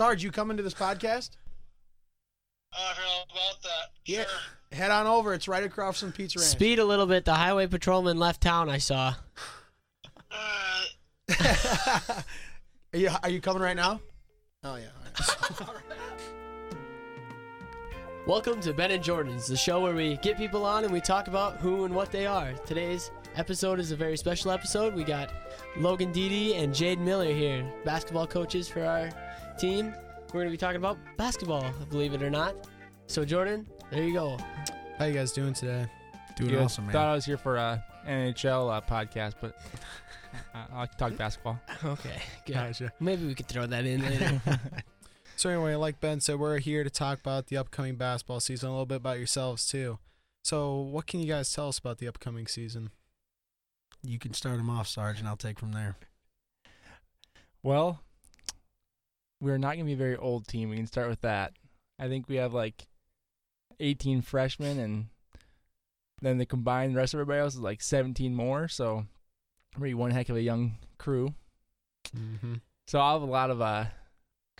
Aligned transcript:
Sarge, 0.00 0.24
you 0.24 0.30
coming 0.30 0.56
to 0.56 0.62
this 0.62 0.72
podcast? 0.72 1.32
I 2.72 2.94
heard 2.94 3.04
all 3.06 3.24
about 3.24 3.62
that. 3.64 3.90
Yeah. 4.06 4.22
Sure. 4.22 4.78
Head 4.78 4.90
on 4.90 5.06
over. 5.06 5.34
It's 5.34 5.46
right 5.46 5.62
across 5.62 6.00
from 6.00 6.10
Pizza 6.10 6.38
Ranch. 6.38 6.50
Speed 6.50 6.78
a 6.78 6.84
little 6.86 7.04
bit. 7.04 7.26
The 7.26 7.34
highway 7.34 7.66
patrolman 7.66 8.18
left 8.18 8.40
town. 8.40 8.70
I 8.70 8.78
saw. 8.78 9.14
Uh, 10.30 10.84
are 12.94 12.98
you 12.98 13.10
are 13.22 13.28
you 13.28 13.42
coming 13.42 13.60
right 13.60 13.76
now? 13.76 14.00
Oh 14.64 14.76
yeah. 14.76 14.86
all 15.60 15.74
right. 15.74 15.84
Welcome 18.26 18.62
to 18.62 18.72
Ben 18.72 18.92
and 18.92 19.04
Jordan's, 19.04 19.48
the 19.48 19.56
show 19.58 19.82
where 19.82 19.94
we 19.94 20.16
get 20.22 20.38
people 20.38 20.64
on 20.64 20.84
and 20.84 20.92
we 20.94 21.02
talk 21.02 21.28
about 21.28 21.58
who 21.58 21.84
and 21.84 21.94
what 21.94 22.10
they 22.10 22.24
are. 22.24 22.54
Today's 22.64 23.10
episode 23.36 23.78
is 23.78 23.92
a 23.92 23.96
very 23.96 24.16
special 24.16 24.50
episode. 24.50 24.94
We 24.94 25.04
got 25.04 25.30
Logan 25.76 26.10
Didi 26.10 26.54
and 26.54 26.74
Jade 26.74 27.00
Miller 27.00 27.34
here, 27.34 27.70
basketball 27.84 28.26
coaches 28.26 28.66
for 28.66 28.82
our 28.82 29.10
team. 29.60 29.94
We're 30.28 30.40
going 30.40 30.46
to 30.46 30.50
be 30.50 30.56
talking 30.56 30.78
about 30.78 30.96
basketball, 31.18 31.70
believe 31.90 32.14
it 32.14 32.22
or 32.22 32.30
not. 32.30 32.54
So, 33.08 33.26
Jordan, 33.26 33.66
there 33.90 34.02
you 34.02 34.14
go. 34.14 34.38
How 34.98 35.04
you 35.04 35.12
guys 35.12 35.32
doing 35.32 35.52
today? 35.52 35.86
Doing 36.36 36.52
Good. 36.52 36.62
awesome, 36.62 36.86
man. 36.86 36.92
Thought 36.94 37.08
I 37.08 37.14
was 37.14 37.26
here 37.26 37.36
for 37.36 37.56
a 37.56 37.84
NHL 38.06 38.72
uh, 38.74 38.80
podcast, 38.80 39.34
but 39.38 39.58
I, 40.54 40.64
I 40.72 40.78
like 40.78 40.92
to 40.92 40.96
talk 40.96 41.16
basketball. 41.16 41.60
Okay, 41.84 42.22
good. 42.46 42.54
Gotcha. 42.54 42.92
Maybe 43.00 43.26
we 43.26 43.34
could 43.34 43.48
throw 43.48 43.66
that 43.66 43.84
in 43.84 44.02
later. 44.02 44.40
So 45.36 45.48
anyway, 45.48 45.74
like 45.74 46.00
Ben 46.00 46.20
said, 46.20 46.38
we're 46.38 46.58
here 46.58 46.84
to 46.84 46.90
talk 46.90 47.18
about 47.18 47.46
the 47.46 47.56
upcoming 47.56 47.94
basketball 47.96 48.40
season, 48.40 48.68
a 48.68 48.72
little 48.72 48.84
bit 48.84 48.96
about 48.96 49.16
yourselves 49.16 49.66
too. 49.66 49.98
So, 50.44 50.76
what 50.80 51.06
can 51.06 51.20
you 51.20 51.26
guys 51.26 51.50
tell 51.50 51.68
us 51.68 51.78
about 51.78 51.96
the 51.96 52.06
upcoming 52.08 52.46
season? 52.46 52.90
You 54.02 54.18
can 54.18 54.34
start 54.34 54.58
them 54.58 54.68
off, 54.68 54.86
Sarge, 54.86 55.18
and 55.18 55.26
I'll 55.26 55.38
take 55.38 55.58
from 55.58 55.72
there. 55.72 55.96
Well, 57.62 58.00
we're 59.40 59.58
not 59.58 59.74
going 59.74 59.80
to 59.80 59.84
be 59.84 59.92
a 59.94 59.96
very 59.96 60.16
old 60.16 60.46
team. 60.46 60.68
We 60.70 60.76
can 60.76 60.86
start 60.86 61.08
with 61.08 61.22
that. 61.22 61.52
I 61.98 62.08
think 62.08 62.28
we 62.28 62.36
have 62.36 62.52
like 62.54 62.86
18 63.78 64.22
freshmen, 64.22 64.78
and 64.78 65.06
then 66.22 66.38
the 66.38 66.46
combined 66.46 66.94
rest 66.96 67.14
of 67.14 67.20
everybody 67.20 67.40
else 67.40 67.54
is 67.54 67.60
like 67.60 67.82
17 67.82 68.34
more. 68.34 68.68
So, 68.68 69.06
we're 69.78 69.96
one 69.96 70.10
heck 70.10 70.28
of 70.28 70.36
a 70.36 70.42
young 70.42 70.76
crew. 70.98 71.34
Mm-hmm. 72.16 72.54
So 72.88 72.98
I'll 72.98 73.20
have 73.20 73.28
a 73.28 73.30
lot 73.30 73.50
of 73.50 73.60
uh, 73.60 73.84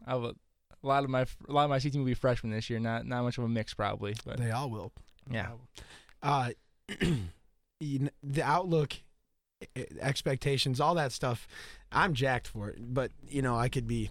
I 0.06 0.10
have 0.10 0.22
a, 0.22 0.34
a 0.82 0.86
lot 0.86 1.02
of 1.04 1.10
my 1.10 1.22
a 1.48 1.52
lot 1.52 1.64
of 1.64 1.70
my 1.70 1.78
C 1.78 1.90
team 1.90 2.02
will 2.02 2.06
be 2.06 2.14
freshmen 2.14 2.52
this 2.52 2.70
year. 2.70 2.78
Not 2.78 3.06
not 3.06 3.22
much 3.24 3.38
of 3.38 3.44
a 3.44 3.48
mix 3.48 3.74
probably, 3.74 4.14
but 4.24 4.38
They 4.38 4.50
all 4.50 4.70
will. 4.70 4.92
yeah. 5.30 5.48
Uh, 6.22 6.50
the 7.80 8.42
outlook, 8.42 8.94
expectations, 10.00 10.80
all 10.80 10.94
that 10.94 11.12
stuff. 11.12 11.48
I'm 11.90 12.14
jacked 12.14 12.46
for 12.48 12.70
it, 12.70 12.76
but 12.94 13.10
you 13.28 13.42
know 13.42 13.56
I 13.56 13.68
could 13.68 13.86
be. 13.86 14.10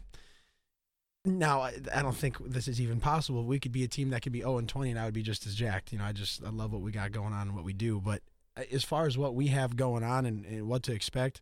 Now 1.26 1.62
I, 1.62 2.02
don't 2.02 2.16
think 2.16 2.38
this 2.50 2.68
is 2.68 2.80
even 2.80 3.00
possible. 3.02 3.44
We 3.44 3.60
could 3.60 3.74
be 3.74 3.84
a 3.84 3.88
team 3.88 4.10
that 4.12 4.22
could 4.22 4.32
be 4.32 4.40
0 4.40 4.58
and 4.58 4.70
20, 4.70 4.92
and 4.92 5.00
I 5.00 5.06
would 5.06 5.14
be 5.14 5.22
just 5.22 5.46
as 5.46 5.54
jacked. 5.54 5.92
You 5.92 6.00
know, 6.00 6.06
I 6.06 6.14
just 6.14 6.44
I 6.44 6.50
love 6.50 6.72
what 6.72 6.82
we 6.82 6.92
got 6.92 7.12
going 7.12 7.34
on 7.34 7.48
and 7.48 7.56
what 7.56 7.66
we 7.66 7.74
do. 7.74 8.00
But 8.00 8.22
uh, 8.58 8.64
as 8.72 8.84
far 8.84 9.06
as 9.06 9.18
what 9.18 9.36
we 9.36 9.48
have 9.48 9.76
going 9.76 10.04
on 10.04 10.26
and, 10.26 10.46
and 10.46 10.68
what 10.68 10.84
to 10.84 10.94
expect, 10.94 11.42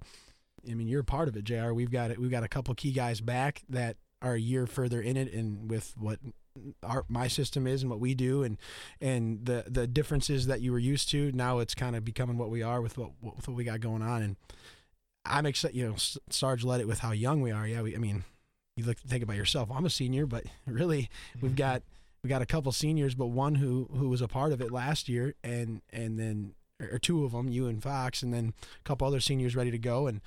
I 0.70 0.74
mean, 0.74 0.88
you're 0.88 1.04
part 1.04 1.28
of 1.28 1.38
it, 1.38 1.44
Jr. 1.44 1.74
We've 1.74 1.92
got. 1.92 2.18
We've 2.18 2.32
got 2.32 2.44
a 2.44 2.48
couple 2.48 2.74
key 2.74 2.92
guys 2.92 3.22
back 3.22 3.62
that 3.70 3.98
are 4.22 4.34
a 4.34 4.40
year 4.40 4.66
further 4.66 5.00
in 5.00 5.16
it, 5.16 5.32
and 5.32 5.70
with 5.70 5.94
what 5.98 6.20
our 6.82 7.06
my 7.08 7.28
system 7.28 7.68
is 7.68 7.84
and 7.84 7.90
what 7.90 8.00
we 8.00 8.16
do, 8.16 8.42
and 8.44 8.58
and 9.00 9.46
the 9.46 9.66
the 9.68 9.86
differences 9.86 10.48
that 10.48 10.62
you 10.62 10.72
were 10.72 10.80
used 10.80 11.10
to. 11.10 11.32
Now 11.34 11.60
it's 11.60 11.76
kind 11.76 11.96
of 11.96 12.04
becoming 12.04 12.38
what 12.38 12.50
we 12.50 12.64
are 12.64 12.82
with 12.82 12.98
what 12.98 13.12
with 13.22 13.48
what 13.48 13.56
we 13.56 13.64
got 13.64 13.80
going 13.80 14.02
on, 14.02 14.24
and 14.24 14.36
I'm 15.26 15.46
excited. 15.46 15.78
You 15.78 15.90
know, 15.90 15.96
Sarge 16.30 16.64
led 16.64 16.82
it 16.82 16.88
with 16.88 17.00
how 17.00 17.12
young 17.12 17.42
we 17.42 17.52
are. 17.52 17.68
Yeah, 17.68 17.84
we, 17.84 17.96
I 17.96 18.00
mean, 18.00 18.24
you 18.78 18.86
look 18.86 19.02
to 19.02 19.08
think 19.08 19.24
about 19.24 19.36
yourself. 19.36 19.70
I'm 19.74 19.86
a 19.86 19.90
senior, 19.90 20.26
but 20.26 20.46
really, 20.66 21.10
we've 21.42 21.52
mm-hmm. 21.52 21.58
got 21.58 21.84
we 22.24 22.30
got 22.30 22.42
a 22.42 22.46
couple 22.46 22.72
seniors, 22.72 23.16
but 23.16 23.28
one 23.28 23.56
who 23.56 23.90
who 23.94 24.08
was 24.08 24.22
a 24.22 24.28
part 24.28 24.54
of 24.54 24.62
it 24.62 24.72
last 24.72 25.10
year, 25.10 25.36
and 25.44 25.82
and 25.92 26.18
then 26.18 26.54
or 26.80 27.00
two 27.00 27.26
of 27.26 27.32
them, 27.32 27.50
you 27.50 27.68
and 27.68 27.82
Fox, 27.82 28.22
and 28.22 28.34
then 28.34 28.54
a 28.80 28.84
couple 28.84 29.08
other 29.08 29.20
seniors 29.20 29.56
ready 29.56 29.72
to 29.72 29.80
go, 29.80 30.08
and 30.08 30.22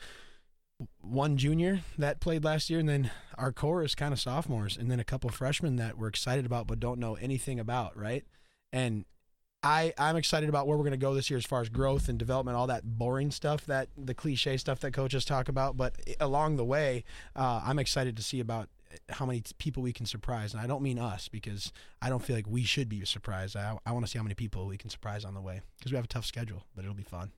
one 1.00 1.36
junior 1.36 1.80
that 1.96 2.20
played 2.20 2.44
last 2.44 2.70
year, 2.70 2.80
and 2.80 2.88
then 2.88 3.10
our 3.38 3.52
core 3.52 3.82
is 3.84 3.94
kind 3.94 4.12
of 4.12 4.20
sophomores, 4.20 4.76
and 4.76 4.90
then 4.90 4.98
a 4.98 5.04
couple 5.04 5.30
freshmen 5.30 5.76
that 5.76 5.96
we're 5.96 6.08
excited 6.08 6.44
about 6.44 6.66
but 6.66 6.80
don't 6.80 6.98
know 6.98 7.14
anything 7.16 7.60
about, 7.60 7.96
right? 7.96 8.24
And 8.72 9.04
I 9.62 9.92
I'm 9.98 10.16
excited 10.16 10.48
about 10.48 10.66
where 10.66 10.76
we're 10.76 10.84
going 10.84 10.92
to 10.92 10.96
go 10.96 11.14
this 11.14 11.28
year 11.30 11.36
as 11.38 11.44
far 11.44 11.60
as 11.60 11.68
growth 11.68 12.08
and 12.08 12.18
development, 12.18 12.56
all 12.56 12.66
that 12.68 12.82
boring 12.98 13.30
stuff, 13.30 13.66
that 13.66 13.88
the 13.96 14.14
cliche 14.14 14.56
stuff 14.56 14.80
that 14.80 14.92
coaches 14.92 15.24
talk 15.24 15.48
about. 15.48 15.76
But 15.76 15.96
along 16.18 16.56
the 16.56 16.64
way, 16.64 17.04
uh, 17.36 17.60
I'm 17.64 17.78
excited 17.78 18.16
to 18.16 18.22
see 18.22 18.40
about 18.40 18.68
how 19.10 19.26
many 19.26 19.42
people 19.58 19.82
we 19.82 19.92
can 19.92 20.06
surprise, 20.06 20.52
and 20.54 20.60
I 20.62 20.66
don't 20.66 20.82
mean 20.82 20.98
us 20.98 21.28
because 21.28 21.72
I 22.02 22.08
don't 22.08 22.22
feel 22.24 22.34
like 22.36 22.46
we 22.48 22.62
should 22.64 22.88
be 22.88 23.04
surprised. 23.04 23.54
I 23.56 23.76
I 23.84 23.92
want 23.92 24.04
to 24.06 24.10
see 24.10 24.18
how 24.18 24.22
many 24.24 24.34
people 24.34 24.66
we 24.66 24.78
can 24.78 24.88
surprise 24.90 25.24
on 25.24 25.34
the 25.34 25.40
way 25.42 25.60
because 25.78 25.92
we 25.92 25.96
have 25.96 26.04
a 26.06 26.08
tough 26.08 26.24
schedule, 26.24 26.64
but 26.74 26.84
it'll 26.84 26.94
be 26.96 27.02
fun. 27.02 27.30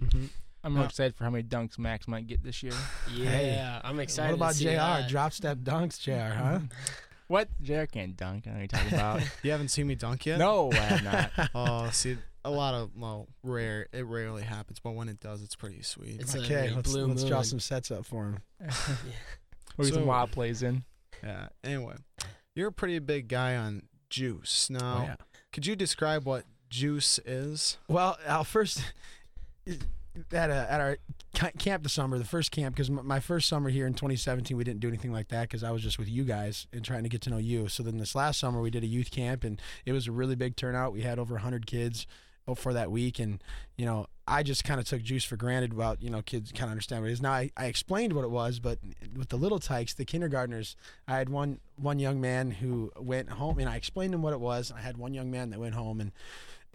Mm-hmm. 0.00 0.26
I'm 0.64 0.72
more 0.74 0.84
Uh, 0.84 0.86
excited 0.86 1.14
for 1.16 1.24
how 1.24 1.30
many 1.30 1.42
dunks 1.44 1.76
Max 1.78 2.06
might 2.06 2.26
get 2.28 2.42
this 2.44 2.62
year. 2.62 2.72
yeah, 3.14 3.30
Hey, 3.30 3.80
I'm 3.84 3.98
excited. 4.00 4.30
what 4.32 4.36
about 4.36 4.52
to 4.52 4.58
see 4.58 4.64
Jr. 4.64 4.70
that. 4.70 5.08
Drop 5.08 5.32
step 5.32 5.58
dunks, 5.58 5.98
Jr. 6.00 6.34
Huh? 6.34 6.58
What? 7.32 7.48
Jared 7.62 7.90
can't 7.92 8.14
dunk. 8.14 8.46
I 8.46 8.50
know 8.50 8.56
what 8.56 8.60
you're 8.60 8.68
talking 8.68 8.92
about. 8.98 9.22
You 9.42 9.50
haven't 9.52 9.68
seen 9.68 9.86
me 9.86 9.94
dunk 9.94 10.26
yet? 10.26 10.38
no, 10.38 10.70
I 10.70 10.76
have 10.76 11.02
not. 11.02 11.50
Oh, 11.54 11.88
see, 11.90 12.18
a 12.44 12.50
lot 12.50 12.74
of 12.74 12.90
well, 12.94 13.26
rare. 13.42 13.86
It 13.92 14.04
rarely 14.04 14.42
happens, 14.42 14.80
but 14.80 14.90
when 14.90 15.08
it 15.08 15.18
does, 15.18 15.42
it's 15.42 15.54
pretty 15.56 15.80
sweet. 15.80 16.20
It's 16.20 16.36
okay, 16.36 16.66
big 16.66 16.76
let's 16.76 16.92
blue 16.92 17.06
let's 17.06 17.24
draw 17.24 17.40
some 17.40 17.58
sets 17.58 17.90
up 17.90 18.04
for 18.04 18.24
him. 18.24 18.38
We'll 19.78 19.88
get 19.88 19.94
some 19.94 20.04
wild 20.04 20.30
plays 20.32 20.62
in. 20.62 20.84
yeah. 21.24 21.48
Anyway, 21.64 21.94
you're 22.54 22.68
a 22.68 22.72
pretty 22.72 22.98
big 22.98 23.28
guy 23.28 23.56
on 23.56 23.84
juice. 24.10 24.68
Now, 24.68 24.98
Oh, 24.98 25.02
yeah. 25.04 25.14
could 25.50 25.64
you 25.64 25.74
describe 25.74 26.26
what 26.26 26.44
juice 26.68 27.18
is? 27.24 27.78
Well, 27.88 28.18
I'll 28.28 28.44
first 28.44 28.84
at 29.66 30.50
a, 30.50 30.66
at 30.70 30.80
our 30.82 30.96
ca- 30.96 31.02
camp 31.32 31.82
the 31.82 31.88
summer, 31.88 32.18
the 32.18 32.24
first 32.24 32.50
camp, 32.50 32.74
because 32.74 32.90
my 32.90 33.20
first 33.20 33.48
summer 33.48 33.70
here 33.70 33.86
in 33.86 33.94
2017, 33.94 34.56
we 34.56 34.64
didn't 34.64 34.80
do 34.80 34.88
anything 34.88 35.12
like 35.12 35.28
that 35.28 35.42
because 35.42 35.64
I 35.64 35.70
was 35.70 35.82
just 35.82 35.98
with 35.98 36.08
you 36.08 36.24
guys 36.24 36.66
and 36.72 36.84
trying 36.84 37.02
to 37.02 37.08
get 37.08 37.20
to 37.22 37.30
know 37.30 37.38
you. 37.38 37.68
So 37.68 37.82
then 37.82 37.98
this 37.98 38.14
last 38.14 38.38
summer, 38.38 38.60
we 38.60 38.70
did 38.70 38.82
a 38.82 38.86
youth 38.86 39.10
camp, 39.10 39.44
and 39.44 39.60
it 39.86 39.92
was 39.92 40.06
a 40.06 40.12
really 40.12 40.36
big 40.36 40.56
turnout. 40.56 40.92
We 40.92 41.02
had 41.02 41.18
over 41.18 41.34
100 41.34 41.66
kids 41.66 42.06
for 42.56 42.72
that 42.72 42.90
week, 42.90 43.18
and 43.18 43.42
you 43.76 43.86
know, 43.86 44.06
I 44.26 44.42
just 44.42 44.64
kind 44.64 44.80
of 44.80 44.86
took 44.86 45.02
juice 45.02 45.24
for 45.24 45.36
granted 45.36 45.72
about 45.72 46.02
you 46.02 46.10
know 46.10 46.22
kids 46.22 46.52
kind 46.52 46.64
of 46.64 46.72
understand 46.72 47.02
what 47.02 47.10
it 47.10 47.12
is. 47.12 47.22
Now 47.22 47.32
I, 47.32 47.50
I 47.56 47.66
explained 47.66 48.12
what 48.12 48.24
it 48.24 48.30
was, 48.30 48.58
but 48.58 48.78
with 49.16 49.28
the 49.28 49.36
little 49.36 49.58
tykes, 49.58 49.94
the 49.94 50.04
kindergartners, 50.04 50.76
I 51.06 51.18
had 51.18 51.28
one 51.28 51.60
one 51.76 51.98
young 51.98 52.20
man 52.20 52.50
who 52.50 52.90
went 52.98 53.30
home, 53.30 53.58
and 53.58 53.68
I 53.68 53.76
explained 53.76 54.12
to 54.12 54.16
him 54.16 54.22
what 54.22 54.32
it 54.32 54.40
was. 54.40 54.72
I 54.74 54.80
had 54.80 54.96
one 54.96 55.14
young 55.14 55.30
man 55.30 55.50
that 55.50 55.60
went 55.60 55.74
home 55.74 56.00
and 56.00 56.12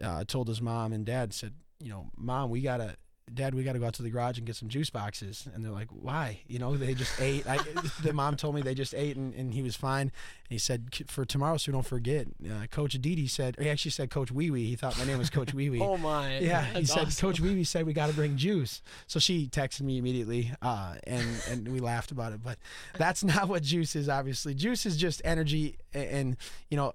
uh, 0.01 0.23
told 0.25 0.47
his 0.47 0.61
mom 0.61 0.93
and 0.93 1.05
dad 1.05 1.33
said, 1.33 1.53
you 1.79 1.89
know, 1.89 2.07
mom, 2.15 2.49
we 2.49 2.61
gotta. 2.61 2.95
Dad, 3.33 3.53
we 3.53 3.63
got 3.63 3.73
to 3.73 3.79
go 3.79 3.85
out 3.85 3.93
to 3.95 4.03
the 4.03 4.09
garage 4.09 4.37
and 4.37 4.47
get 4.47 4.55
some 4.55 4.69
juice 4.69 4.89
boxes. 4.89 5.49
And 5.53 5.63
they're 5.63 5.71
like, 5.71 5.89
why? 5.89 6.39
You 6.47 6.59
know, 6.59 6.77
they 6.77 6.93
just 6.93 7.19
ate. 7.21 7.45
I, 7.45 7.57
the 8.01 8.13
mom 8.13 8.37
told 8.37 8.55
me 8.55 8.61
they 8.61 8.73
just 8.73 8.93
ate 8.93 9.17
and, 9.17 9.33
and 9.33 9.53
he 9.53 9.61
was 9.61 9.75
fine. 9.75 10.01
And 10.03 10.11
he 10.49 10.57
said, 10.57 10.87
for 11.07 11.25
tomorrow, 11.25 11.57
so 11.57 11.69
we 11.69 11.73
don't 11.73 11.85
forget. 11.85 12.27
Uh, 12.45 12.67
Coach 12.71 12.93
Didi 12.93 13.27
said, 13.27 13.59
or 13.59 13.63
he 13.63 13.69
actually 13.69 13.91
said 13.91 14.09
Coach 14.09 14.31
Wee 14.31 14.49
Wee. 14.49 14.67
He 14.67 14.77
thought 14.77 14.97
my 14.97 15.03
name 15.03 15.17
was 15.17 15.29
Coach 15.29 15.53
Wee 15.53 15.69
Wee. 15.69 15.81
Oh 15.87 15.97
my! 15.97 16.39
Yeah, 16.39 16.63
he 16.63 16.85
said 16.85 17.07
awesome. 17.07 17.27
Coach 17.27 17.39
Wee 17.41 17.53
Wee 17.53 17.63
said 17.65 17.85
we 17.85 17.91
got 17.93 18.07
to 18.09 18.13
bring 18.15 18.37
juice. 18.37 18.81
So 19.07 19.19
she 19.19 19.47
texted 19.47 19.81
me 19.81 19.97
immediately, 19.97 20.51
uh, 20.61 20.95
and 21.05 21.27
and 21.49 21.67
we 21.67 21.79
laughed 21.81 22.11
about 22.11 22.31
it. 22.33 22.41
But 22.43 22.57
that's 22.97 23.23
not 23.25 23.49
what 23.49 23.61
juice 23.61 23.95
is. 23.95 24.07
Obviously, 24.09 24.53
juice 24.53 24.85
is 24.85 24.95
just 24.97 25.21
energy, 25.25 25.77
a- 25.93 26.13
and, 26.13 26.37
you 26.69 26.77
know, 26.77 26.93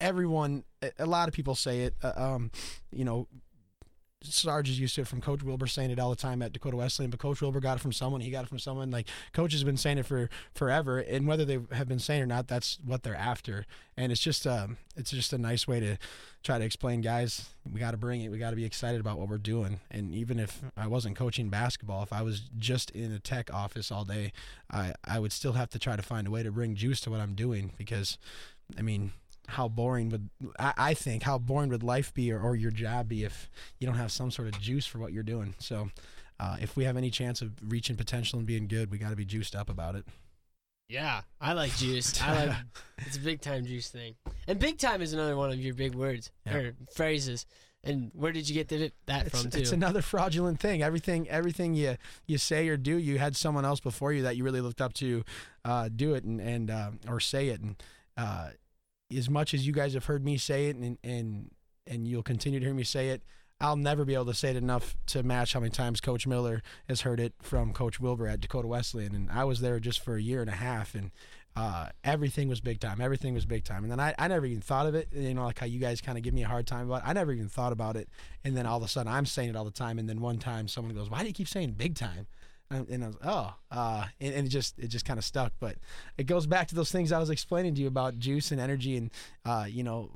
everyone, 0.00 0.64
a- 0.82 0.92
a 1.00 1.06
lot 1.06 1.28
of 1.28 1.34
people 1.34 1.54
say 1.54 1.80
it. 1.82 1.94
Uh, 2.02 2.12
um, 2.16 2.50
you 2.92 3.04
know, 3.04 3.26
Sarge 4.22 4.70
is 4.70 4.80
used 4.80 4.94
to 4.94 5.02
it 5.02 5.06
from 5.06 5.20
Coach 5.20 5.42
Wilbur 5.42 5.66
saying 5.66 5.90
it 5.90 5.98
all 5.98 6.10
the 6.10 6.16
time 6.16 6.40
at 6.40 6.52
Dakota 6.52 6.76
Wesleyan, 6.76 7.10
but 7.10 7.20
Coach 7.20 7.40
Wilbur 7.42 7.60
got 7.60 7.76
it 7.76 7.80
from 7.80 7.92
someone. 7.92 8.20
He 8.22 8.30
got 8.30 8.44
it 8.44 8.48
from 8.48 8.58
someone. 8.58 8.90
Like 8.90 9.08
Coach 9.32 9.52
has 9.52 9.62
been 9.62 9.76
saying 9.76 9.98
it 9.98 10.06
for 10.06 10.30
forever, 10.54 10.98
and 10.98 11.26
whether 11.26 11.44
they 11.44 11.58
have 11.72 11.86
been 11.86 11.98
saying 11.98 12.20
it 12.20 12.24
or 12.24 12.26
not, 12.26 12.48
that's 12.48 12.78
what 12.84 13.02
they're 13.02 13.14
after. 13.14 13.66
And 13.96 14.10
it's 14.10 14.20
just 14.20 14.46
um, 14.46 14.78
it's 14.96 15.10
just 15.10 15.32
a 15.32 15.38
nice 15.38 15.68
way 15.68 15.80
to 15.80 15.98
try 16.42 16.58
to 16.58 16.64
explain, 16.64 17.02
guys. 17.02 17.50
We 17.70 17.78
got 17.78 17.90
to 17.90 17.96
bring 17.96 18.22
it. 18.22 18.30
We 18.30 18.38
got 18.38 18.50
to 18.50 18.56
be 18.56 18.64
excited 18.64 19.00
about 19.00 19.18
what 19.18 19.28
we're 19.28 19.38
doing. 19.38 19.80
And 19.90 20.14
even 20.14 20.38
if 20.38 20.62
I 20.76 20.86
wasn't 20.86 21.16
coaching 21.16 21.50
basketball, 21.50 22.02
if 22.02 22.12
I 22.12 22.22
was 22.22 22.40
just 22.58 22.90
in 22.90 23.12
a 23.12 23.18
tech 23.18 23.52
office 23.52 23.90
all 23.90 24.04
day, 24.04 24.32
I 24.70 24.94
I 25.04 25.18
would 25.18 25.32
still 25.32 25.52
have 25.52 25.68
to 25.70 25.78
try 25.78 25.94
to 25.94 26.02
find 26.02 26.26
a 26.26 26.30
way 26.30 26.42
to 26.42 26.50
bring 26.50 26.74
juice 26.74 27.00
to 27.02 27.10
what 27.10 27.20
I'm 27.20 27.34
doing 27.34 27.72
because, 27.76 28.16
I 28.78 28.82
mean, 28.82 29.12
how 29.48 29.68
boring 29.68 30.08
would 30.10 30.28
I, 30.58 30.72
I 30.76 30.94
think 30.94 31.22
how 31.22 31.38
boring 31.38 31.70
would 31.70 31.82
life 31.82 32.12
be 32.14 32.32
or, 32.32 32.40
or 32.40 32.56
your 32.56 32.70
job 32.70 33.08
be 33.08 33.24
if 33.24 33.48
you 33.78 33.86
don't 33.86 33.96
have 33.96 34.10
some 34.12 34.30
sort 34.30 34.48
of 34.48 34.60
juice 34.60 34.86
for 34.86 34.98
what 34.98 35.12
you're 35.12 35.22
doing 35.22 35.54
so 35.58 35.90
uh, 36.38 36.56
if 36.60 36.76
we 36.76 36.84
have 36.84 36.96
any 36.96 37.10
chance 37.10 37.40
of 37.42 37.52
reaching 37.66 37.96
potential 37.96 38.38
and 38.38 38.46
being 38.46 38.66
good 38.68 38.90
we 38.90 38.98
got 38.98 39.10
to 39.10 39.16
be 39.16 39.24
juiced 39.24 39.54
up 39.56 39.68
about 39.70 39.94
it 39.94 40.04
Yeah, 40.88 41.22
I 41.40 41.52
like 41.54 41.74
juice. 41.76 42.20
I 42.22 42.44
like 42.46 42.56
it's 42.98 43.16
a 43.16 43.20
big 43.20 43.40
time 43.40 43.64
juice 43.66 43.88
thing. 43.88 44.14
And 44.46 44.58
big 44.58 44.78
time 44.78 45.02
is 45.02 45.12
another 45.12 45.36
one 45.36 45.50
of 45.50 45.58
your 45.58 45.74
big 45.74 45.94
words 45.94 46.30
Yeah. 46.46 46.56
or 46.56 46.74
phrases. 46.94 47.44
And 47.82 48.10
where 48.14 48.32
did 48.32 48.48
you 48.48 48.54
get 48.54 48.68
the, 48.68 48.92
that 49.06 49.26
It's, 49.26 49.42
from 49.42 49.50
too? 49.50 49.58
it's 49.60 49.72
another 49.72 50.02
fraudulent 50.02 50.58
thing. 50.60 50.82
Everything 50.82 51.28
everything 51.28 51.74
you 51.74 51.96
you 52.26 52.36
say 52.38 52.68
or 52.68 52.76
do, 52.76 52.96
you 52.98 53.18
had 53.18 53.36
someone 53.36 53.64
else 53.64 53.80
before 53.80 54.12
you 54.12 54.22
that 54.22 54.36
you 54.36 54.44
really 54.44 54.60
looked 54.60 54.80
up 54.80 54.92
to 54.94 55.24
uh, 55.64 55.88
do 55.94 56.14
it 56.14 56.22
and 56.24 56.40
and 56.40 56.70
uh, 56.70 56.90
or 57.08 57.18
say 57.20 57.48
it. 57.48 57.60
And 57.60 57.76
uh, 58.16 58.50
as 59.14 59.28
much 59.30 59.54
as 59.54 59.66
you 59.66 59.72
guys 59.72 59.94
have 59.94 60.06
heard 60.06 60.24
me 60.24 60.36
say 60.36 60.66
it, 60.66 60.76
and 60.76 60.98
and 61.02 61.50
and 61.86 62.08
you'll 62.08 62.22
continue 62.22 62.58
to 62.58 62.64
hear 62.64 62.74
me 62.74 62.84
say 62.84 63.10
it, 63.10 63.22
I'll 63.60 63.76
never 63.76 64.04
be 64.04 64.14
able 64.14 64.26
to 64.26 64.34
say 64.34 64.50
it 64.50 64.56
enough 64.56 64.96
to 65.06 65.22
match 65.22 65.52
how 65.52 65.60
many 65.60 65.70
times 65.70 66.00
Coach 66.00 66.26
Miller 66.26 66.62
has 66.88 67.02
heard 67.02 67.20
it 67.20 67.34
from 67.40 67.72
Coach 67.72 68.00
Wilbur 68.00 68.26
at 68.26 68.40
Dakota 68.40 68.68
Wesleyan. 68.68 69.14
And 69.14 69.30
I 69.30 69.44
was 69.44 69.60
there 69.60 69.78
just 69.80 70.00
for 70.00 70.16
a 70.16 70.22
year 70.22 70.40
and 70.40 70.50
a 70.50 70.54
half, 70.54 70.94
and 70.94 71.10
uh, 71.56 71.88
everything 72.04 72.48
was 72.48 72.60
big 72.60 72.80
time. 72.80 73.00
Everything 73.00 73.32
was 73.32 73.46
big 73.46 73.64
time. 73.64 73.82
And 73.82 73.90
then 73.90 73.98
I, 73.98 74.14
I 74.18 74.28
never 74.28 74.44
even 74.44 74.60
thought 74.60 74.86
of 74.86 74.94
it. 74.94 75.08
You 75.12 75.32
know, 75.32 75.46
like 75.46 75.58
how 75.58 75.66
you 75.66 75.78
guys 75.78 76.02
kind 76.02 76.18
of 76.18 76.22
give 76.22 76.34
me 76.34 76.42
a 76.42 76.48
hard 76.48 76.66
time 76.66 76.86
about 76.86 77.02
it. 77.02 77.08
I 77.08 77.14
never 77.14 77.32
even 77.32 77.48
thought 77.48 77.72
about 77.72 77.96
it. 77.96 78.10
And 78.44 78.54
then 78.54 78.66
all 78.66 78.76
of 78.76 78.82
a 78.82 78.88
sudden 78.88 79.10
I'm 79.10 79.24
saying 79.24 79.50
it 79.50 79.56
all 79.56 79.64
the 79.64 79.70
time. 79.70 79.98
And 79.98 80.06
then 80.06 80.20
one 80.20 80.38
time 80.38 80.68
someone 80.68 80.94
goes, 80.94 81.08
why 81.08 81.22
do 81.22 81.28
you 81.28 81.32
keep 81.32 81.48
saying 81.48 81.72
big 81.72 81.94
time? 81.94 82.26
And 82.70 82.88
and 82.88 83.04
I 83.04 83.06
was, 83.08 83.16
oh, 83.24 83.54
uh, 83.70 84.04
and, 84.20 84.34
and 84.34 84.46
it 84.46 84.50
just 84.50 84.78
it 84.78 84.88
just 84.88 85.04
kind 85.04 85.18
of 85.18 85.24
stuck. 85.24 85.52
But 85.60 85.76
it 86.18 86.24
goes 86.24 86.46
back 86.46 86.68
to 86.68 86.74
those 86.74 86.90
things 86.90 87.12
I 87.12 87.18
was 87.18 87.30
explaining 87.30 87.74
to 87.76 87.80
you 87.82 87.86
about 87.88 88.18
juice 88.18 88.50
and 88.50 88.60
energy 88.60 88.96
and, 88.96 89.10
uh, 89.44 89.66
you 89.68 89.82
know, 89.84 90.10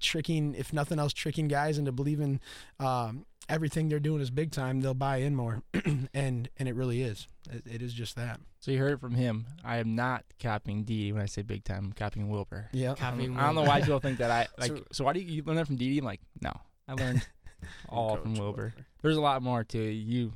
tricking, 0.00 0.54
if 0.54 0.72
nothing 0.72 0.98
else, 0.98 1.12
tricking 1.12 1.48
guys 1.48 1.76
into 1.78 1.92
believing 1.92 2.40
um, 2.80 3.26
everything 3.48 3.88
they're 3.88 4.00
doing 4.00 4.20
is 4.22 4.30
big 4.30 4.50
time. 4.50 4.80
They'll 4.80 4.94
buy 4.94 5.18
in 5.18 5.34
more. 5.34 5.62
and 6.14 6.48
and 6.56 6.68
it 6.68 6.74
really 6.74 7.02
is. 7.02 7.28
It, 7.50 7.62
it 7.66 7.82
is 7.82 7.92
just 7.92 8.16
that. 8.16 8.40
So 8.60 8.70
you 8.70 8.78
heard 8.78 8.92
it 8.92 9.00
from 9.00 9.14
him. 9.14 9.44
I 9.62 9.76
am 9.76 9.94
not 9.94 10.24
copying 10.40 10.84
Didi 10.84 11.12
when 11.12 11.20
I 11.20 11.26
say 11.26 11.42
big 11.42 11.64
time. 11.64 11.84
I'm 11.86 11.92
copying 11.92 12.30
Wilbur. 12.30 12.70
Yeah. 12.72 12.92
I 12.92 12.94
Copying 12.94 13.32
don't, 13.34 13.38
I 13.42 13.46
don't 13.46 13.54
know 13.56 13.60
Wilbur. 13.60 13.74
why 13.76 13.80
people 13.82 14.00
think 14.00 14.18
that 14.18 14.30
I 14.30 14.46
like. 14.58 14.70
So- 14.70 14.84
So, 14.92 15.04
why 15.04 15.12
do 15.12 15.20
you, 15.20 15.26
you 15.26 15.42
learn 15.44 15.56
that 15.56 15.66
from 15.66 15.76
Didi? 15.76 15.98
I'm 15.98 16.04
like, 16.06 16.22
no, 16.40 16.52
I 16.88 16.94
learned 16.94 17.26
all 17.90 18.16
from 18.16 18.34
Wilbur. 18.36 18.72
There's 19.02 19.18
a 19.18 19.20
lot 19.20 19.42
more 19.42 19.64
to. 19.64 19.78
You, 19.78 20.32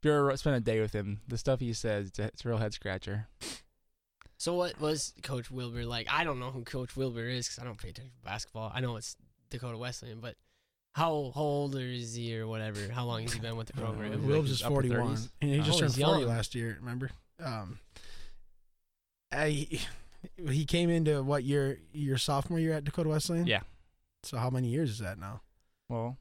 if 0.00 0.04
you 0.06 0.12
ever 0.12 0.34
spend 0.36 0.56
a 0.56 0.60
day 0.60 0.80
with 0.80 0.92
him, 0.94 1.20
the 1.28 1.36
stuff 1.38 1.60
he 1.60 1.72
says, 1.72 2.08
it's 2.08 2.18
a, 2.18 2.22
it's 2.24 2.44
a 2.44 2.48
real 2.48 2.58
head 2.58 2.72
scratcher. 2.72 3.28
So 4.38 4.54
what 4.54 4.80
was 4.80 5.12
Coach 5.22 5.50
Wilbur 5.50 5.84
like? 5.84 6.06
I 6.10 6.24
don't 6.24 6.40
know 6.40 6.50
who 6.50 6.64
Coach 6.64 6.96
Wilbur 6.96 7.24
is 7.28 7.46
because 7.46 7.58
I 7.58 7.64
don't 7.64 7.76
pay 7.78 7.90
attention 7.90 8.12
to 8.18 8.24
basketball. 8.24 8.72
I 8.74 8.80
know 8.80 8.96
it's 8.96 9.16
Dakota 9.50 9.76
Wesleyan, 9.76 10.20
but 10.20 10.36
how, 10.94 11.30
how 11.34 11.40
old 11.42 11.76
is 11.76 12.14
he 12.14 12.38
or 12.38 12.46
whatever? 12.46 12.80
How 12.90 13.04
long 13.04 13.22
has 13.22 13.34
he 13.34 13.40
been 13.40 13.56
with 13.56 13.66
the 13.68 13.80
Uh, 13.82 13.84
program? 13.84 14.10
Like 14.12 14.20
Wilbs 14.20 14.42
his 14.48 14.50
is 14.52 14.60
41. 14.62 15.18
And 15.42 15.50
he 15.52 15.60
Oh, 15.60 15.62
just 15.62 15.78
turned 15.78 15.94
he's 15.94 16.02
40 16.02 16.20
young. 16.22 16.28
last 16.30 16.54
year, 16.54 16.78
remember? 16.80 17.10
Um, 17.38 17.78
I, 19.30 19.68
he 20.48 20.64
came 20.64 20.88
into 20.90 21.22
what 21.22 21.44
year? 21.44 21.78
Your 21.92 22.16
sophomore 22.18 22.58
year 22.58 22.72
at 22.72 22.84
Dakota 22.84 23.10
Wesleyan? 23.10 23.46
Yeah. 23.46 23.60
So 24.22 24.38
how 24.38 24.50
many 24.50 24.68
years 24.68 24.90
is 24.90 24.98
that 25.00 25.18
now? 25.18 25.42
Well, 25.88 26.16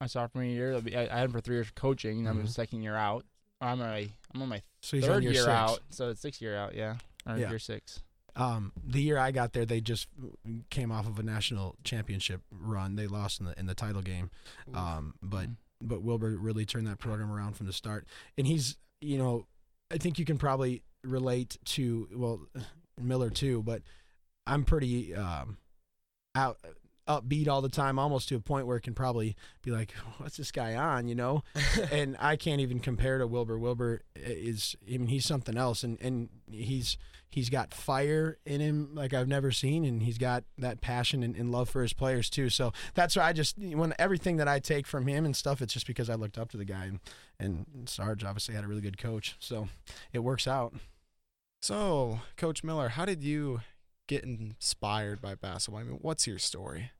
my 0.00 0.06
sophomore 0.06 0.44
year, 0.44 0.80
be- 0.80 0.96
I, 0.96 1.02
I 1.04 1.18
had 1.20 1.24
him 1.26 1.32
for 1.32 1.40
three 1.40 1.56
years 1.56 1.68
of 1.68 1.74
coaching. 1.74 2.18
and 2.20 2.28
I'm 2.28 2.42
the 2.42 2.48
second 2.50 2.82
year 2.82 2.96
out. 2.96 3.24
I'm 3.60 3.80
a, 3.80 4.08
I'm 4.34 4.42
on 4.42 4.48
my 4.48 4.62
So 4.82 4.96
he's 4.96 5.04
on 5.04 5.14
third 5.14 5.22
year 5.24 5.32
year 5.32 5.48
out, 5.48 5.80
so 5.90 6.10
it's 6.10 6.20
sixth 6.20 6.42
year 6.42 6.56
out. 6.56 6.74
Yeah, 6.74 6.96
or 7.26 7.36
Yeah. 7.38 7.48
year 7.48 7.58
six. 7.58 8.02
Um, 8.34 8.72
the 8.84 9.00
year 9.00 9.16
I 9.16 9.30
got 9.30 9.54
there, 9.54 9.64
they 9.64 9.80
just 9.80 10.08
came 10.68 10.92
off 10.92 11.06
of 11.06 11.18
a 11.18 11.22
national 11.22 11.76
championship 11.84 12.42
run. 12.50 12.96
They 12.96 13.06
lost 13.06 13.40
in 13.40 13.46
the 13.46 13.58
in 13.58 13.64
the 13.64 13.74
title 13.74 14.02
game. 14.02 14.30
Um, 14.74 15.14
but 15.22 15.48
Mhm. 15.48 15.56
but 15.80 16.02
Wilbur 16.02 16.36
really 16.36 16.66
turned 16.66 16.86
that 16.86 16.98
program 16.98 17.32
around 17.32 17.54
from 17.56 17.66
the 17.66 17.72
start, 17.72 18.06
and 18.36 18.46
he's 18.46 18.76
you 19.00 19.16
know, 19.16 19.46
I 19.90 19.96
think 19.96 20.18
you 20.18 20.26
can 20.26 20.36
probably 20.36 20.82
relate 21.02 21.56
to 21.64 22.08
well 22.12 22.40
Miller 23.00 23.30
too, 23.30 23.62
but 23.62 23.80
I'm 24.46 24.64
pretty 24.64 25.14
um, 25.14 25.56
out 26.34 26.58
upbeat 27.06 27.48
all 27.48 27.62
the 27.62 27.68
time, 27.68 27.98
almost 27.98 28.28
to 28.28 28.36
a 28.36 28.40
point 28.40 28.66
where 28.66 28.76
it 28.76 28.82
can 28.82 28.94
probably 28.94 29.36
be 29.62 29.70
like, 29.70 29.92
what's 30.18 30.36
this 30.36 30.50
guy 30.50 30.74
on, 30.74 31.08
you 31.08 31.14
know? 31.14 31.42
and 31.92 32.16
I 32.18 32.36
can't 32.36 32.60
even 32.60 32.80
compare 32.80 33.18
to 33.18 33.26
Wilbur. 33.26 33.58
Wilbur 33.58 34.02
is, 34.14 34.76
I 34.86 34.98
mean, 34.98 35.08
he's 35.08 35.26
something 35.26 35.56
else, 35.56 35.82
and 35.82 36.00
and 36.00 36.28
he's 36.50 36.96
he's 37.28 37.50
got 37.50 37.74
fire 37.74 38.38
in 38.46 38.60
him 38.60 38.90
like 38.94 39.12
I've 39.12 39.28
never 39.28 39.50
seen, 39.50 39.84
and 39.84 40.02
he's 40.02 40.18
got 40.18 40.44
that 40.58 40.80
passion 40.80 41.22
and, 41.22 41.36
and 41.36 41.50
love 41.52 41.68
for 41.68 41.82
his 41.82 41.92
players 41.92 42.30
too. 42.30 42.48
So 42.48 42.72
that's 42.94 43.16
why 43.16 43.24
I 43.24 43.32
just 43.32 43.58
when 43.58 43.94
everything 43.98 44.36
that 44.36 44.48
I 44.48 44.58
take 44.58 44.86
from 44.86 45.06
him 45.06 45.24
and 45.24 45.36
stuff, 45.36 45.60
it's 45.62 45.72
just 45.72 45.86
because 45.86 46.10
I 46.10 46.14
looked 46.14 46.38
up 46.38 46.50
to 46.50 46.56
the 46.56 46.64
guy, 46.64 46.84
and 46.84 47.00
and 47.38 47.88
Sarge 47.88 48.24
obviously 48.24 48.54
had 48.54 48.64
a 48.64 48.68
really 48.68 48.80
good 48.80 48.98
coach, 48.98 49.36
so 49.38 49.68
it 50.12 50.20
works 50.20 50.46
out. 50.46 50.74
So, 51.62 52.20
Coach 52.36 52.62
Miller, 52.62 52.90
how 52.90 53.04
did 53.04 53.24
you 53.24 53.60
get 54.06 54.24
inspired 54.24 55.20
by 55.20 55.34
basketball? 55.34 55.80
I 55.80 55.84
mean, 55.84 55.98
what's 56.00 56.26
your 56.26 56.38
story? 56.38 56.90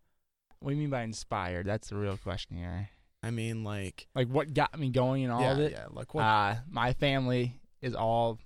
What 0.60 0.70
do 0.70 0.74
you 0.74 0.80
mean 0.80 0.90
by 0.90 1.02
inspired? 1.02 1.66
That's 1.66 1.88
the 1.88 1.96
real 1.96 2.16
question 2.16 2.56
here. 2.56 2.88
I 3.22 3.30
mean, 3.30 3.64
like, 3.64 4.06
Like, 4.14 4.28
what 4.28 4.54
got 4.54 4.78
me 4.78 4.90
going 4.90 5.24
and 5.24 5.32
all 5.32 5.40
yeah, 5.40 5.52
of 5.52 5.58
it? 5.60 5.72
yeah, 5.72 5.86
like 5.90 6.14
what? 6.14 6.22
Uh, 6.22 6.56
my 6.68 6.92
family 6.92 7.60
is 7.82 7.94
all 7.94 8.38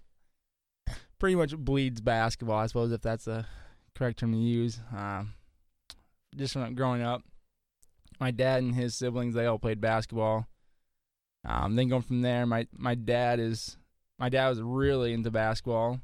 pretty 1.18 1.36
much 1.36 1.56
bleeds 1.56 2.00
basketball, 2.00 2.58
I 2.58 2.66
suppose, 2.66 2.92
if 2.92 3.02
that's 3.02 3.26
the 3.26 3.46
correct 3.94 4.20
term 4.20 4.32
to 4.32 4.38
use. 4.38 4.80
Um, 4.96 5.34
just 6.34 6.54
from 6.54 6.74
growing 6.74 7.02
up, 7.02 7.22
my 8.18 8.30
dad 8.30 8.62
and 8.62 8.74
his 8.74 8.94
siblings 8.96 9.34
they 9.34 9.46
all 9.46 9.58
played 9.58 9.80
basketball. 9.80 10.46
Um, 11.46 11.76
then 11.76 11.88
going 11.88 12.02
from 12.02 12.22
there, 12.22 12.46
my 12.46 12.66
my 12.72 12.94
dad 12.94 13.40
is 13.40 13.76
my 14.18 14.28
dad 14.28 14.48
was 14.50 14.60
really 14.60 15.12
into 15.12 15.30
basketball. 15.30 16.00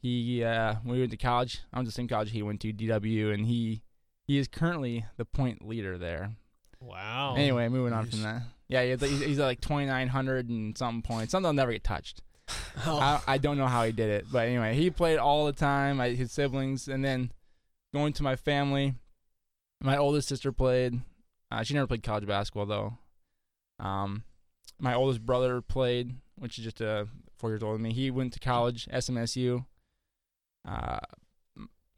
He 0.00 0.42
uh, 0.44 0.76
when 0.82 0.94
we 0.94 1.00
went 1.00 1.10
to 1.12 1.16
college, 1.16 1.60
I 1.72 1.78
went 1.78 1.86
to 1.86 1.90
the 1.90 1.94
same 1.94 2.08
college 2.08 2.30
he 2.30 2.42
went 2.42 2.60
to, 2.60 2.72
DW, 2.72 3.32
and 3.34 3.46
he 3.46 3.82
he 4.28 4.38
is 4.38 4.46
currently 4.46 5.06
the 5.16 5.24
point 5.24 5.66
leader 5.66 5.96
there. 5.98 6.32
wow. 6.80 7.34
Anyway, 7.34 7.66
moving 7.68 7.94
on 7.94 8.06
from 8.06 8.22
that. 8.22 8.42
Yeah, 8.68 8.84
he's, 8.84 9.00
he's, 9.00 9.20
he's 9.20 9.38
at 9.38 9.46
like 9.46 9.60
2,900 9.62 10.50
and 10.50 10.76
something 10.76 11.00
points. 11.02 11.32
Something 11.32 11.44
that'll 11.44 11.54
never 11.54 11.72
get 11.72 11.82
touched. 11.82 12.20
I, 12.86 13.20
I 13.26 13.38
don't 13.38 13.56
know 13.56 13.66
how 13.66 13.84
he 13.84 13.92
did 13.92 14.10
it. 14.10 14.26
But 14.30 14.46
anyway, 14.46 14.74
he 14.74 14.90
played 14.90 15.18
all 15.18 15.46
the 15.46 15.52
time, 15.54 15.98
I, 15.98 16.10
his 16.10 16.30
siblings. 16.30 16.88
And 16.88 17.02
then 17.02 17.32
going 17.94 18.12
to 18.12 18.22
my 18.22 18.36
family, 18.36 18.94
my 19.82 19.96
oldest 19.96 20.28
sister 20.28 20.52
played. 20.52 21.00
Uh, 21.50 21.62
she 21.62 21.72
never 21.72 21.86
played 21.86 22.02
college 22.02 22.26
basketball, 22.26 22.66
though. 22.66 22.98
Um, 23.80 24.24
my 24.78 24.92
oldest 24.92 25.24
brother 25.24 25.62
played, 25.62 26.16
which 26.36 26.58
is 26.58 26.64
just 26.64 26.82
uh, 26.82 27.06
four 27.38 27.48
years 27.48 27.62
older 27.62 27.78
than 27.78 27.84
me. 27.84 27.94
He 27.94 28.10
went 28.10 28.34
to 28.34 28.40
college, 28.40 28.86
SMSU. 28.92 29.64
Uh, 30.68 30.98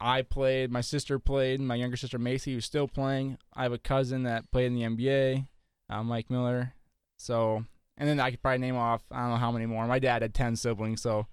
I 0.01 0.23
played. 0.23 0.71
My 0.71 0.81
sister 0.81 1.19
played. 1.19 1.61
My 1.61 1.75
younger 1.75 1.97
sister 1.97 2.19
Macy, 2.19 2.55
who's 2.55 2.65
still 2.65 2.89
playing. 2.89 3.39
I 3.55 3.65
have 3.65 3.73
a 3.73 3.79
cousin 3.79 4.23
that 4.23 4.51
played 4.51 4.67
in 4.67 4.75
the 4.75 4.83
NBA, 4.83 5.47
uh, 5.91 6.03
Mike 6.03 6.31
Miller. 6.31 6.75
So, 7.19 7.65
and 7.99 8.09
then 8.09 8.19
I 8.19 8.31
could 8.31 8.43
probably 8.43 8.59
name 8.59 8.77
off 8.77 9.03
I 9.11 9.21
don't 9.21 9.31
know 9.31 9.37
how 9.37 9.53
many 9.53 9.67
more. 9.67 9.87
My 9.87 9.99
dad 9.99 10.23
had 10.23 10.35
ten 10.35 10.57
siblings, 10.57 11.03
so 11.03 11.27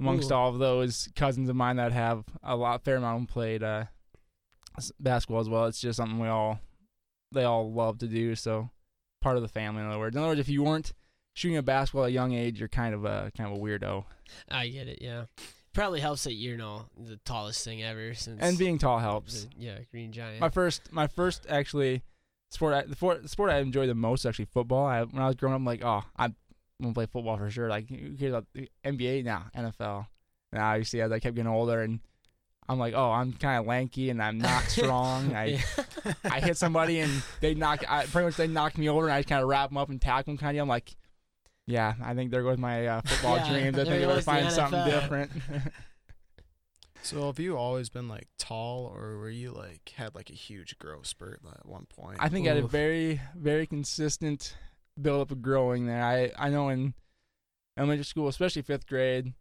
amongst 0.00 0.32
Ooh. 0.32 0.34
all 0.34 0.48
of 0.48 0.58
those 0.58 1.08
cousins 1.14 1.48
of 1.48 1.56
mine 1.56 1.76
that 1.76 1.92
have 1.92 2.24
a 2.42 2.56
lot, 2.56 2.82
fair 2.82 2.96
amount 2.96 3.16
of 3.16 3.20
them 3.20 3.32
played 3.32 3.62
uh, 3.62 3.84
basketball 4.98 5.40
as 5.40 5.48
well. 5.48 5.66
It's 5.66 5.80
just 5.80 5.98
something 5.98 6.18
we 6.18 6.28
all 6.28 6.58
they 7.32 7.44
all 7.44 7.72
love 7.72 7.98
to 7.98 8.08
do. 8.08 8.34
So, 8.34 8.70
part 9.20 9.36
of 9.36 9.42
the 9.42 9.48
family, 9.48 9.82
in 9.82 9.88
other 9.88 9.98
words. 9.98 10.16
In 10.16 10.20
other 10.20 10.30
words, 10.30 10.40
if 10.40 10.48
you 10.48 10.64
weren't 10.64 10.92
shooting 11.34 11.58
a 11.58 11.62
basketball 11.62 12.04
at 12.04 12.10
a 12.10 12.12
young 12.12 12.32
age, 12.32 12.58
you're 12.58 12.68
kind 12.68 12.94
of 12.94 13.04
a 13.04 13.30
kind 13.36 13.52
of 13.52 13.58
a 13.58 13.60
weirdo. 13.60 14.04
I 14.50 14.68
get 14.68 14.88
it. 14.88 14.98
Yeah, 15.00 15.26
probably 15.72 16.00
helps 16.00 16.24
that 16.24 16.34
you're 16.34 16.56
know 16.56 16.86
the 16.98 17.16
tallest 17.24 17.64
thing 17.64 17.82
ever 17.82 18.14
since. 18.14 18.40
And 18.42 18.58
being 18.58 18.78
tall 18.78 18.98
helps. 18.98 19.44
the- 19.44 19.50
yeah, 19.58 19.78
Green 19.90 20.12
Giant. 20.12 20.40
My 20.40 20.48
first, 20.48 20.92
my 20.92 21.06
first 21.06 21.46
actually 21.48 22.02
sport, 22.50 22.74
I, 22.74 22.82
the 22.82 22.96
sport, 22.96 23.22
the 23.22 23.28
sport 23.28 23.50
I 23.50 23.58
enjoyed 23.58 23.88
the 23.88 23.94
most 23.94 24.24
actually 24.26 24.46
football. 24.46 24.86
I, 24.86 25.02
when 25.04 25.22
I 25.22 25.26
was 25.26 25.36
growing 25.36 25.54
up, 25.54 25.58
I'm 25.58 25.64
like, 25.64 25.84
oh, 25.84 26.02
I'm 26.16 26.34
gonna 26.80 26.94
play 26.94 27.06
football 27.06 27.36
for 27.36 27.50
sure. 27.50 27.68
Like, 27.68 27.88
who 27.88 28.16
cares 28.16 28.30
about 28.32 28.46
the 28.54 28.68
NBA? 28.84 29.24
Now 29.24 29.46
NFL. 29.56 30.06
Now 30.52 30.74
you 30.74 30.84
see, 30.84 31.00
as 31.00 31.12
I 31.12 31.18
kept 31.20 31.36
getting 31.36 31.50
older, 31.50 31.80
and 31.82 32.00
I'm 32.68 32.78
like, 32.78 32.94
oh, 32.94 33.10
I'm 33.12 33.32
kind 33.32 33.60
of 33.60 33.66
lanky 33.66 34.10
and 34.10 34.20
I'm 34.22 34.38
not 34.38 34.64
strong. 34.68 35.34
I 35.34 35.62
I 36.24 36.40
hit 36.40 36.56
somebody 36.56 37.00
and 37.00 37.22
they 37.40 37.54
knock, 37.54 37.84
I, 37.88 38.06
pretty 38.06 38.26
much 38.26 38.36
they 38.36 38.46
knocked 38.48 38.78
me 38.78 38.88
over, 38.88 39.04
and 39.06 39.12
I 39.14 39.20
just 39.20 39.28
kind 39.28 39.42
of 39.42 39.48
wrap 39.48 39.70
them 39.70 39.76
up 39.76 39.88
and 39.90 40.00
tackle 40.00 40.32
them. 40.32 40.38
Kind 40.38 40.56
of, 40.58 40.62
I'm 40.62 40.68
like. 40.68 40.94
Yeah, 41.70 41.94
I 42.02 42.14
think 42.14 42.30
there 42.30 42.42
goes 42.42 42.58
my 42.58 42.86
uh, 42.86 43.00
football 43.02 43.36
Yeah, 43.36 43.52
dreams. 43.52 43.78
I 43.78 43.84
think 43.84 44.02
I 44.02 44.06
would 44.06 44.14
goes 44.14 44.24
the 44.24 44.30
find 44.30 44.50
something 44.50 44.84
different. 44.84 45.30
so, 47.02 47.26
have 47.26 47.38
you 47.38 47.56
always 47.56 47.88
been 47.88 48.08
like 48.08 48.26
tall, 48.38 48.92
or 48.94 49.18
were 49.18 49.30
you 49.30 49.52
like 49.52 49.92
had 49.96 50.14
like 50.14 50.30
a 50.30 50.34
huge 50.34 50.78
growth 50.78 51.06
spurt 51.06 51.40
at 51.48 51.66
one 51.66 51.86
point? 51.86 52.18
I 52.20 52.28
think 52.28 52.46
I 52.46 52.54
had 52.54 52.64
a 52.64 52.66
very, 52.66 53.20
very 53.36 53.66
consistent 53.66 54.56
build 55.00 55.22
up 55.22 55.30
of 55.30 55.42
growing 55.42 55.86
there. 55.86 56.02
I, 56.02 56.32
I 56.36 56.50
know 56.50 56.68
in 56.68 56.94
elementary 57.78 58.04
school, 58.04 58.28
especially 58.28 58.62
fifth 58.62 58.86
grade, 58.86 59.32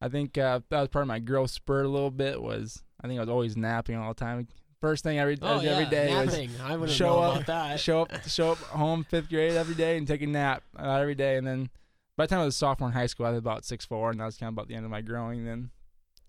I 0.00 0.08
think 0.08 0.36
uh, 0.36 0.60
that 0.70 0.80
was 0.80 0.88
part 0.88 1.02
of 1.02 1.08
my 1.08 1.20
growth 1.20 1.50
spurt 1.50 1.86
a 1.86 1.88
little 1.88 2.10
bit. 2.10 2.42
Was 2.42 2.82
I 3.00 3.06
think 3.06 3.18
I 3.18 3.22
was 3.22 3.30
always 3.30 3.56
napping 3.56 3.96
all 3.96 4.14
the 4.14 4.20
time. 4.20 4.48
First 4.80 5.02
thing 5.02 5.18
every 5.18 5.36
oh 5.42 5.60
yeah, 5.60 5.70
every 5.70 5.86
day 5.86 6.14
was. 6.14 6.34
I 6.62 6.76
wouldn't 6.76 6.96
show 6.96 7.06
know 7.06 7.18
up- 7.20 7.34
about 7.34 7.46
that. 7.46 7.80
show 7.80 8.02
up 8.02 8.28
show 8.28 8.52
up 8.52 8.58
home 8.58 9.04
fifth 9.04 9.28
grade 9.28 9.52
every 9.52 9.74
day 9.74 9.96
and 9.96 10.06
take 10.06 10.22
a 10.22 10.26
nap 10.26 10.62
uh, 10.78 10.92
every 10.92 11.16
day. 11.16 11.36
And 11.36 11.46
then 11.46 11.70
by 12.16 12.26
the 12.26 12.30
time 12.30 12.40
I 12.40 12.44
was 12.44 12.54
a 12.54 12.58
sophomore 12.58 12.88
in 12.88 12.94
high 12.94 13.06
school, 13.06 13.26
I 13.26 13.30
was 13.30 13.38
about 13.38 13.64
six 13.64 13.84
four, 13.84 14.10
and 14.10 14.20
that 14.20 14.26
was 14.26 14.36
kind 14.36 14.48
of 14.48 14.54
about 14.54 14.68
the 14.68 14.74
end 14.74 14.84
of 14.84 14.90
my 14.90 15.00
growing. 15.00 15.44
Then, 15.44 15.70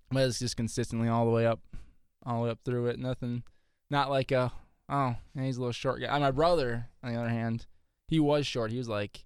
but 0.09 0.23
it's 0.27 0.39
just 0.39 0.57
consistently 0.57 1.07
all 1.07 1.25
the 1.25 1.31
way 1.31 1.45
up, 1.45 1.59
all 2.25 2.37
the 2.39 2.45
way 2.45 2.49
up 2.49 2.59
through 2.65 2.87
it. 2.87 2.97
Nothing, 2.97 3.43
not 3.91 4.09
like 4.09 4.31
a 4.31 4.51
oh, 4.89 5.15
and 5.35 5.45
he's 5.45 5.57
a 5.57 5.61
little 5.61 5.71
short 5.71 6.01
guy. 6.01 6.07
And 6.07 6.23
my 6.23 6.31
brother, 6.31 6.87
on 7.03 7.13
the 7.13 7.19
other 7.19 7.29
hand, 7.29 7.67
he 8.07 8.19
was 8.19 8.47
short. 8.47 8.71
He 8.71 8.79
was 8.79 8.89
like 8.89 9.25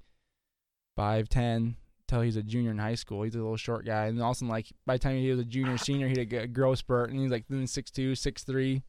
five 0.98 1.30
ten 1.30 1.78
till 2.10 2.20
he 2.20 2.28
was 2.28 2.36
a 2.36 2.44
junior 2.44 2.72
in 2.72 2.78
high 2.78 2.96
school. 2.96 3.24
He's 3.24 3.36
a 3.36 3.40
little 3.40 3.56
short 3.56 3.86
guy, 3.86 4.08
and 4.08 4.22
also 4.22 4.46
like 4.48 4.68
by 4.86 4.96
the 4.96 5.00
time 5.00 5.18
he 5.18 5.30
was 5.32 5.40
a 5.40 5.46
junior, 5.46 5.78
senior, 5.78 6.10
he 6.10 6.20
had 6.20 6.34
a 6.34 6.48
growth 6.48 6.80
spurt, 6.80 7.10
and 7.10 7.20
he's 7.22 7.32
like 7.32 7.46
then 7.50 7.68
six 7.68 7.90
two, 7.90 8.16
six 8.16 8.44
three, 8.44 8.84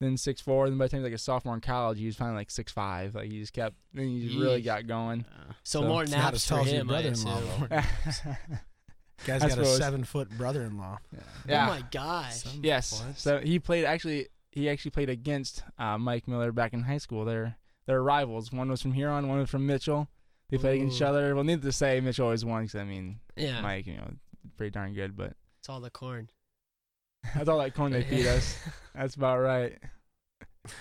then 0.00 0.16
six 0.16 0.40
four. 0.40 0.68
Then 0.68 0.78
by 0.78 0.86
the 0.86 0.88
time 0.90 0.98
he 1.00 1.04
was 1.04 1.10
like 1.12 1.16
a 1.16 1.22
sophomore 1.22 1.54
in 1.54 1.60
college, 1.60 1.98
he 1.98 2.06
was 2.06 2.16
finally 2.16 2.36
like 2.36 2.50
six 2.50 2.72
five. 2.72 3.14
Like 3.14 3.30
he 3.30 3.40
just 3.40 3.52
kept, 3.52 3.76
then 3.92 4.08
he 4.08 4.26
just 4.26 4.38
really 4.38 4.62
got 4.62 4.86
going. 4.86 5.24
So, 5.62 5.80
So 5.82 5.88
more 5.88 6.02
It's 6.02 6.12
naps 6.12 6.46
for 6.48 6.56
your 6.56 6.64
him, 6.64 6.86
brother-in-law, 6.88 7.38
assume. 7.38 7.66
though. 7.70 7.80
Guy's 9.26 9.42
I 9.42 9.48
got 9.48 9.58
a 9.58 9.64
seven 9.66 10.04
foot 10.04 10.28
brother 10.36 10.62
in 10.64 10.76
law. 10.76 10.98
yeah. 11.48 11.66
Oh 11.66 11.70
my 11.70 11.84
gosh. 11.90 12.34
Some 12.42 12.60
Yes. 12.62 13.00
points. 13.00 13.22
So 13.22 13.38
he 13.40 13.58
played 13.58 13.84
actually. 13.84 14.28
He 14.52 14.68
actually 14.68 14.92
played 14.92 15.08
against 15.10 15.64
uh, 15.78 15.98
Mike 15.98 16.28
Miller 16.28 16.52
back 16.52 16.72
in 16.74 16.82
high 16.82 16.98
school. 16.98 17.24
They're 17.24 17.56
they're 17.86 18.02
rivals. 18.02 18.52
One 18.52 18.68
was 18.70 18.82
from 18.82 18.92
Huron. 18.92 19.28
One 19.28 19.38
was 19.38 19.50
from 19.50 19.66
Mitchell. 19.66 20.08
They 20.50 20.58
played 20.58 20.76
against 20.76 20.96
each 20.96 21.02
Ooh. 21.02 21.06
other. 21.06 21.34
Well, 21.34 21.42
needless 21.44 21.74
to 21.74 21.78
say, 21.78 22.00
Mitchell 22.00 22.26
always 22.26 22.44
won. 22.44 22.64
Cause 22.66 22.74
I 22.76 22.84
mean, 22.84 23.18
Yeah. 23.36 23.60
Mike, 23.62 23.86
you 23.86 23.96
know, 23.96 24.10
pretty 24.56 24.70
darn 24.70 24.94
good. 24.94 25.16
But 25.16 25.34
It's 25.58 25.68
all 25.68 25.80
the 25.80 25.90
corn. 25.90 26.28
that's 27.34 27.48
all 27.48 27.58
that 27.58 27.74
corn 27.74 27.92
they 27.92 28.02
feed 28.02 28.26
us. 28.26 28.58
That's 28.94 29.14
about 29.14 29.40
right. 29.40 29.78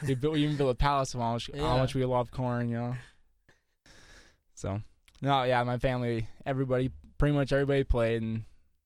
We, 0.08 0.16
built, 0.16 0.34
we 0.34 0.44
even 0.44 0.56
built 0.56 0.72
a 0.72 0.76
palace 0.76 1.14
of 1.14 1.20
how 1.20 1.34
much, 1.34 1.50
how 1.56 1.78
much 1.78 1.94
we 1.94 2.06
love 2.06 2.32
corn, 2.32 2.70
you 2.70 2.78
know. 2.78 2.96
So, 4.54 4.82
no, 5.22 5.44
yeah, 5.44 5.64
my 5.64 5.78
family, 5.78 6.28
everybody, 6.46 6.92
pretty 7.18 7.36
much 7.36 7.52
everybody 7.52 7.84
played, 7.84 8.22
and 8.22 8.44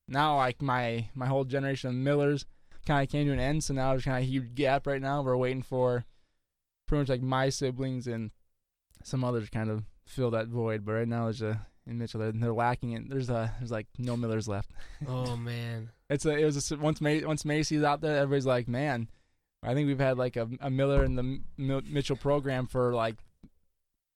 now 0.08 0.36
like 0.36 0.62
my 0.62 1.08
my 1.14 1.26
whole 1.26 1.44
generation 1.44 1.90
of 1.90 1.96
Millers 1.96 2.46
kind 2.86 3.02
of 3.02 3.10
came 3.12 3.26
to 3.26 3.32
an 3.32 3.38
end. 3.38 3.62
So 3.62 3.74
now 3.74 3.90
there's 3.90 4.04
kind 4.04 4.16
of 4.16 4.22
a 4.22 4.26
huge 4.26 4.54
gap 4.54 4.86
right 4.86 5.00
now. 5.00 5.22
We're 5.22 5.36
waiting 5.36 5.62
for 5.62 6.04
pretty 6.86 7.02
much 7.02 7.08
like 7.08 7.22
my 7.22 7.50
siblings 7.50 8.06
and 8.06 8.30
some 9.04 9.22
others 9.22 9.50
kind 9.50 9.70
of 9.70 9.84
fill 10.06 10.30
that 10.30 10.48
void. 10.48 10.84
But 10.84 10.92
right 10.92 11.08
now 11.08 11.24
there's 11.24 11.42
a 11.42 11.66
in 11.86 11.98
Mitchell 11.98 12.20
they're, 12.20 12.32
they're 12.32 12.52
lacking 12.52 12.92
it. 12.92 13.08
There's 13.08 13.30
a 13.30 13.54
there's 13.58 13.70
like 13.70 13.86
no 13.98 14.16
Millers 14.16 14.48
left. 14.48 14.70
Oh 15.06 15.36
man. 15.36 15.90
It's 16.10 16.24
a 16.24 16.30
it 16.30 16.44
was 16.44 16.70
a, 16.72 16.76
once 16.76 17.00
Ma- 17.00 17.26
once 17.26 17.44
Macy's 17.44 17.82
out 17.82 18.00
there, 18.00 18.16
everybody's 18.16 18.46
like, 18.46 18.66
man, 18.68 19.08
I 19.62 19.74
think 19.74 19.86
we've 19.86 19.98
had 19.98 20.16
like 20.18 20.36
a, 20.36 20.48
a 20.60 20.70
Miller 20.70 21.04
in 21.04 21.14
the 21.16 21.22
M- 21.58 21.84
Mitchell 21.90 22.16
program 22.16 22.66
for 22.66 22.94
like 22.94 23.16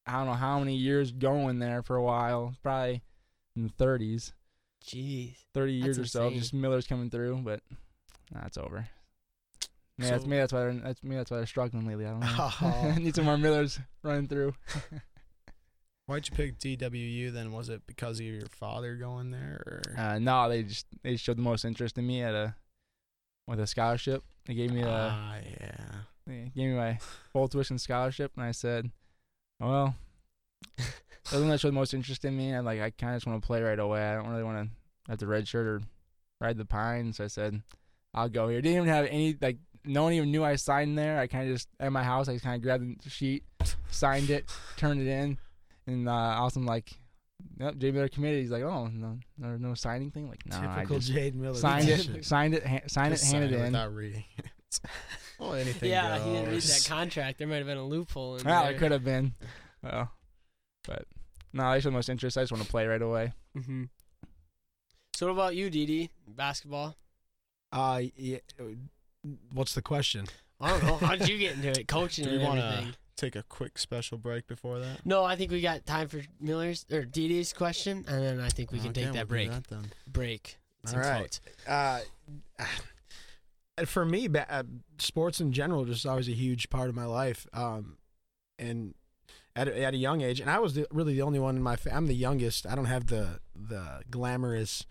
I 0.06 0.12
don't 0.12 0.26
know 0.26 0.32
how 0.32 0.58
many 0.58 0.74
years 0.76 1.12
going 1.12 1.58
there 1.58 1.82
for 1.82 1.96
a 1.96 2.02
while, 2.02 2.54
probably 2.62 3.02
in 3.54 3.62
the 3.64 3.84
30s, 3.84 4.32
Jeez. 4.84 5.34
30 5.54 5.72
years 5.74 5.98
or 5.98 6.06
so. 6.06 6.24
insane. 6.24 6.38
Just 6.38 6.54
Miller's 6.54 6.86
coming 6.86 7.10
through, 7.10 7.36
but 7.44 7.60
that's 8.32 8.56
over. 8.58 8.88
Yeah, 9.98 10.10
that's 10.10 10.26
me. 10.26 10.38
That's 10.38 10.52
why 10.52 10.60
they're, 10.60 10.72
that's 10.72 11.02
me. 11.04 11.16
That's 11.16 11.30
why 11.30 11.36
they're 11.36 11.46
struggling 11.46 11.86
lately. 11.86 12.06
I 12.06 12.10
don't 12.10 12.20
know. 12.20 12.50
Oh. 12.62 12.94
Need 12.98 13.14
some 13.14 13.26
more 13.26 13.36
Millers 13.38 13.78
running 14.02 14.26
through. 14.26 14.54
Why'd 16.06 16.28
you 16.28 16.36
pick 16.36 16.58
DWU 16.58 17.32
then? 17.32 17.52
Was 17.52 17.68
it 17.68 17.82
because 17.86 18.18
of 18.18 18.26
your 18.26 18.46
father 18.46 18.96
going 18.96 19.30
there? 19.30 19.62
Or? 19.66 19.82
Uh, 19.96 20.18
no, 20.18 20.48
they 20.48 20.64
just 20.64 20.86
they 21.02 21.16
showed 21.16 21.38
the 21.38 21.42
most 21.42 21.64
interest 21.64 21.96
in 21.96 22.06
me 22.06 22.22
at 22.22 22.34
a 22.34 22.54
with 23.46 23.60
a 23.60 23.66
scholarship. 23.66 24.24
They 24.46 24.54
gave 24.54 24.72
me 24.72 24.82
a 24.82 24.88
Ah, 24.88 25.36
yeah. 25.60 25.90
They 26.26 26.52
gave 26.54 26.70
me 26.70 26.76
my 26.76 26.98
full 27.32 27.48
tuition 27.48 27.78
scholarship, 27.78 28.32
and 28.36 28.44
I 28.44 28.50
said, 28.50 28.90
"Well, 29.60 29.94
doesn't 31.30 31.48
that 31.48 31.60
show 31.60 31.68
the 31.68 31.72
most 31.72 31.94
interest 31.94 32.24
in 32.24 32.36
me? 32.36 32.50
And 32.50 32.66
like, 32.66 32.80
I 32.80 32.90
kind 32.90 33.14
of 33.14 33.18
just 33.18 33.26
want 33.26 33.40
to 33.40 33.46
play 33.46 33.62
right 33.62 33.78
away. 33.78 34.02
I 34.02 34.14
don't 34.14 34.28
really 34.28 34.44
want 34.44 34.68
to 34.68 35.10
have 35.10 35.18
to 35.20 35.26
red 35.26 35.46
shirt 35.46 35.66
or 35.66 35.80
ride 36.40 36.58
the 36.58 36.64
pine." 36.64 37.12
So 37.12 37.24
I 37.24 37.28
said, 37.28 37.62
"I'll 38.12 38.28
go 38.28 38.48
here." 38.48 38.60
Didn't 38.60 38.76
even 38.78 38.88
have 38.88 39.06
any 39.06 39.36
like, 39.40 39.58
no 39.84 40.04
one 40.04 40.12
even 40.12 40.30
knew 40.32 40.44
I 40.44 40.56
signed 40.56 40.98
there. 40.98 41.18
I 41.18 41.26
kind 41.26 41.48
of 41.48 41.54
just 41.54 41.68
at 41.78 41.92
my 41.92 42.02
house, 42.02 42.28
I 42.28 42.38
kind 42.38 42.56
of 42.56 42.62
grabbed 42.62 43.04
the 43.04 43.10
sheet, 43.10 43.44
signed 43.90 44.30
it, 44.30 44.44
turned 44.76 45.00
it 45.00 45.08
in, 45.08 45.38
and 45.86 46.08
uh, 46.08 46.12
Austin 46.12 46.64
like, 46.66 46.90
"Yep, 47.58 47.76
Jay 47.78 47.90
Miller 47.90 48.08
committed." 48.08 48.40
He's 48.40 48.50
like, 48.50 48.62
"Oh, 48.62 48.86
no, 48.86 49.18
no, 49.38 49.56
no 49.56 49.74
signing 49.74 50.10
thing." 50.10 50.28
Like, 50.28 50.44
no, 50.46 50.56
I 50.58 50.76
Typical 50.76 50.98
just 50.98 51.12
Jade 51.12 51.34
Miller. 51.34 51.54
signed 51.54 51.88
it, 51.88 52.24
signed 52.24 52.54
it, 52.54 52.66
ha- 52.66 52.80
signed 52.86 53.12
Just 53.14 53.24
it, 53.24 53.34
handed 53.34 53.50
sign 53.50 53.60
it 53.60 53.66
in. 53.66 53.72
without 53.72 53.94
reading 53.94 54.24
it. 54.38 54.46
well, 55.38 55.54
anything 55.54 55.90
yeah, 55.90 56.18
he 56.24 56.32
didn't 56.32 56.50
read 56.50 56.62
that 56.62 56.86
contract. 56.88 57.38
There 57.38 57.46
might 57.46 57.56
have 57.56 57.66
been 57.66 57.76
a 57.78 57.84
loophole 57.86 58.36
in 58.36 58.44
Well, 58.44 58.62
there. 58.64 58.72
it 58.72 58.78
could 58.78 58.90
have 58.92 59.04
been. 59.04 59.34
Well, 59.82 60.10
but 60.86 61.04
no, 61.52 61.64
I 61.64 61.78
showed 61.80 61.90
the 61.90 61.92
most 61.96 62.08
interest. 62.08 62.38
I 62.38 62.42
just 62.42 62.52
want 62.52 62.64
to 62.64 62.70
play 62.70 62.86
right 62.86 63.02
away. 63.02 63.32
Mm-hmm. 63.56 63.84
So 65.14 65.26
what 65.26 65.32
about 65.32 65.54
you, 65.56 65.68
Didi? 65.68 66.10
Basketball? 66.26 66.96
Uh, 67.70 68.02
yeah, 68.16 68.38
what's 69.52 69.74
the 69.74 69.82
question? 69.82 70.26
I 70.60 70.70
don't 70.70 70.84
know. 70.84 70.96
How 71.06 71.16
did 71.16 71.28
you 71.28 71.38
get 71.38 71.56
into 71.56 71.68
it? 71.70 71.88
Coaching 71.88 72.24
Do 72.24 72.30
we 72.30 72.36
and 72.36 72.44
wanna- 72.46 72.60
everything. 72.72 72.94
Take 73.22 73.36
a 73.36 73.44
quick 73.44 73.78
special 73.78 74.18
break 74.18 74.48
before 74.48 74.80
that. 74.80 75.06
No, 75.06 75.22
I 75.22 75.36
think 75.36 75.52
we 75.52 75.60
got 75.60 75.86
time 75.86 76.08
for 76.08 76.22
Miller's 76.40 76.84
or 76.90 77.04
Didi's 77.04 77.52
question, 77.52 78.04
and 78.08 78.20
then 78.20 78.40
I 78.40 78.48
think 78.48 78.72
we 78.72 78.80
can 78.80 78.88
Okay, 78.88 79.02
take 79.02 79.04
we'll 79.04 79.12
that 79.14 79.20
do 79.20 79.26
break. 79.28 79.50
that 79.52 79.64
then. 79.68 79.84
Break. 80.08 80.56
It's 80.82 80.92
All 80.92 80.98
right. 80.98 81.18
quotes. 81.18 81.40
Uh, 81.68 82.00
for 83.86 84.04
me, 84.04 84.28
uh, 84.28 84.64
sports 84.98 85.40
in 85.40 85.52
general 85.52 85.84
just 85.84 86.04
always 86.04 86.28
a 86.28 86.32
huge 86.32 86.68
part 86.68 86.88
of 86.88 86.96
my 86.96 87.04
life. 87.04 87.46
Um, 87.52 87.96
and 88.58 88.94
at 89.54 89.68
a, 89.68 89.82
at 89.84 89.94
a 89.94 89.98
young 89.98 90.20
age, 90.20 90.40
and 90.40 90.50
I 90.50 90.58
was 90.58 90.74
the, 90.74 90.88
really 90.90 91.14
the 91.14 91.22
only 91.22 91.38
one 91.38 91.54
in 91.56 91.62
my. 91.62 91.76
Fa- 91.76 91.94
I'm 91.94 92.08
the 92.08 92.14
youngest. 92.16 92.66
I 92.66 92.74
don't 92.74 92.86
have 92.86 93.06
the 93.06 93.38
the 93.54 94.02
glamorous 94.10 94.84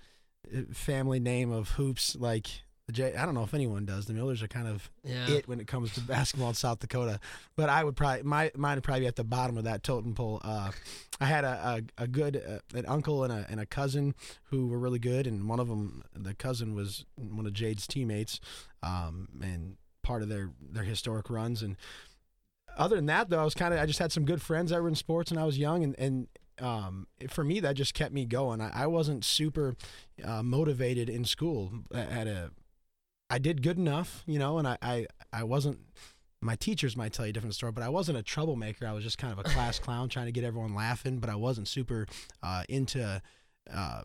uh, 0.55 0.61
family 0.73 1.19
name 1.19 1.51
of 1.51 1.71
hoops 1.71 2.15
like. 2.15 2.47
The 2.91 2.97
J- 3.11 3.15
I 3.15 3.25
don't 3.25 3.33
know 3.33 3.43
if 3.43 3.53
anyone 3.53 3.85
does. 3.85 4.05
The 4.05 4.13
Millers 4.13 4.43
are 4.43 4.47
kind 4.47 4.67
of 4.67 4.89
Yeah. 5.03 5.29
it 5.29 5.47
when 5.47 5.59
it 5.59 5.67
comes 5.67 5.93
to 5.93 6.01
basketball 6.15 6.49
in 6.49 6.55
South 6.55 6.79
Dakota. 6.79 7.19
But 7.55 7.69
I 7.69 7.83
would 7.83 7.95
probably 7.95 8.23
my 8.23 8.51
mine 8.55 8.77
would 8.77 8.83
probably 8.83 9.01
be 9.01 9.07
at 9.07 9.15
the 9.15 9.23
bottom 9.23 9.57
of 9.57 9.63
that 9.63 9.83
totem 9.83 10.13
pole. 10.13 10.41
Uh, 10.43 10.71
I 11.19 11.25
had 11.25 11.43
a 11.43 11.83
a, 11.97 12.03
a 12.03 12.07
good 12.07 12.35
uh, 12.37 12.77
an 12.77 12.85
uncle 12.87 13.23
and 13.23 13.31
a 13.33 13.45
and 13.49 13.59
a 13.59 13.65
cousin 13.65 14.13
who 14.45 14.67
were 14.67 14.79
really 14.79 14.99
good, 14.99 15.27
and 15.27 15.47
one 15.47 15.59
of 15.59 15.67
them, 15.67 16.03
the 16.13 16.33
cousin, 16.33 16.75
was 16.75 17.05
one 17.15 17.45
of 17.45 17.53
Jade's 17.53 17.87
teammates, 17.87 18.39
um, 18.83 19.27
and 19.41 19.77
part 20.03 20.21
of 20.23 20.29
their 20.29 20.51
their 20.61 20.83
historic 20.83 21.29
runs. 21.29 21.61
And 21.61 21.77
other 22.77 22.95
than 22.95 23.05
that, 23.07 23.29
though, 23.29 23.39
I 23.41 23.43
was 23.43 23.53
kind 23.53 23.73
of 23.73 23.79
I 23.79 23.85
just 23.85 23.99
had 23.99 24.11
some 24.11 24.25
good 24.25 24.41
friends 24.41 24.71
that 24.71 24.81
were 24.81 24.87
in 24.87 24.95
sports, 24.95 25.31
when 25.31 25.37
I 25.37 25.45
was 25.45 25.57
young, 25.57 25.83
and 25.83 25.95
and 25.99 26.27
um, 26.59 27.07
for 27.29 27.43
me 27.43 27.59
that 27.61 27.75
just 27.75 27.93
kept 27.93 28.13
me 28.13 28.25
going. 28.25 28.61
I, 28.61 28.83
I 28.83 28.87
wasn't 28.87 29.25
super 29.25 29.75
uh, 30.23 30.43
motivated 30.43 31.09
in 31.09 31.25
school 31.25 31.71
at 31.93 32.27
a 32.27 32.51
I 33.31 33.37
did 33.37 33.61
good 33.61 33.77
enough, 33.77 34.23
you 34.27 34.37
know, 34.37 34.57
and 34.57 34.67
I, 34.67 34.77
I, 34.81 35.07
I 35.31 35.43
wasn't. 35.43 35.79
My 36.41 36.55
teachers 36.55 36.97
might 36.97 37.13
tell 37.13 37.25
you 37.25 37.29
a 37.29 37.33
different 37.33 37.55
story, 37.55 37.71
but 37.71 37.83
I 37.83 37.89
wasn't 37.89 38.17
a 38.17 38.23
troublemaker. 38.23 38.85
I 38.85 38.93
was 38.93 39.03
just 39.03 39.17
kind 39.17 39.31
of 39.31 39.39
a 39.39 39.43
class 39.43 39.79
clown, 39.85 40.09
trying 40.09 40.25
to 40.25 40.31
get 40.31 40.43
everyone 40.43 40.75
laughing. 40.75 41.19
But 41.19 41.29
I 41.29 41.35
wasn't 41.35 41.67
super 41.67 42.07
uh, 42.43 42.63
into 42.67 43.21
uh, 43.71 44.01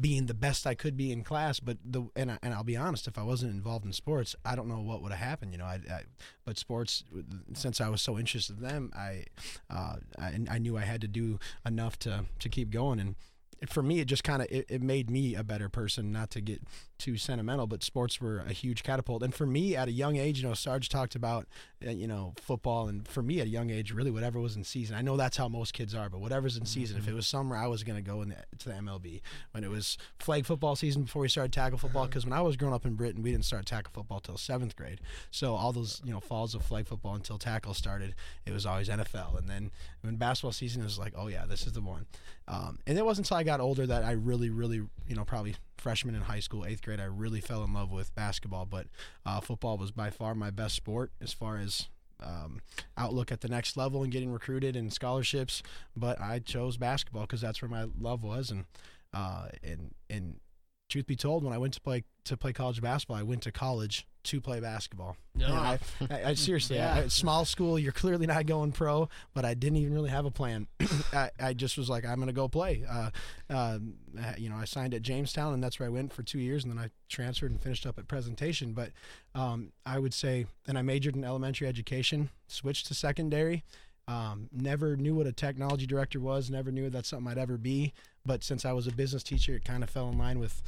being 0.00 0.26
the 0.26 0.34
best 0.34 0.66
I 0.66 0.74
could 0.74 0.96
be 0.96 1.12
in 1.12 1.24
class. 1.24 1.60
But 1.60 1.76
the 1.84 2.04
and 2.16 2.30
I, 2.30 2.38
and 2.42 2.54
I'll 2.54 2.64
be 2.64 2.76
honest, 2.76 3.06
if 3.06 3.18
I 3.18 3.22
wasn't 3.22 3.52
involved 3.52 3.84
in 3.84 3.92
sports, 3.92 4.34
I 4.46 4.56
don't 4.56 4.68
know 4.68 4.80
what 4.80 5.02
would 5.02 5.12
have 5.12 5.20
happened. 5.20 5.52
You 5.52 5.58
know, 5.58 5.66
I, 5.66 5.80
I 5.90 6.02
but 6.46 6.56
sports, 6.56 7.04
since 7.52 7.80
I 7.82 7.88
was 7.90 8.00
so 8.00 8.18
interested 8.18 8.56
in 8.56 8.62
them, 8.62 8.92
I, 8.96 9.24
uh, 9.68 9.96
I 10.18 10.38
I 10.48 10.58
knew 10.58 10.78
I 10.78 10.82
had 10.82 11.02
to 11.02 11.08
do 11.08 11.38
enough 11.66 11.98
to 12.00 12.24
to 12.38 12.48
keep 12.48 12.70
going 12.70 12.98
and. 12.98 13.16
For 13.68 13.82
me, 13.82 14.00
it 14.00 14.06
just 14.06 14.24
kind 14.24 14.40
of 14.40 14.48
it, 14.50 14.64
it 14.70 14.82
made 14.82 15.10
me 15.10 15.34
a 15.34 15.44
better 15.44 15.68
person. 15.68 16.10
Not 16.10 16.30
to 16.30 16.40
get 16.40 16.62
too 17.00 17.16
sentimental, 17.16 17.66
but 17.66 17.82
sports 17.82 18.20
were 18.20 18.38
a 18.38 18.52
huge 18.52 18.82
catapult. 18.82 19.22
And 19.22 19.34
for 19.34 19.46
me, 19.46 19.74
at 19.74 19.88
a 19.88 19.92
young 19.92 20.16
age, 20.16 20.40
you 20.40 20.46
know, 20.46 20.54
Sarge 20.54 20.88
talked 20.88 21.14
about, 21.14 21.46
uh, 21.84 21.90
you 21.90 22.06
know, 22.06 22.34
football, 22.40 22.88
and 22.88 23.08
for 23.08 23.22
me, 23.22 23.40
at 23.40 23.46
a 23.46 23.50
young 23.50 23.70
age, 23.70 23.92
really 23.92 24.10
whatever 24.10 24.38
was 24.38 24.54
in 24.54 24.62
season. 24.62 24.94
I 24.94 25.02
know 25.02 25.16
that's 25.16 25.36
how 25.36 25.48
most 25.48 25.72
kids 25.72 25.94
are, 25.94 26.08
but 26.08 26.20
whatever's 26.20 26.56
in 26.56 26.66
season. 26.66 26.98
If 26.98 27.08
it 27.08 27.14
was 27.14 27.26
summer, 27.26 27.56
I 27.56 27.66
was 27.66 27.82
going 27.82 27.96
to 27.96 28.02
go 28.02 28.22
in 28.22 28.28
the, 28.28 28.36
to 28.58 28.68
the 28.68 28.74
MLB. 28.74 29.22
When 29.52 29.64
it 29.64 29.70
was 29.70 29.98
flag 30.18 30.46
football 30.46 30.76
season, 30.76 31.02
before 31.02 31.22
we 31.22 31.28
started 31.28 31.52
tackle 31.52 31.78
football, 31.78 32.06
because 32.06 32.24
when 32.24 32.34
I 32.34 32.42
was 32.42 32.56
growing 32.56 32.74
up 32.74 32.84
in 32.84 32.94
Britton, 32.94 33.22
we 33.22 33.32
didn't 33.32 33.46
start 33.46 33.66
tackle 33.66 33.92
football 33.92 34.20
till 34.20 34.36
seventh 34.36 34.76
grade. 34.76 35.00
So 35.30 35.54
all 35.54 35.72
those, 35.72 36.00
you 36.04 36.12
know, 36.12 36.20
falls 36.20 36.54
of 36.54 36.62
flag 36.62 36.86
football 36.86 37.14
until 37.14 37.38
tackle 37.38 37.74
started, 37.74 38.14
it 38.46 38.52
was 38.52 38.66
always 38.66 38.88
NFL. 38.88 39.38
And 39.38 39.48
then 39.48 39.70
when 40.02 40.16
basketball 40.16 40.52
season, 40.52 40.82
it 40.82 40.84
was 40.84 40.98
like, 40.98 41.14
oh 41.16 41.28
yeah, 41.28 41.46
this 41.46 41.66
is 41.66 41.72
the 41.72 41.80
one. 41.80 42.06
Um, 42.46 42.80
and 42.86 42.98
it 42.98 43.04
wasn't 43.04 43.26
until 43.26 43.36
I 43.36 43.42
got 43.44 43.60
older 43.60 43.86
that 43.86 44.02
I 44.02 44.12
really, 44.12 44.50
really, 44.50 44.82
you 45.06 45.14
know, 45.14 45.24
probably 45.24 45.54
freshman 45.80 46.14
in 46.14 46.22
high 46.22 46.40
school, 46.40 46.64
eighth 46.64 46.82
grade, 46.82 47.00
I 47.00 47.04
really 47.04 47.40
fell 47.40 47.64
in 47.64 47.72
love 47.72 47.90
with 47.90 48.14
basketball. 48.14 48.66
But 48.66 48.86
uh, 49.26 49.40
football 49.40 49.78
was 49.78 49.90
by 49.90 50.10
far 50.10 50.34
my 50.34 50.50
best 50.50 50.74
sport 50.76 51.10
as 51.20 51.32
far 51.32 51.58
as 51.58 51.88
um, 52.22 52.60
outlook 52.96 53.32
at 53.32 53.40
the 53.40 53.48
next 53.48 53.76
level 53.76 54.02
and 54.02 54.12
getting 54.12 54.30
recruited 54.30 54.76
and 54.76 54.92
scholarships. 54.92 55.62
But 55.96 56.20
I 56.20 56.38
chose 56.38 56.76
basketball 56.76 57.22
because 57.22 57.40
that's 57.40 57.62
where 57.62 57.70
my 57.70 57.86
love 57.98 58.22
was, 58.22 58.50
and 58.50 58.64
uh, 59.12 59.48
and 59.64 59.94
and 60.08 60.36
truth 60.90 61.06
be 61.06 61.16
told, 61.16 61.44
when 61.44 61.52
I 61.52 61.58
went 61.58 61.74
to 61.74 61.80
play 61.80 62.04
to 62.24 62.36
play 62.36 62.52
college 62.52 62.82
basketball, 62.82 63.16
I 63.16 63.22
went 63.22 63.42
to 63.42 63.52
college 63.52 64.06
to 64.24 64.40
play 64.40 64.60
basketball. 64.60 65.16
No. 65.34 65.46
I, 65.46 65.78
I, 66.10 66.24
I 66.24 66.34
seriously, 66.34 66.76
Yeah. 66.76 67.02
I, 67.04 67.08
small 67.08 67.46
school, 67.46 67.78
you're 67.78 67.92
clearly 67.92 68.26
not 68.26 68.44
going 68.44 68.72
pro, 68.72 69.08
but 69.32 69.46
I 69.46 69.54
didn't 69.54 69.78
even 69.78 69.94
really 69.94 70.10
have 70.10 70.26
a 70.26 70.30
plan. 70.30 70.66
I, 71.12 71.30
I 71.40 71.54
just 71.54 71.78
was 71.78 71.88
like, 71.88 72.04
I'm 72.04 72.16
going 72.16 72.26
to 72.26 72.34
go 72.34 72.46
play. 72.48 72.84
Uh, 72.88 73.10
um, 73.48 73.94
uh, 74.18 74.34
you 74.36 74.50
know, 74.50 74.56
I 74.56 74.66
signed 74.66 74.92
at 74.92 75.02
Jamestown, 75.02 75.54
and 75.54 75.64
that's 75.64 75.80
where 75.80 75.86
I 75.86 75.90
went 75.90 76.12
for 76.12 76.22
two 76.22 76.38
years, 76.38 76.64
and 76.64 76.72
then 76.72 76.78
I 76.78 76.90
transferred 77.08 77.50
and 77.50 77.60
finished 77.60 77.86
up 77.86 77.98
at 77.98 78.08
presentation. 78.08 78.72
But 78.74 78.90
um, 79.34 79.72
I 79.86 79.98
would 79.98 80.12
say, 80.12 80.46
and 80.68 80.76
I 80.76 80.82
majored 80.82 81.16
in 81.16 81.24
elementary 81.24 81.66
education, 81.66 82.28
switched 82.48 82.86
to 82.88 82.94
secondary. 82.94 83.64
Um, 84.10 84.48
never 84.50 84.96
knew 84.96 85.14
what 85.14 85.28
a 85.28 85.32
technology 85.32 85.86
director 85.86 86.18
was. 86.18 86.50
Never 86.50 86.72
knew 86.72 86.90
that's 86.90 87.08
something 87.08 87.30
I'd 87.30 87.38
ever 87.38 87.56
be. 87.56 87.92
But 88.26 88.42
since 88.42 88.64
I 88.64 88.72
was 88.72 88.88
a 88.88 88.92
business 88.92 89.22
teacher, 89.22 89.54
it 89.54 89.64
kind 89.64 89.84
of 89.84 89.90
fell 89.90 90.08
in 90.08 90.18
line 90.18 90.40
with 90.40 90.60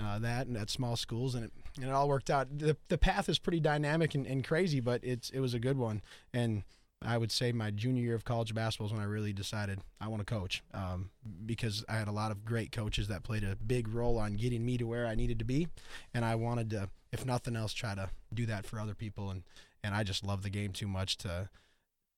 uh, 0.00 0.18
that 0.18 0.46
and 0.46 0.56
at 0.56 0.68
small 0.68 0.96
schools, 0.96 1.34
and 1.34 1.46
it 1.46 1.52
and 1.76 1.86
it 1.86 1.92
all 1.92 2.08
worked 2.08 2.28
out. 2.28 2.58
the 2.58 2.76
The 2.88 2.98
path 2.98 3.30
is 3.30 3.38
pretty 3.38 3.58
dynamic 3.58 4.14
and, 4.14 4.26
and 4.26 4.44
crazy, 4.44 4.80
but 4.80 5.02
it's 5.02 5.30
it 5.30 5.40
was 5.40 5.54
a 5.54 5.58
good 5.58 5.78
one. 5.78 6.02
And 6.34 6.62
I 7.02 7.16
would 7.16 7.32
say 7.32 7.52
my 7.52 7.70
junior 7.70 8.02
year 8.02 8.14
of 8.14 8.26
college 8.26 8.54
basketball 8.54 8.88
is 8.88 8.92
when 8.92 9.00
I 9.00 9.06
really 9.06 9.32
decided 9.32 9.80
I 9.98 10.08
want 10.08 10.20
to 10.20 10.34
coach, 10.34 10.62
um, 10.74 11.08
because 11.46 11.82
I 11.88 11.94
had 11.94 12.08
a 12.08 12.12
lot 12.12 12.30
of 12.30 12.44
great 12.44 12.70
coaches 12.70 13.08
that 13.08 13.22
played 13.22 13.44
a 13.44 13.56
big 13.56 13.88
role 13.88 14.18
on 14.18 14.34
getting 14.34 14.64
me 14.66 14.76
to 14.76 14.84
where 14.84 15.06
I 15.06 15.14
needed 15.14 15.38
to 15.38 15.46
be, 15.46 15.68
and 16.12 16.22
I 16.22 16.34
wanted 16.34 16.68
to, 16.70 16.90
if 17.12 17.24
nothing 17.24 17.56
else, 17.56 17.72
try 17.72 17.94
to 17.94 18.10
do 18.34 18.44
that 18.44 18.66
for 18.66 18.78
other 18.78 18.94
people. 18.94 19.30
And 19.30 19.42
and 19.82 19.94
I 19.94 20.02
just 20.04 20.22
love 20.22 20.42
the 20.42 20.50
game 20.50 20.72
too 20.72 20.86
much 20.86 21.16
to 21.18 21.48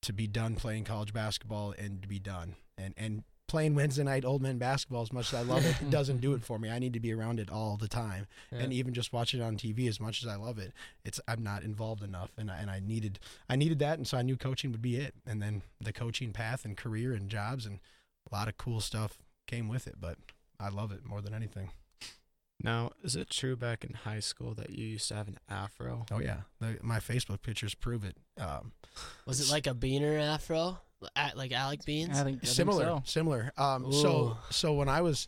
to 0.02 0.12
be 0.12 0.26
done 0.26 0.56
playing 0.56 0.84
college 0.84 1.12
basketball 1.12 1.74
and 1.78 2.02
to 2.02 2.08
be 2.08 2.18
done. 2.18 2.56
And 2.76 2.94
and 2.96 3.24
playing 3.48 3.74
Wednesday 3.74 4.02
night 4.02 4.24
old 4.24 4.40
men 4.40 4.56
basketball 4.56 5.02
as 5.02 5.12
much 5.12 5.32
as 5.32 5.40
I 5.40 5.42
love 5.42 5.64
it, 5.66 5.76
it 5.80 5.90
doesn't 5.90 6.22
do 6.22 6.32
it 6.32 6.42
for 6.42 6.58
me. 6.58 6.70
I 6.70 6.78
need 6.78 6.94
to 6.94 7.00
be 7.00 7.12
around 7.12 7.38
it 7.38 7.50
all 7.50 7.76
the 7.76 7.88
time. 7.88 8.26
And 8.50 8.72
even 8.72 8.94
just 8.94 9.12
watching 9.12 9.40
it 9.40 9.44
on 9.44 9.56
TV 9.56 9.88
as 9.88 10.00
much 10.00 10.22
as 10.22 10.28
I 10.28 10.36
love 10.36 10.58
it, 10.58 10.72
it's 11.04 11.20
I'm 11.28 11.42
not 11.42 11.62
involved 11.62 12.02
enough 12.02 12.30
and 12.38 12.50
I, 12.50 12.58
and 12.58 12.70
I 12.70 12.80
needed 12.80 13.18
I 13.48 13.56
needed 13.56 13.78
that 13.80 13.98
and 13.98 14.06
so 14.06 14.16
I 14.16 14.22
knew 14.22 14.36
coaching 14.36 14.72
would 14.72 14.82
be 14.82 14.96
it. 14.96 15.14
And 15.26 15.42
then 15.42 15.62
the 15.80 15.92
coaching 15.92 16.32
path 16.32 16.64
and 16.64 16.76
career 16.76 17.12
and 17.12 17.28
jobs 17.28 17.66
and 17.66 17.80
a 18.30 18.34
lot 18.34 18.48
of 18.48 18.56
cool 18.56 18.80
stuff 18.80 19.18
came 19.46 19.68
with 19.68 19.86
it, 19.86 19.96
but 20.00 20.16
I 20.58 20.68
love 20.68 20.92
it 20.92 21.04
more 21.04 21.20
than 21.20 21.34
anything. 21.34 21.70
Now, 22.62 22.90
is 23.02 23.16
it 23.16 23.28
true 23.30 23.56
back 23.56 23.84
in 23.84 23.94
high 23.94 24.20
school 24.20 24.54
that 24.54 24.70
you 24.70 24.86
used 24.86 25.08
to 25.08 25.14
have 25.14 25.28
an 25.28 25.38
afro? 25.48 26.06
Oh 26.12 26.20
yeah. 26.20 26.42
The, 26.60 26.78
my 26.82 26.98
Facebook 26.98 27.42
pictures 27.42 27.74
prove 27.74 28.04
it. 28.04 28.16
Um, 28.40 28.72
Was 29.26 29.40
it 29.40 29.52
like 29.52 29.66
a 29.66 29.74
beaner 29.74 30.20
afro, 30.20 30.78
At, 31.16 31.36
like 31.36 31.52
Alec 31.52 31.84
Beans? 31.84 32.10
I 32.10 32.24
think, 32.24 32.38
I 32.42 32.46
think 32.46 32.46
similar 32.46 32.84
so. 32.84 33.02
similar 33.04 33.52
um 33.56 33.92
so 33.92 34.36
so 34.50 34.72
when 34.74 34.88
i 34.88 35.00
was 35.00 35.26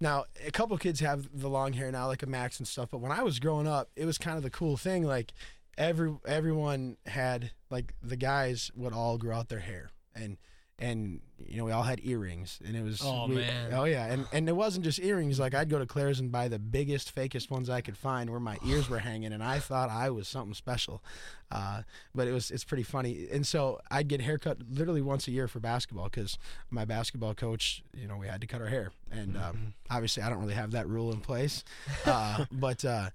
now 0.00 0.24
a 0.46 0.50
couple 0.50 0.76
kids 0.78 1.00
have 1.00 1.28
the 1.32 1.48
long 1.48 1.72
hair 1.72 1.90
now 1.90 2.06
like 2.06 2.22
a 2.22 2.26
max 2.26 2.58
and 2.60 2.68
stuff 2.68 2.88
but 2.92 3.00
when 3.00 3.10
i 3.10 3.22
was 3.22 3.40
growing 3.40 3.66
up 3.66 3.90
it 3.96 4.04
was 4.04 4.18
kind 4.18 4.36
of 4.36 4.42
the 4.44 4.50
cool 4.50 4.76
thing 4.76 5.02
like 5.02 5.32
every 5.76 6.14
everyone 6.26 6.96
had 7.06 7.50
like 7.70 7.92
the 8.02 8.16
guys 8.16 8.70
would 8.76 8.92
all 8.92 9.18
grow 9.18 9.36
out 9.36 9.48
their 9.48 9.60
hair 9.60 9.90
and 10.14 10.36
and 10.78 11.20
you 11.38 11.56
know 11.56 11.64
we 11.64 11.72
all 11.72 11.82
had 11.82 12.00
earrings 12.04 12.58
and 12.66 12.76
it 12.76 12.82
was 12.82 13.00
Oh, 13.02 13.26
we- 13.28 13.36
man. 13.36 13.72
oh 13.72 13.84
yeah 13.84 14.06
and 14.12 14.26
and 14.32 14.46
it 14.48 14.52
wasn't 14.52 14.84
just 14.84 14.98
earrings. 14.98 15.40
Like 15.40 15.54
i'd 15.54 15.70
go 15.70 15.78
to 15.78 15.86
claire's 15.86 16.20
and 16.20 16.30
buy 16.30 16.48
the 16.48 16.58
biggest 16.58 17.14
fakest 17.14 17.50
ones 17.50 17.70
i 17.70 17.80
could 17.80 17.96
find 17.96 18.28
where 18.28 18.40
my 18.40 18.58
ears 18.66 18.90
were 18.90 18.98
hanging 18.98 19.32
and 19.32 19.42
i 19.42 19.58
thought 19.58 19.88
i 19.88 20.10
was 20.10 20.28
something 20.28 20.52
special. 20.54 21.02
Uh, 21.50 21.82
but 22.14 22.26
it 22.26 22.32
was 22.32 22.50
it's 22.50 22.64
pretty 22.64 22.82
funny. 22.82 23.28
And 23.32 23.46
so 23.46 23.80
i'd 23.90 24.08
get 24.08 24.20
haircut 24.20 24.58
literally 24.70 25.00
once 25.02 25.26
a 25.28 25.30
year 25.30 25.48
for 25.48 25.60
basketball 25.60 26.04
because 26.10 26.36
my 26.70 26.84
basketball 26.84 27.34
coach 27.34 27.82
you 27.94 28.06
know 28.06 28.16
we 28.18 28.26
had 28.26 28.40
to 28.42 28.46
cut 28.46 28.60
our 28.60 28.68
hair. 28.68 28.90
And 29.10 29.36
um, 29.36 29.74
obviously 29.88 30.22
i 30.22 30.28
don't 30.28 30.40
really 30.40 30.54
have 30.54 30.72
that 30.72 30.86
rule 30.88 31.10
in 31.12 31.20
place. 31.20 31.64
Uh, 32.04 32.44
but 32.52 32.84
uh, 32.84 33.10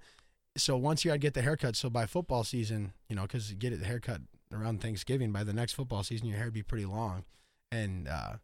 so 0.56 0.76
once 0.76 1.04
year 1.04 1.14
i'd 1.14 1.20
get 1.20 1.34
the 1.34 1.42
haircut. 1.42 1.76
So 1.76 1.90
by 1.90 2.06
football 2.06 2.42
season 2.42 2.92
you 3.08 3.14
know 3.14 3.22
because 3.22 3.50
you 3.50 3.56
get 3.56 3.72
it 3.72 3.78
the 3.80 3.86
haircut 3.86 4.20
around 4.52 4.80
thanksgiving 4.82 5.30
by 5.32 5.44
the 5.44 5.52
next 5.52 5.72
football 5.74 6.02
season 6.02 6.26
your 6.26 6.36
hair 6.38 6.46
would 6.46 6.52
be 6.54 6.62
pretty 6.62 6.84
long 6.84 7.24
and 7.72 8.06
uh, 8.08 8.34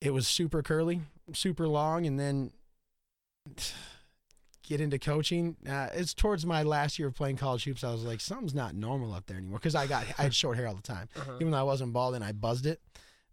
it 0.00 0.12
was 0.12 0.26
super 0.26 0.62
curly 0.62 1.02
super 1.32 1.68
long 1.68 2.06
and 2.06 2.18
then 2.18 2.50
get 4.66 4.80
into 4.80 4.98
coaching 4.98 5.56
uh, 5.68 5.88
it's 5.92 6.14
towards 6.14 6.46
my 6.46 6.62
last 6.62 6.98
year 6.98 7.08
of 7.08 7.14
playing 7.14 7.36
college 7.36 7.64
hoops 7.64 7.84
i 7.84 7.92
was 7.92 8.02
like 8.02 8.20
something's 8.20 8.54
not 8.54 8.74
normal 8.74 9.12
up 9.12 9.26
there 9.26 9.36
anymore 9.36 9.58
because 9.58 9.74
i 9.74 9.86
got 9.86 10.04
i 10.18 10.22
had 10.22 10.34
short 10.34 10.56
hair 10.56 10.66
all 10.66 10.74
the 10.74 10.80
time 10.82 11.06
Uh-huh. 11.16 11.32
even 11.38 11.50
though 11.50 11.58
i 11.58 11.62
wasn't 11.62 11.92
bald 11.92 12.14
and 12.14 12.24
i 12.24 12.32
buzzed 12.32 12.64
it 12.66 12.80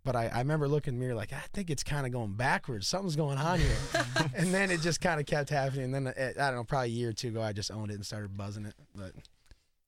but 0.03 0.15
I, 0.15 0.27
I 0.27 0.39
remember 0.39 0.67
looking 0.67 0.95
in 0.95 0.99
the 0.99 1.05
mirror 1.05 1.15
like 1.15 1.31
I 1.31 1.43
think 1.53 1.69
it's 1.69 1.83
kind 1.83 2.07
of 2.07 2.11
going 2.11 2.33
backwards. 2.33 2.87
Something's 2.87 3.15
going 3.15 3.37
on 3.37 3.59
here, 3.59 3.77
and 4.35 4.51
then 4.51 4.71
it 4.71 4.81
just 4.81 4.99
kind 4.99 5.19
of 5.19 5.27
kept 5.27 5.51
happening. 5.51 5.93
And 5.93 5.93
then 5.93 6.07
uh, 6.07 6.31
I 6.41 6.47
don't 6.47 6.55
know, 6.55 6.63
probably 6.63 6.87
a 6.87 6.91
year 6.91 7.09
or 7.09 7.13
two 7.13 7.27
ago, 7.27 7.39
I 7.43 7.53
just 7.53 7.69
owned 7.69 7.91
it 7.91 7.93
and 7.93 8.03
started 8.03 8.35
buzzing 8.35 8.65
it. 8.65 8.73
But 8.95 9.11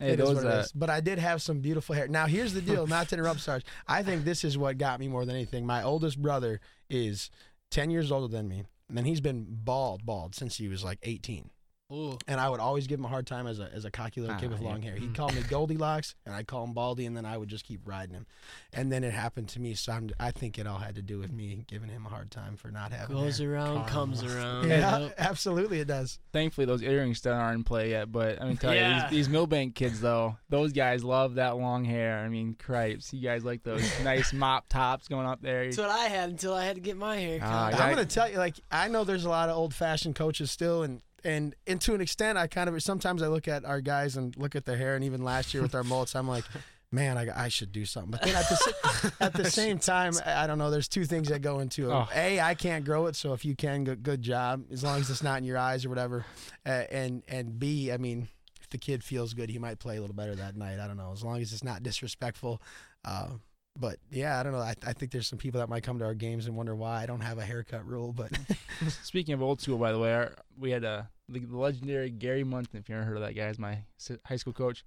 Hey, 0.03 0.13
it 0.13 0.19
is 0.19 0.27
those 0.27 0.35
what 0.35 0.45
it 0.45 0.51
uh. 0.51 0.65
But 0.75 0.89
I 0.89 0.99
did 0.99 1.19
have 1.19 1.41
some 1.41 1.59
beautiful 1.59 1.95
hair. 1.95 2.07
Now 2.07 2.25
here's 2.25 2.53
the 2.53 2.61
deal. 2.61 2.85
Not 2.87 3.09
to 3.09 3.15
interrupt, 3.17 3.39
Sarge. 3.39 3.63
I 3.87 4.03
think 4.03 4.25
this 4.25 4.43
is 4.43 4.57
what 4.57 4.77
got 4.77 4.99
me 4.99 5.07
more 5.07 5.25
than 5.25 5.35
anything. 5.35 5.65
My 5.65 5.83
oldest 5.83 6.21
brother 6.21 6.59
is 6.89 7.29
ten 7.71 7.89
years 7.89 8.11
older 8.11 8.27
than 8.27 8.47
me, 8.47 8.63
and 8.95 9.07
he's 9.07 9.21
been 9.21 9.45
bald, 9.49 10.05
bald 10.05 10.35
since 10.35 10.57
he 10.57 10.67
was 10.67 10.83
like 10.83 10.99
eighteen. 11.03 11.49
Ooh. 11.93 12.17
And 12.27 12.39
I 12.39 12.49
would 12.49 12.59
always 12.59 12.87
give 12.87 12.99
him 12.99 13.05
a 13.05 13.09
hard 13.09 13.27
time 13.27 13.45
as 13.45 13.59
a 13.59 13.69
as 13.73 13.85
a 13.85 13.91
cocky 13.91 14.21
little 14.21 14.35
kid 14.37 14.47
Ah, 14.47 14.53
with 14.53 14.61
yeah. 14.61 14.67
long 14.69 14.81
hair. 14.81 14.95
He'd 14.95 15.11
Mm. 15.11 15.15
call 15.15 15.29
me 15.29 15.41
Goldilocks, 15.49 16.15
and 16.25 16.33
I'd 16.33 16.47
call 16.47 16.63
him 16.63 16.73
Baldy, 16.73 17.05
and 17.05 17.15
then 17.15 17.25
I 17.25 17.37
would 17.37 17.49
just 17.49 17.65
keep 17.65 17.81
riding 17.85 18.15
him. 18.15 18.25
And 18.73 18.91
then 18.91 19.03
it 19.03 19.13
happened 19.13 19.49
to 19.49 19.59
me, 19.59 19.75
so 19.75 19.91
I'm, 19.93 20.09
I 20.19 20.31
think 20.31 20.57
it 20.57 20.65
all 20.65 20.79
had 20.79 20.95
to 20.95 21.01
do 21.01 21.19
with 21.19 21.31
me 21.31 21.65
giving 21.67 21.89
him 21.89 22.05
a 22.05 22.09
hard 22.09 22.31
time 22.31 22.55
for 22.57 22.71
not 22.71 22.91
having 22.91 23.15
Goes 23.15 23.37
hair. 23.37 23.53
around, 23.53 23.85
comes 23.87 24.23
around. 24.35 24.67
Yeah, 24.69 24.97
Yep. 24.99 25.15
absolutely, 25.19 25.79
it 25.81 25.87
does. 25.87 26.19
thankfully 26.31 26.65
those 26.65 26.81
earrings 26.81 27.19
still 27.19 27.33
aren't 27.33 27.57
in 27.57 27.63
play 27.63 27.91
yet. 27.91 28.11
But 28.11 28.41
I 28.41 28.45
mean, 28.45 28.57
tell 28.57 28.73
Yeah. 28.73 28.95
you, 28.95 29.01
these, 29.01 29.09
these 29.11 29.29
Milbank 29.29 29.75
kids 29.75 30.01
though, 30.01 30.37
those 30.49 30.73
guys 30.73 31.03
love 31.03 31.35
that 31.35 31.57
long 31.57 31.85
hair. 31.85 32.19
I 32.19 32.29
mean, 32.29 32.55
cripes, 32.55 33.13
you 33.13 33.21
guys 33.21 33.43
like 33.43 33.63
those 33.63 33.83
nice 34.03 34.33
mop 34.33 34.67
tops 34.69 35.07
going 35.07 35.27
up 35.27 35.41
there. 35.41 35.65
That's 35.65 35.77
what 35.77 35.89
I 35.89 36.05
had 36.05 36.29
until 36.31 36.53
I 36.53 36.65
had 36.65 36.75
to 36.75 36.81
get 36.81 36.97
my 36.97 37.17
hair 37.17 37.39
cut. 37.39 37.47
Ah, 37.49 37.67
I'm 37.83 37.93
gonna 37.93 38.05
tell 38.05 38.29
you, 38.31 38.37
like 38.37 38.55
I 38.71 38.87
know 38.87 39.03
there's 39.03 39.25
a 39.25 39.29
lot 39.29 39.49
of 39.49 39.55
old 39.57 39.73
fashioned 39.75 40.15
coaches 40.15 40.49
still, 40.49 40.81
and 40.83 41.01
and 41.23 41.55
and 41.67 41.79
to 41.81 41.93
an 41.93 42.01
extent, 42.01 42.37
I 42.37 42.47
kind 42.47 42.69
of 42.69 42.81
sometimes 42.83 43.21
I 43.21 43.27
look 43.27 43.47
at 43.47 43.65
our 43.65 43.81
guys 43.81 44.17
and 44.17 44.35
look 44.37 44.55
at 44.55 44.65
their 44.65 44.77
hair, 44.77 44.95
and 44.95 45.03
even 45.03 45.23
last 45.23 45.53
year 45.53 45.63
with 45.63 45.75
our 45.75 45.83
mullets, 45.83 46.15
I'm 46.15 46.27
like. 46.27 46.45
Man, 46.91 47.17
I, 47.17 47.45
I 47.45 47.47
should 47.47 47.71
do 47.71 47.85
something, 47.85 48.11
but 48.11 48.21
then 48.21 48.35
at 48.35 48.47
the 48.47 49.13
at 49.19 49.33
the 49.33 49.45
same 49.49 49.79
time, 49.79 50.13
I 50.27 50.45
don't 50.45 50.59
know. 50.59 50.69
There's 50.69 50.87
two 50.87 51.05
things 51.05 51.29
that 51.29 51.41
go 51.41 51.57
into 51.57 51.89
it. 51.89 51.91
Oh. 51.91 52.07
A, 52.13 52.39
I 52.39 52.53
can't 52.53 52.85
grow 52.85 53.07
it, 53.07 53.15
so 53.15 53.33
if 53.33 53.43
you 53.43 53.55
can, 53.55 53.83
good, 53.83 54.03
good 54.03 54.21
job, 54.21 54.65
as 54.71 54.83
long 54.83 54.99
as 54.99 55.09
it's 55.09 55.23
not 55.23 55.39
in 55.39 55.43
your 55.43 55.57
eyes 55.57 55.85
or 55.85 55.89
whatever. 55.89 56.23
Uh, 56.63 56.83
and 56.91 57.23
and 57.27 57.57
B, 57.57 57.91
I 57.91 57.97
mean, 57.97 58.27
if 58.61 58.69
the 58.69 58.77
kid 58.77 59.03
feels 59.03 59.33
good, 59.33 59.49
he 59.49 59.57
might 59.57 59.79
play 59.79 59.97
a 59.97 60.01
little 60.01 60.15
better 60.15 60.35
that 60.35 60.55
night. 60.55 60.79
I 60.79 60.85
don't 60.85 60.97
know, 60.97 61.11
as 61.11 61.23
long 61.23 61.41
as 61.41 61.51
it's 61.51 61.63
not 61.63 61.81
disrespectful. 61.81 62.61
Uh, 63.03 63.29
but 63.77 63.97
yeah, 64.11 64.39
I 64.39 64.43
don't 64.43 64.53
know. 64.53 64.59
I, 64.59 64.75
I 64.85 64.93
think 64.93 65.11
there's 65.11 65.27
some 65.27 65.39
people 65.39 65.59
that 65.59 65.69
might 65.69 65.83
come 65.83 65.99
to 65.99 66.05
our 66.05 66.13
games 66.13 66.45
and 66.45 66.55
wonder 66.55 66.75
why 66.75 67.01
I 67.01 67.05
don't 67.05 67.21
have 67.21 67.37
a 67.37 67.45
haircut 67.45 67.85
rule, 67.85 68.13
but 68.13 68.31
Speaking 69.03 69.33
of 69.33 69.41
old 69.41 69.61
school, 69.61 69.77
by 69.77 69.91
the 69.91 69.99
way, 69.99 70.13
our, 70.13 70.33
we 70.57 70.71
had 70.71 70.85
uh, 70.85 71.03
the, 71.29 71.41
legendary 71.49 72.09
Gary 72.09 72.43
Munsen. 72.43 72.79
If 72.79 72.89
you 72.89 72.95
ever 72.95 73.03
heard 73.03 73.17
of 73.17 73.23
that 73.23 73.35
guy, 73.35 73.47
is 73.47 73.59
my 73.59 73.79
high 74.25 74.35
school 74.35 74.53
coach. 74.53 74.83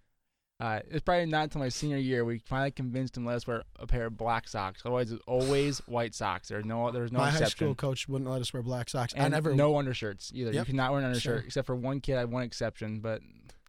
Uh, 0.58 0.80
it's 0.90 1.02
probably 1.02 1.26
not 1.26 1.44
until 1.44 1.60
my 1.60 1.68
senior 1.68 1.98
year 1.98 2.24
we 2.24 2.38
finally 2.38 2.70
convinced 2.70 3.14
him 3.14 3.26
let 3.26 3.36
us 3.36 3.46
wear 3.46 3.62
a 3.78 3.86
pair 3.86 4.06
of 4.06 4.16
black 4.16 4.48
socks. 4.48 4.80
Otherwise, 4.84 5.12
it's 5.12 5.22
always 5.26 5.78
white 5.86 6.14
socks. 6.14 6.48
There's 6.48 6.64
no, 6.64 6.90
there's 6.90 7.12
no 7.12 7.18
my 7.18 7.30
high 7.30 7.44
school 7.44 7.74
coach 7.74 8.08
wouldn't 8.08 8.30
let 8.30 8.40
us 8.40 8.54
wear 8.54 8.62
black 8.62 8.88
socks. 8.88 9.12
And 9.12 9.24
I 9.24 9.28
never. 9.28 9.54
no 9.54 9.76
undershirts 9.76 10.32
either. 10.34 10.52
You 10.52 10.64
cannot 10.64 10.92
wear 10.92 11.00
an 11.00 11.06
undershirt 11.06 11.40
Sure. 11.40 11.46
except 11.46 11.66
for 11.66 11.76
one 11.76 12.00
kid. 12.00 12.16
I 12.16 12.20
had 12.20 12.30
one 12.30 12.42
exception, 12.42 13.00
but 13.00 13.20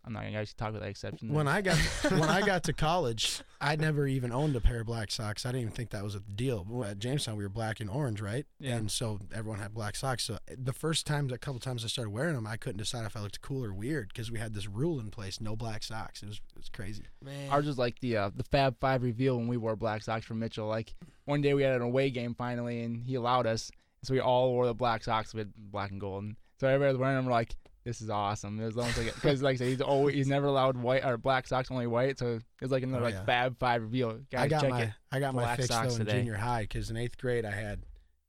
I'm 0.07 0.13
not 0.13 0.23
gonna 0.23 0.37
actually 0.37 0.55
talk 0.57 0.69
about 0.69 0.81
that 0.83 0.87
exception. 0.87 1.33
When 1.33 1.49
I 1.49 1.59
got 1.59 1.75
when 2.09 2.23
I 2.23 2.41
got 2.41 2.63
to 2.63 2.73
college, 2.73 3.41
I 3.59 3.75
never 3.75 4.07
even 4.07 4.31
owned 4.31 4.55
a 4.55 4.61
pair 4.61 4.79
of 4.79 4.87
black 4.87 5.11
socks. 5.11 5.45
I 5.45 5.49
didn't 5.49 5.63
even 5.63 5.73
think 5.73 5.89
that 5.89 6.01
was 6.01 6.15
a 6.15 6.21
deal. 6.21 6.65
Well, 6.67 6.89
At 6.89 6.97
Jamestown, 6.97 7.35
we 7.35 7.43
were 7.43 7.49
black 7.49 7.81
and 7.81 7.89
orange, 7.89 8.21
right? 8.21 8.45
Yeah. 8.57 8.77
And 8.77 8.89
so 8.89 9.19
everyone 9.35 9.59
had 9.59 9.73
black 9.73 9.97
socks. 9.97 10.23
So 10.23 10.37
the 10.57 10.71
first 10.71 11.05
times, 11.05 11.33
a 11.33 11.37
couple 11.37 11.59
times 11.59 11.83
I 11.83 11.89
started 11.89 12.11
wearing 12.11 12.35
them, 12.35 12.47
I 12.47 12.55
couldn't 12.55 12.77
decide 12.77 13.05
if 13.05 13.17
I 13.17 13.19
looked 13.19 13.41
cool 13.41 13.65
or 13.65 13.73
weird 13.73 14.07
because 14.07 14.31
we 14.31 14.39
had 14.39 14.53
this 14.53 14.65
rule 14.65 15.01
in 15.01 15.11
place: 15.11 15.41
no 15.41 15.57
black 15.57 15.83
socks. 15.83 16.23
It 16.23 16.27
was 16.29 16.37
it 16.55 16.59
was 16.59 16.69
crazy. 16.69 17.03
Man. 17.21 17.49
Ours 17.51 17.65
was 17.65 17.77
like 17.77 17.99
the 17.99 18.15
uh, 18.15 18.29
the 18.33 18.45
Fab 18.45 18.79
Five 18.79 19.03
reveal 19.03 19.35
when 19.35 19.49
we 19.49 19.57
wore 19.57 19.75
black 19.75 20.03
socks 20.03 20.25
for 20.25 20.35
Mitchell. 20.35 20.67
Like 20.67 20.95
one 21.25 21.41
day 21.41 21.53
we 21.53 21.63
had 21.63 21.75
an 21.75 21.81
away 21.81 22.11
game 22.11 22.33
finally, 22.33 22.83
and 22.83 23.03
he 23.03 23.15
allowed 23.15 23.45
us, 23.45 23.69
so 24.03 24.13
we 24.13 24.21
all 24.21 24.53
wore 24.53 24.67
the 24.67 24.73
black 24.73 25.03
socks 25.03 25.33
with 25.33 25.51
black 25.57 25.91
and 25.91 25.99
gold. 25.99 26.23
And 26.23 26.35
so 26.61 26.67
everybody 26.69 26.93
was 26.93 26.99
wearing 26.99 27.17
them. 27.17 27.25
We're 27.25 27.33
like, 27.33 27.57
this 27.87 28.01
is 28.01 28.09
awesome. 28.09 28.59
It 28.59 28.65
was 28.65 28.77
almost 28.77 28.97
like 28.97 29.15
because 29.15 29.41
like 29.41 29.53
I 29.53 29.57
said, 29.59 29.67
he's 29.69 29.79
always 29.81 30.13
he's 30.13 30.27
never 30.27 30.45
allowed 30.47 30.75
white 30.75 31.05
or 31.05 31.17
black 31.17 31.47
socks, 31.47 31.71
only 31.71 31.87
white. 31.87 32.19
So 32.19 32.39
it's 32.61 32.69
like 32.71 32.83
another 32.83 33.01
Oh, 33.01 33.05
like 33.05 33.13
yeah. 33.13 33.23
Fab 33.23 33.57
Five 33.59 33.81
reveal. 33.81 34.19
Guys, 34.29 34.41
I 34.41 34.47
got 34.49 34.61
check 34.61 34.69
my 34.71 34.81
it. 34.81 34.89
I 35.09 35.19
got 35.21 35.33
my 35.33 35.43
Black 35.43 35.55
fix 35.57 35.69
socks 35.69 35.87
though 35.95 36.01
in 36.01 36.05
today. 36.05 36.17
junior 36.19 36.35
high 36.35 36.63
because 36.63 36.89
in 36.89 36.97
eighth 36.97 37.17
grade 37.17 37.45
I 37.45 37.51
had 37.51 37.83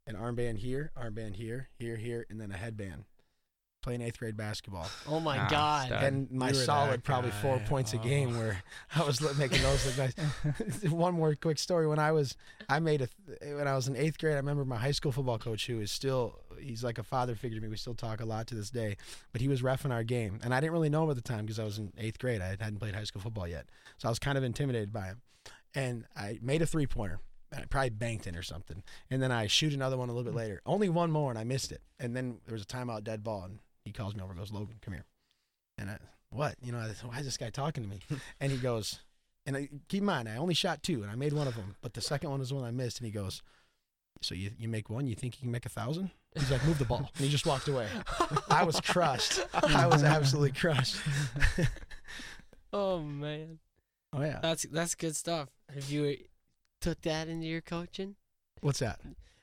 an 0.07 0.15
armband 0.15 0.59
here, 0.59 0.93
armband 0.97 1.35
here, 1.35 1.69
here, 1.77 1.97
here, 1.97 2.25
and 2.31 2.41
then 2.41 2.53
a 2.53 2.57
headband. 2.57 3.05
Playing 3.89 4.03
eighth 4.03 4.19
grade 4.19 4.37
basketball. 4.37 4.87
Oh 5.09 5.19
my 5.19 5.39
Ah, 5.39 5.49
God. 5.51 5.87
stud. 5.87 6.03
and 6.05 6.31
my 6.31 6.49
you 6.49 6.55
solid 6.55 6.93
that 6.93 7.05
probably 7.05 7.31
four 7.31 7.57
guy. 7.57 7.65
points 7.65 7.95
a 7.95 7.99
Oh. 7.99 8.03
game 8.03 8.37
where 8.37 8.63
I 8.95 9.03
was 9.03 9.19
making 9.39 9.63
those 9.63 9.87
look 9.87 9.97
nice. 9.97 10.83
One 10.93 11.15
more 11.15 11.35
quick 11.35 11.59
story. 11.59 11.87
When 11.87 11.99
I 11.99 12.13
was, 12.13 12.37
I 12.69 12.81
made 12.81 13.01
a, 13.01 13.09
when 13.57 13.67
I 13.67 13.75
was 13.75 13.89
in 13.89 13.97
eighth 13.97 14.19
grade, 14.19 14.35
I 14.35 14.37
remember 14.37 14.67
my 14.67 14.77
high 14.77 14.91
school 14.91 15.11
football 15.11 15.39
coach 15.39 15.67
who 15.67 15.81
is 15.81 15.91
still, 15.91 16.39
he's 16.61 16.85
like 16.85 16.99
a 16.99 17.03
father 17.03 17.35
figure 17.35 17.59
to 17.59 17.63
me. 17.63 17.69
We 17.71 17.77
still 17.79 17.95
talk 17.95 18.21
a 18.21 18.27
lot 18.27 18.47
to 18.49 18.55
this 18.55 18.69
day, 18.69 18.99
but 19.33 19.41
he 19.41 19.49
was 19.49 19.63
refing 19.63 19.91
our 19.91 20.05
game. 20.05 20.39
And 20.45 20.53
I 20.55 20.61
didn't 20.61 20.75
really 20.75 20.91
know 20.91 21.05
him 21.05 21.11
at 21.11 21.17
the 21.17 21.23
time 21.23 21.47
because 21.47 21.59
I 21.59 21.65
was 21.65 21.79
in 21.79 21.93
eighth 21.97 22.19
grade. 22.19 22.43
I 22.43 22.49
hadn't 22.61 22.79
played 22.79 22.95
high 22.95 23.05
school 23.05 23.23
football 23.23 23.49
yet. 23.49 23.71
So 23.97 24.09
I 24.09 24.11
was 24.11 24.19
kind 24.19 24.37
of 24.37 24.45
intimidated 24.45 24.93
by 24.93 25.07
him. 25.07 25.23
And 25.75 26.05
I 26.15 26.39
made 26.43 26.61
a 26.61 26.67
three 26.67 26.87
pointer. 26.87 27.21
I 27.51 27.63
probably 27.71 27.89
banked 27.89 28.27
it 28.27 28.37
or 28.37 28.43
something. 28.43 28.83
And 29.11 29.23
then 29.23 29.33
I 29.33 29.47
shoot 29.47 29.73
another 29.73 29.97
one 29.97 30.11
a 30.11 30.13
little 30.13 30.31
bit 30.31 30.37
later. 30.37 30.61
Only 30.67 30.91
one 30.91 31.11
more 31.11 31.31
and 31.31 31.39
I 31.39 31.45
missed 31.45 31.73
it. 31.73 31.81
And 31.99 32.15
then 32.15 32.41
there 32.45 32.53
was 32.53 32.61
a 32.61 32.67
timeout 32.67 33.05
dead 33.05 33.25
ball 33.25 33.45
and 33.45 33.59
he 33.89 33.93
calls 33.93 34.15
me 34.15 34.23
over 34.23 34.31
and 34.33 34.39
goes, 34.39 34.53
Logan, 34.53 34.77
come 34.83 34.95
here. 34.95 35.05
And 35.79 35.91
I, 35.91 35.99
what? 36.31 36.55
You 36.63 36.73
know, 36.73 36.79
I, 36.79 36.89
why 37.07 37.19
is 37.19 37.25
this 37.25 37.37
guy 37.37 37.51
talking 37.51 37.83
to 37.83 37.89
me? 37.89 38.01
and 38.41 38.53
he 38.53 38.59
goes, 38.59 39.01
and 39.47 39.57
I, 39.57 39.69
keep 39.89 40.01
in 40.01 40.07
mind, 40.07 40.29
I 40.29 40.37
only 40.37 40.55
shot 40.55 40.83
two 40.83 41.03
and 41.03 41.11
I 41.11 41.15
made 41.15 41.33
one 41.33 41.47
of 41.49 41.57
them, 41.57 41.77
but 41.81 41.95
the 41.95 42.01
second 42.01 42.31
one 42.31 42.41
is 42.41 42.51
the 42.51 42.55
one 42.57 42.65
I 42.65 42.71
missed. 42.71 42.99
And 42.99 43.07
he 43.07 43.13
goes, 43.13 43.43
so 44.21 44.35
you, 44.35 44.51
you 44.59 44.69
make 44.69 44.91
one, 44.91 45.07
you 45.07 45.15
think 45.15 45.37
you 45.37 45.43
can 45.43 45.51
make 45.53 45.67
a 45.67 45.71
thousand? 45.71 46.11
He's 46.35 46.51
like, 46.51 46.65
move 46.67 46.79
the 46.79 46.85
ball. 46.85 47.11
And 47.17 47.25
he 47.25 47.29
just 47.31 47.47
walked 47.47 47.69
away. 47.69 47.87
I 48.51 48.65
was 48.65 48.81
crushed. 48.81 49.41
I 49.55 49.87
was 49.87 50.03
absolutely 50.03 50.53
crushed. 50.53 50.97
oh 52.73 53.01
man, 53.01 53.59
Oh, 54.13 54.23
yeah. 54.23 54.41
that's 54.43 54.65
that's 54.65 54.95
good 54.95 55.17
stuff. 55.17 55.49
Have 55.75 55.89
you 55.91 56.17
took 56.81 57.01
that 57.03 57.29
into 57.29 57.47
your 57.47 57.61
coaching? 57.61 58.17
What's 58.61 58.81
that? 58.81 59.01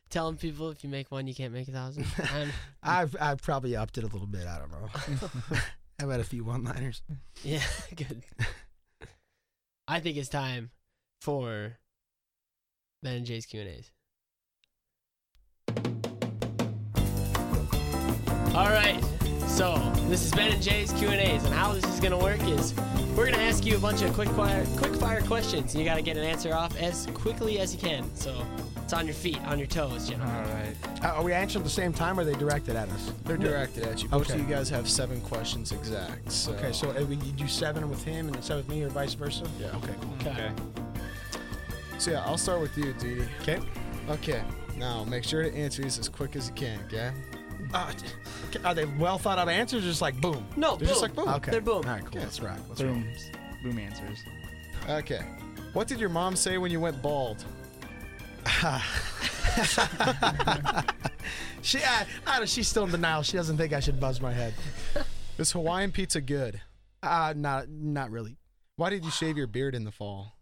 Telling 0.10 0.38
people 0.38 0.70
if 0.70 0.84
you 0.84 0.90
make 0.90 1.12
one, 1.12 1.28
you 1.28 1.36
can't 1.36 1.54
make 1.54 1.68
a 1.68 1.72
thousand. 1.72 2.06
I've, 2.84 3.16
I've 3.20 3.42
probably 3.42 3.76
upped 3.76 3.98
it 3.98 4.04
a 4.04 4.08
little 4.08 4.28
bit. 4.28 4.46
I 4.48 4.60
don't 4.60 4.72
know. 4.72 4.88
I've 6.00 6.10
had 6.10 6.20
a 6.20 6.24
few 6.26 6.44
one 6.44 6.64
liners. 6.64 7.02
yeah, 7.44 7.62
good. 7.96 8.24
I 9.88 10.00
think 10.00 10.18
it's 10.18 10.30
time 10.30 10.72
for 11.22 11.78
Ben 13.02 13.18
and 13.18 13.26
Jay's 13.26 13.46
Q 13.46 13.62
and 13.62 13.70
A's. 13.70 13.92
All 18.56 18.70
right, 18.70 19.04
so 19.48 19.76
this 20.08 20.24
is 20.24 20.32
Ben 20.32 20.52
and 20.52 20.62
Jay's 20.62 20.92
Q 20.94 21.10
and 21.10 21.20
A's, 21.20 21.44
and 21.44 21.54
how 21.54 21.74
this 21.74 21.84
is 21.86 22.00
gonna 22.00 22.18
work 22.18 22.42
is 22.44 22.74
we're 23.16 23.26
gonna 23.26 23.44
ask 23.44 23.66
you 23.66 23.76
a 23.76 23.80
bunch 23.80 24.02
of 24.02 24.14
quick 24.14 24.30
fire, 24.30 24.66
quick 24.78 24.96
fire 24.96 25.22
questions, 25.22 25.74
and 25.74 25.84
you 25.84 25.90
gotta 25.90 26.02
get 26.02 26.18
an 26.18 26.24
answer 26.24 26.54
off 26.54 26.76
as 26.78 27.06
quickly 27.14 27.60
as 27.60 27.74
you 27.74 27.80
can. 27.80 28.14
So 28.16 28.46
it's 28.86 28.94
on 28.94 29.08
your 29.08 29.16
feet, 29.16 29.40
on 29.48 29.58
your 29.58 29.68
toes, 29.68 30.04
All 30.04 30.12
gentlemen. 30.18 30.36
right. 30.54 31.04
Uh, 31.04 31.08
are 31.16 31.24
we 31.24 31.34
answering 31.34 31.64
at 31.64 31.66
the 31.66 31.72
same 31.74 31.92
time 31.92 32.20
or 32.20 32.22
are 32.22 32.26
they 32.26 32.36
directed 32.36 32.76
at 32.76 32.88
us? 32.90 33.12
They're 33.24 33.36
directed 33.36 33.84
at 33.84 34.04
you. 34.04 34.10
Both 34.10 34.30
Okay. 34.30 34.40
of 34.40 34.48
you 34.48 34.56
guys 34.56 34.70
have 34.70 34.88
seven 34.88 35.20
questions 35.22 35.72
exact. 35.72 36.32
So. 36.32 36.54
Okay, 36.54 36.72
so 36.72 36.92
uh, 36.92 37.04
we 37.06 37.16
you 37.16 37.32
do 37.32 37.48
seven 37.48 37.90
with 37.90 38.04
him 38.04 38.28
and 38.28 38.36
then 38.36 38.44
seven 38.44 38.58
with 38.66 38.70
me 38.70 38.84
or 38.84 38.90
vice 38.90 39.16
versa? 39.16 39.46
Yeah. 39.60 39.76
Okay, 39.78 39.94
cool. 40.02 40.32
Okay. 40.32 40.52
So 41.98 42.12
yeah, 42.12 42.24
I'll 42.26 42.38
start 42.38 42.62
with 42.62 42.78
you, 42.78 42.94
Didi. 42.94 43.26
Okay. 43.42 43.60
Okay. 44.10 44.44
Now 44.78 45.04
make 45.04 45.24
sure 45.24 45.42
to 45.42 45.52
answer 45.56 45.82
these 45.82 45.98
as 45.98 46.08
quick 46.08 46.36
as 46.36 46.48
you 46.50 46.54
can. 46.54 46.80
Okay. 46.86 47.12
Uh, 47.74 47.92
t- 48.52 48.60
are 48.64 48.76
they 48.76 48.86
well 48.86 49.18
thought 49.18 49.40
out 49.40 49.50
answers 49.50 49.84
or 49.84 49.88
just 49.88 50.02
like 50.02 50.20
boom? 50.22 50.46
No, 50.58 50.76
They're 50.76 50.88
just 50.90 51.02
boom. 51.02 51.10
like 51.10 51.16
boom. 51.26 51.34
Okay. 51.36 51.52
They're 51.52 51.62
boom. 51.62 51.78
All 51.78 51.82
right, 51.92 52.06
cool. 52.06 52.16
Yeah. 52.18 52.22
Let's 52.26 52.40
rock. 52.40 52.60
Let's 52.70 52.84
roll. 52.84 52.94
Boom. 52.94 53.08
Boom 53.64 53.80
answers. 53.80 54.20
Okay. 54.88 55.26
What 55.74 55.88
did 55.88 56.00
your 56.00 56.10
mom 56.10 56.36
say 56.36 56.60
when 56.60 56.70
you 56.72 56.80
went 56.80 57.02
bald? 57.02 57.44
she, 61.62 61.80
I, 61.80 62.06
I, 62.28 62.38
don't- 62.38 62.50
she's 62.50 62.68
still 62.68 62.84
in 62.86 62.92
denial. 62.92 63.24
She 63.24 63.38
doesn't 63.38 63.58
think 63.58 63.74
I 63.74 63.80
should 63.80 64.00
buzz 64.00 64.22
my 64.22 64.34
head. 64.34 64.54
Is 65.38 65.52
Hawaiian 65.52 65.92
pizza 65.92 66.22
good? 66.22 66.62
Uh, 67.04 67.34
not, 67.36 67.70
not 67.70 68.12
really. 68.12 68.38
Why 68.78 68.90
did 68.90 69.06
you 69.06 69.12
shave 69.12 69.38
your 69.38 69.48
beard 69.48 69.76
in 69.76 69.84
the 69.84 69.92
fall? 69.92 70.34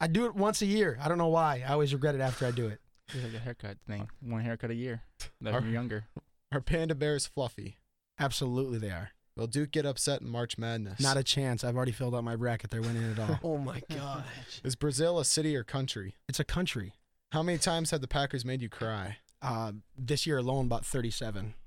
I 0.00 0.06
do 0.08 0.26
it 0.26 0.34
once 0.34 0.62
a 0.62 0.66
year. 0.66 0.98
I 1.02 1.08
don't 1.08 1.18
know 1.18 1.28
why. 1.28 1.62
I 1.66 1.72
always 1.72 1.92
regret 1.92 2.14
it 2.14 2.20
after 2.20 2.46
I 2.46 2.50
do 2.50 2.66
it. 2.66 2.80
It's 3.08 3.22
like 3.22 3.34
a 3.34 3.38
haircut 3.38 3.76
thing. 3.86 4.08
One 4.20 4.40
haircut 4.40 4.70
a 4.70 4.74
year. 4.74 5.02
Like 5.40 5.54
Are- 5.54 5.58
when 5.58 5.64
you're 5.66 5.72
younger. 5.74 6.04
Are 6.52 6.60
panda 6.60 6.94
bears 6.94 7.26
fluffy? 7.26 7.76
Absolutely, 8.18 8.78
they 8.78 8.90
are. 8.90 9.10
Will 9.36 9.46
Duke 9.46 9.70
get 9.70 9.86
upset 9.86 10.20
in 10.20 10.28
March 10.28 10.58
Madness? 10.58 11.00
Not 11.00 11.16
a 11.16 11.22
chance. 11.22 11.64
I've 11.64 11.76
already 11.76 11.92
filled 11.92 12.14
out 12.14 12.22
my 12.24 12.36
bracket. 12.36 12.70
They're 12.70 12.82
winning 12.82 13.02
it 13.04 13.18
all. 13.18 13.38
Oh 13.42 13.56
my 13.56 13.80
gosh. 13.90 14.60
Is 14.62 14.76
Brazil 14.76 15.18
a 15.18 15.24
city 15.24 15.56
or 15.56 15.64
country? 15.64 16.16
it's 16.28 16.38
a 16.38 16.44
country. 16.44 16.92
How 17.32 17.42
many 17.42 17.56
times 17.58 17.90
have 17.92 18.00
the 18.02 18.08
Packers 18.08 18.44
made 18.44 18.60
you 18.60 18.68
cry? 18.68 19.16
Uh, 19.40 19.72
this 19.98 20.26
year 20.26 20.38
alone, 20.38 20.66
about 20.66 20.84
37. 20.84 21.54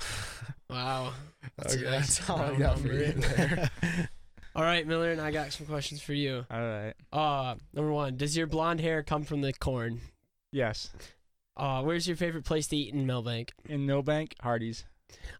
Wow. 0.69 1.13
That's 1.57 1.75
a 1.75 1.77
Okay, 1.77 1.89
that's 1.89 2.29
all 2.29 2.39
I 2.39 2.55
got 2.55 2.79
for 2.79 2.87
number. 2.87 2.93
you 3.03 3.11
there. 3.13 3.69
All 4.55 4.63
right, 4.63 4.85
Miller, 4.85 5.11
and 5.11 5.21
I 5.21 5.31
got 5.31 5.51
some 5.53 5.65
questions 5.67 6.01
for 6.01 6.13
you. 6.13 6.45
All 6.51 6.59
right. 6.59 6.93
Uh, 7.13 7.55
number 7.73 7.91
one, 7.91 8.17
does 8.17 8.35
your 8.35 8.47
blonde 8.47 8.79
hair 8.81 9.01
come 9.03 9.23
from 9.23 9.41
the 9.41 9.53
corn? 9.53 10.01
Yes. 10.51 10.89
Uh, 11.55 11.81
where's 11.83 12.07
your 12.07 12.17
favorite 12.17 12.45
place 12.45 12.67
to 12.67 12.75
eat 12.75 12.93
in 12.93 13.05
Milbank? 13.05 13.53
In 13.69 13.85
Milbank, 13.85 14.35
Hardee's. 14.41 14.83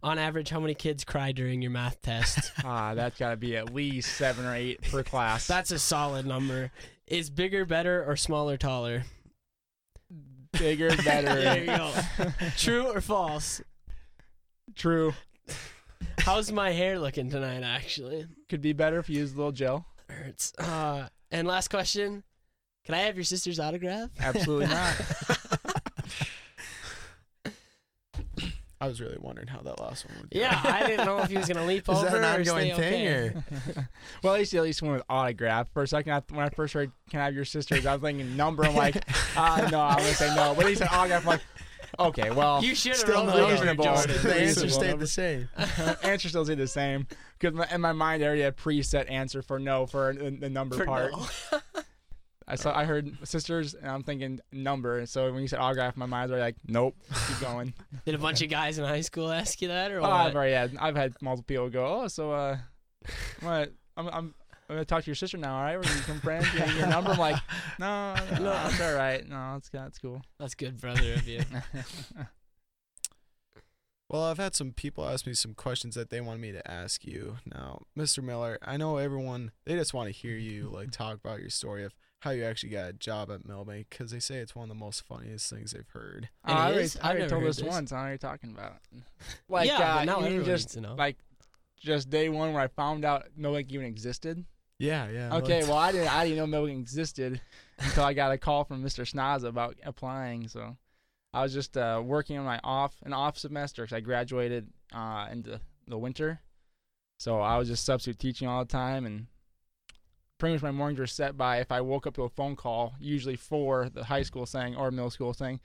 On 0.02 0.16
average, 0.18 0.48
how 0.50 0.60
many 0.60 0.74
kids 0.74 1.04
cry 1.04 1.32
during 1.32 1.60
your 1.60 1.72
math 1.72 2.00
test? 2.02 2.52
Ah, 2.64 2.94
that's 2.94 3.18
got 3.18 3.30
to 3.30 3.36
be 3.36 3.56
at 3.56 3.74
least 3.74 4.16
seven 4.16 4.44
or 4.46 4.54
eight 4.54 4.80
per 4.82 5.02
class. 5.02 5.46
That's 5.46 5.70
a 5.72 5.78
solid 5.78 6.24
number. 6.24 6.70
Is 7.06 7.30
bigger 7.30 7.64
better 7.64 8.04
or 8.04 8.16
smaller 8.16 8.56
taller? 8.56 9.04
Bigger, 10.58 10.88
better. 11.04 11.34
There 11.34 11.58
you 11.60 11.66
go. 11.66 11.92
True 12.56 12.86
or 12.86 13.00
false? 13.00 13.60
True. 14.74 15.14
How's 16.18 16.50
my 16.52 16.70
hair 16.72 16.98
looking 16.98 17.30
tonight? 17.30 17.62
Actually, 17.62 18.26
Could 18.48 18.60
be 18.60 18.72
better 18.72 18.98
if 18.98 19.08
you 19.08 19.18
use 19.20 19.32
a 19.32 19.36
little 19.36 19.52
gel. 19.52 19.86
hurts. 20.08 20.52
Uh, 20.58 21.08
and 21.30 21.46
last 21.46 21.68
question: 21.68 22.22
Can 22.84 22.94
I 22.94 22.98
have 23.00 23.16
your 23.16 23.24
sister's 23.24 23.58
autograph? 23.60 24.10
Absolutely 24.20 24.66
not. 24.66 24.94
I 28.80 28.88
was 28.88 29.00
really 29.00 29.16
wondering 29.18 29.48
how 29.48 29.60
that 29.62 29.80
last 29.80 30.06
one 30.06 30.18
would 30.20 30.30
go. 30.30 30.38
Yeah, 30.38 30.60
I 30.62 30.86
didn't 30.86 31.06
know 31.06 31.18
if 31.20 31.30
he 31.30 31.36
was 31.38 31.48
gonna 31.48 31.64
leap 31.64 31.84
Is 31.88 31.96
over 31.98 32.10
that 32.10 32.16
an 32.16 32.24
or 32.24 32.26
ongoing 32.38 32.74
stay 32.74 32.80
thing? 32.90 33.06
okay. 33.06 33.38
Or? 33.76 33.88
well, 34.22 34.34
at 34.34 34.40
least 34.40 34.54
at 34.54 34.62
least 34.62 34.82
one 34.82 34.92
with 34.92 35.02
autograph. 35.08 35.68
For 35.72 35.82
a 35.82 35.88
second, 35.88 36.12
I, 36.12 36.22
when 36.34 36.44
I 36.44 36.50
first 36.50 36.74
heard 36.74 36.92
"Can 37.10 37.20
I 37.20 37.24
have 37.24 37.34
your 37.34 37.46
sister's," 37.46 37.86
I 37.86 37.94
was 37.94 38.02
thinking 38.02 38.36
number. 38.36 38.64
I'm 38.66 38.74
like, 38.76 38.96
uh, 39.36 39.68
no, 39.72 39.80
I'm 39.80 39.96
gonna 39.96 40.12
say 40.14 40.34
no. 40.34 40.54
But 40.54 40.68
he 40.68 40.74
said 40.74 40.88
autograph. 40.90 41.22
I'm 41.22 41.26
like, 41.26 41.40
okay, 41.98 42.30
well, 42.30 42.62
You 42.62 42.74
should 42.74 42.96
Still 42.96 43.24
rolled 43.24 43.28
no 43.28 43.50
reasonable. 43.50 43.84
The 43.84 43.90
answer 43.90 44.28
Reasonable 44.62 44.70
stayed 44.70 44.98
the 44.98 45.06
same. 45.06 45.48
answer 46.02 46.28
still 46.28 46.44
stayed 46.44 46.58
the 46.58 46.66
same 46.68 47.06
because 47.38 47.58
in 47.72 47.80
my 47.80 47.92
mind 47.92 48.22
I 48.22 48.26
already 48.26 48.42
had 48.42 48.56
preset 48.58 49.10
answer 49.10 49.40
for 49.40 49.58
no 49.58 49.86
for 49.86 50.12
the, 50.12 50.30
the 50.30 50.50
number 50.50 50.76
For 50.76 50.84
part. 50.84 51.12
no. 51.12 51.26
I 52.48 52.54
saw 52.54 52.76
I 52.76 52.84
heard 52.84 53.16
sisters 53.24 53.74
and 53.74 53.90
I'm 53.90 54.02
thinking 54.02 54.40
number. 54.52 55.04
So 55.06 55.32
when 55.32 55.42
you 55.42 55.48
said 55.48 55.58
autograph, 55.58 55.96
my 55.96 56.06
mind's 56.06 56.30
already 56.30 56.44
like, 56.44 56.56
nope, 56.66 56.94
keep 57.26 57.40
going. 57.40 57.74
Did 58.04 58.14
a 58.14 58.18
bunch 58.18 58.40
of 58.42 58.48
guys 58.48 58.78
in 58.78 58.84
high 58.84 59.00
school 59.00 59.32
ask 59.32 59.60
you 59.60 59.68
that, 59.68 59.90
or 59.90 59.98
oh, 59.98 60.02
what? 60.02 60.10
I've 60.12 60.34
already 60.34 60.52
had 60.52 60.76
I've 60.78 60.96
had 60.96 61.14
multiple 61.20 61.44
people 61.46 61.70
go, 61.70 62.02
oh, 62.02 62.08
so 62.08 62.30
uh, 62.32 62.58
what? 63.40 63.72
I'm 63.96 64.08
I'm. 64.08 64.34
I'm 64.68 64.74
gonna 64.74 64.84
talk 64.84 65.04
to 65.04 65.06
your 65.06 65.14
sister 65.14 65.36
now, 65.36 65.58
all 65.58 65.62
right? 65.62 65.76
We're 65.76 65.84
gonna 65.84 65.98
become 66.00 66.20
friends. 66.20 66.52
You 66.52 66.58
need 66.66 66.74
your 66.74 66.88
number. 66.88 67.12
I'm 67.12 67.18
like, 67.18 67.40
no, 67.78 68.16
no, 68.32 68.38
No. 68.40 68.62
it's 68.66 68.80
all 68.80 68.94
right. 68.94 69.24
No, 69.24 69.54
it's 69.58 69.68
that's 69.68 69.96
cool. 70.00 70.22
That's 70.40 70.56
good, 70.56 70.80
brother 70.80 71.12
of 71.12 71.28
you. 71.28 71.40
Well, 74.08 74.22
I've 74.22 74.38
had 74.38 74.54
some 74.54 74.70
people 74.72 75.08
ask 75.08 75.26
me 75.26 75.34
some 75.34 75.54
questions 75.54 75.96
that 75.96 76.10
they 76.10 76.20
wanted 76.20 76.40
me 76.40 76.52
to 76.52 76.70
ask 76.70 77.04
you. 77.04 77.38
Now, 77.44 77.82
Mr. 77.98 78.22
Miller, 78.22 78.56
I 78.62 78.76
know 78.76 78.98
everyone 78.98 79.50
they 79.64 79.74
just 79.74 79.92
want 79.94 80.06
to 80.06 80.12
hear 80.12 80.36
you 80.36 80.68
like 80.72 80.92
talk 80.92 81.16
about 81.16 81.40
your 81.40 81.50
story 81.50 81.82
of 81.84 81.92
how 82.20 82.30
you 82.30 82.44
actually 82.44 82.70
got 82.70 82.88
a 82.88 82.92
job 82.92 83.30
at 83.30 83.46
Milbank 83.46 83.86
because 83.90 84.10
they 84.10 84.20
say 84.20 84.36
it's 84.36 84.54
one 84.54 84.64
of 84.64 84.68
the 84.68 84.74
most 84.74 85.06
funniest 85.06 85.50
things 85.50 85.72
they've 85.72 85.88
heard. 85.88 86.28
Oh, 86.46 86.52
I 86.52 86.72
already. 86.72 86.88
I 87.02 87.08
already 87.10 87.20
told 87.28 87.30
never 87.42 87.46
this 87.46 87.58
heard 87.60 87.66
this. 87.66 87.74
once. 87.74 87.92
I 87.92 87.98
already 87.98 88.18
talking 88.18 88.50
about. 88.50 88.76
Like, 89.48 89.68
yeah, 89.68 89.78
uh, 89.78 89.98
but 89.98 90.04
now 90.04 90.18
you 90.20 90.26
everyone 90.26 90.44
just 90.44 90.64
needs 90.66 90.74
to 90.74 90.80
know. 90.80 90.94
like 90.96 91.16
just 91.78 92.10
day 92.10 92.28
one 92.28 92.52
where 92.52 92.62
I 92.62 92.68
found 92.68 93.04
out 93.04 93.26
Milbank 93.36 93.72
even 93.72 93.86
existed. 93.86 94.44
Yeah, 94.78 95.08
yeah. 95.08 95.34
Okay, 95.36 95.62
well 95.62 95.76
I 95.76 95.92
didn't 95.92 96.14
I 96.14 96.24
didn't 96.24 96.38
know 96.38 96.46
Milbank 96.46 96.78
existed 96.78 97.40
until 97.78 98.04
I 98.04 98.12
got 98.12 98.32
a 98.32 98.38
call 98.38 98.64
from 98.64 98.84
Mr. 98.84 99.10
Snaza 99.10 99.44
about 99.48 99.76
applying. 99.84 100.48
So 100.48 100.76
I 101.32 101.42
was 101.42 101.52
just 101.52 101.76
uh, 101.76 102.02
working 102.04 102.38
on 102.38 102.44
my 102.44 102.60
off 102.64 102.94
an 103.04 103.12
off 103.12 103.38
semester 103.38 103.82
because 103.82 103.96
I 103.96 104.00
graduated 104.00 104.68
uh, 104.94 105.28
into 105.30 105.60
the 105.86 105.98
winter. 105.98 106.40
So 107.18 107.40
I 107.40 107.56
was 107.56 107.68
just 107.68 107.84
substitute 107.84 108.18
teaching 108.18 108.48
all 108.48 108.64
the 108.64 108.70
time, 108.70 109.06
and 109.06 109.26
pretty 110.38 110.54
much 110.54 110.62
my 110.62 110.70
mornings 110.70 110.98
were 111.00 111.06
set 111.06 111.36
by 111.36 111.58
if 111.58 111.70
I 111.72 111.80
woke 111.80 112.06
up 112.06 112.14
to 112.14 112.22
a 112.22 112.28
phone 112.28 112.56
call, 112.56 112.94
usually 113.00 113.36
for 113.36 113.88
the 113.88 114.04
high 114.04 114.22
school 114.22 114.46
saying 114.46 114.76
or 114.76 114.90
middle 114.90 115.10
school 115.10 115.32
saying, 115.32 115.60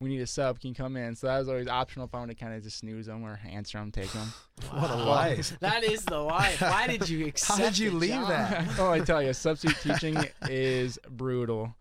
"We 0.00 0.08
need 0.10 0.20
a 0.20 0.26
sub, 0.26 0.60
can 0.60 0.68
you 0.70 0.74
come 0.74 0.96
in?" 0.96 1.14
So 1.14 1.26
that 1.28 1.38
was 1.38 1.48
always 1.48 1.68
optional 1.68 2.06
if 2.06 2.14
I 2.14 2.18
wanted 2.18 2.36
to 2.38 2.44
kind 2.44 2.54
of 2.56 2.62
just 2.62 2.78
snooze 2.78 3.06
them 3.06 3.22
or 3.24 3.38
answer 3.48 3.78
them, 3.78 3.90
take 3.92 4.10
them. 4.12 4.32
What 4.70 4.90
a 4.90 4.96
life. 4.96 5.56
That 5.60 5.84
is 5.84 6.04
the 6.04 6.18
life. 6.18 6.60
Why 6.60 6.86
did 6.86 7.08
you 7.08 7.26
accept 7.28 7.58
did 7.60 7.78
you 7.78 7.90
the 7.90 7.96
leave 7.96 8.10
job? 8.10 8.28
that? 8.28 8.68
oh, 8.78 8.90
I 8.90 9.00
tell 9.00 9.22
you, 9.22 9.32
substitute 9.32 9.76
teaching 9.82 10.16
is 10.48 10.98
brutal. 11.10 11.74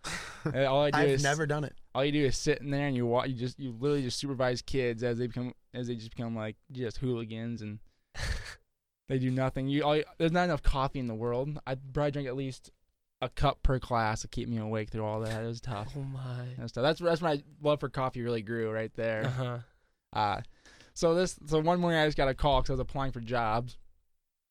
Uh, 0.45 0.65
All 0.65 0.83
I 0.83 0.91
do 0.91 0.97
I've 0.99 1.09
is 1.09 1.23
never 1.23 1.45
done 1.47 1.63
it. 1.63 1.73
all 1.95 2.05
you 2.05 2.11
do 2.11 2.25
is 2.25 2.37
sit 2.37 2.59
in 2.61 2.69
there 2.69 2.85
and 2.87 2.95
you 2.95 3.05
watch. 3.07 3.29
You 3.29 3.35
just 3.35 3.59
you 3.59 3.71
literally 3.79 4.03
just 4.03 4.19
supervise 4.19 4.61
kids 4.61 5.01
as 5.03 5.17
they 5.17 5.25
become 5.27 5.53
as 5.73 5.87
they 5.87 5.95
just 5.95 6.15
become 6.15 6.35
like 6.35 6.55
just 6.71 6.97
hooligans 6.97 7.61
and 7.63 7.79
They 9.07 9.19
do 9.19 9.29
nothing. 9.29 9.67
You, 9.67 9.83
all, 9.83 10.01
there's 10.17 10.31
not 10.31 10.45
enough 10.45 10.63
coffee 10.63 10.99
in 10.99 11.07
the 11.07 11.15
world. 11.15 11.59
I 11.67 11.75
probably 11.75 12.11
drink 12.11 12.27
at 12.27 12.35
least 12.35 12.71
a 13.21 13.29
cup 13.29 13.61
per 13.63 13.79
class 13.79 14.21
to 14.21 14.27
keep 14.27 14.49
me 14.49 14.57
awake 14.57 14.89
through 14.89 15.05
all 15.05 15.19
that. 15.21 15.43
It 15.43 15.47
was 15.47 15.61
tough. 15.61 15.93
Oh 15.95 16.01
my. 16.01 16.45
That 16.57 16.63
was 16.63 16.71
tough. 16.71 16.83
That's 16.83 16.99
that's 16.99 17.21
my 17.21 17.43
love 17.61 17.79
for 17.79 17.89
coffee 17.89 18.21
really 18.21 18.41
grew 18.41 18.71
right 18.71 18.91
there. 18.95 19.25
Uh 19.25 19.43
there. 19.43 19.63
huh. 20.13 20.19
Uh, 20.19 20.41
so 20.93 21.13
this 21.13 21.37
so 21.45 21.59
one 21.59 21.79
morning 21.79 21.99
I 21.99 22.05
just 22.05 22.17
got 22.17 22.29
a 22.29 22.33
call 22.33 22.61
because 22.61 22.71
I 22.71 22.73
was 22.73 22.79
applying 22.79 23.11
for 23.11 23.19
jobs. 23.19 23.77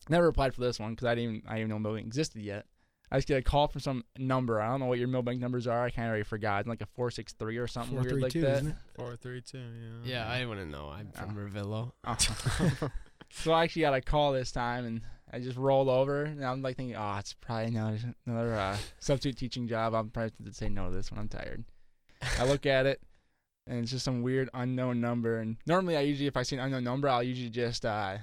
Never 0.09 0.29
applied 0.29 0.55
for 0.55 0.61
this 0.61 0.79
one 0.79 0.91
because 0.91 1.07
I 1.07 1.15
didn't 1.15 1.37
even 1.37 1.43
I 1.47 1.53
didn't 1.53 1.61
even 1.61 1.71
know 1.71 1.79
Milbank 1.79 2.07
existed 2.07 2.43
yet. 2.43 2.67
I 3.11 3.19
just 3.19 3.29
get 3.29 3.39
a 3.39 3.43
call 3.43 3.69
from 3.69 3.81
some 3.81 4.05
number. 4.19 4.61
I 4.61 4.69
don't 4.69 4.81
know 4.81 4.87
what 4.87 4.99
your 4.99 5.09
Milbank 5.09 5.41
numbers 5.41 5.67
are. 5.67 5.85
I 5.85 5.91
kind 5.91 6.07
of 6.07 6.11
already 6.11 6.25
forgot. 6.25 6.61
It's 6.61 6.69
like 6.69 6.81
a 6.81 6.87
four 6.87 7.11
six 7.11 7.33
three 7.33 7.57
or 7.59 7.67
something 7.67 7.95
Four 7.95 8.03
weird 8.03 8.13
three 8.13 8.23
like 8.23 8.33
two, 8.33 8.41
that. 8.43 8.57
isn't 8.57 8.69
it? 8.69 8.77
Four, 8.97 9.17
three, 9.17 9.41
two. 9.41 9.59
Yeah. 10.05 10.27
Yeah, 10.27 10.29
I 10.29 10.45
wouldn't 10.45 10.71
know. 10.71 10.89
I'm 10.89 11.11
from 11.13 11.35
Revillo. 11.37 11.93
Uh-huh. 12.05 12.89
so 13.35 13.53
I 13.53 13.65
actually 13.65 13.83
got 13.83 13.95
a 13.95 14.01
call 14.01 14.33
this 14.33 14.53
time, 14.53 14.85
and 14.85 15.01
I 15.33 15.41
just 15.41 15.57
rolled 15.57 15.89
over, 15.89 16.25
and 16.25 16.45
I'm 16.45 16.63
like 16.63 16.77
thinking, 16.77 16.97
oh, 16.97 17.17
it's 17.19 17.35
probably 17.35 17.67
another, 17.67 17.99
another 18.27 18.55
uh, 18.55 18.77
substitute 18.99 19.37
teaching 19.37 19.67
job. 19.67 19.95
I'm 19.95 20.11
probably 20.11 20.33
going 20.39 20.51
to 20.51 20.57
say 20.57 20.69
no 20.69 20.89
to 20.89 20.95
this 20.95 21.11
one. 21.11 21.21
I'm 21.21 21.29
tired. 21.29 21.65
I 22.39 22.47
look 22.47 22.67
at 22.67 22.87
it, 22.87 23.01
and 23.67 23.81
it's 23.81 23.91
just 23.91 24.05
some 24.05 24.23
weird 24.23 24.49
unknown 24.55 25.01
number. 25.01 25.39
And 25.39 25.57
normally, 25.67 25.97
I 25.97 26.01
usually, 26.01 26.27
if 26.27 26.37
I 26.37 26.43
see 26.43 26.57
an 26.57 26.63
unknown 26.63 26.85
number, 26.85 27.09
I'll 27.09 27.23
usually 27.23 27.51
just 27.51 27.85
uh, 27.85 28.19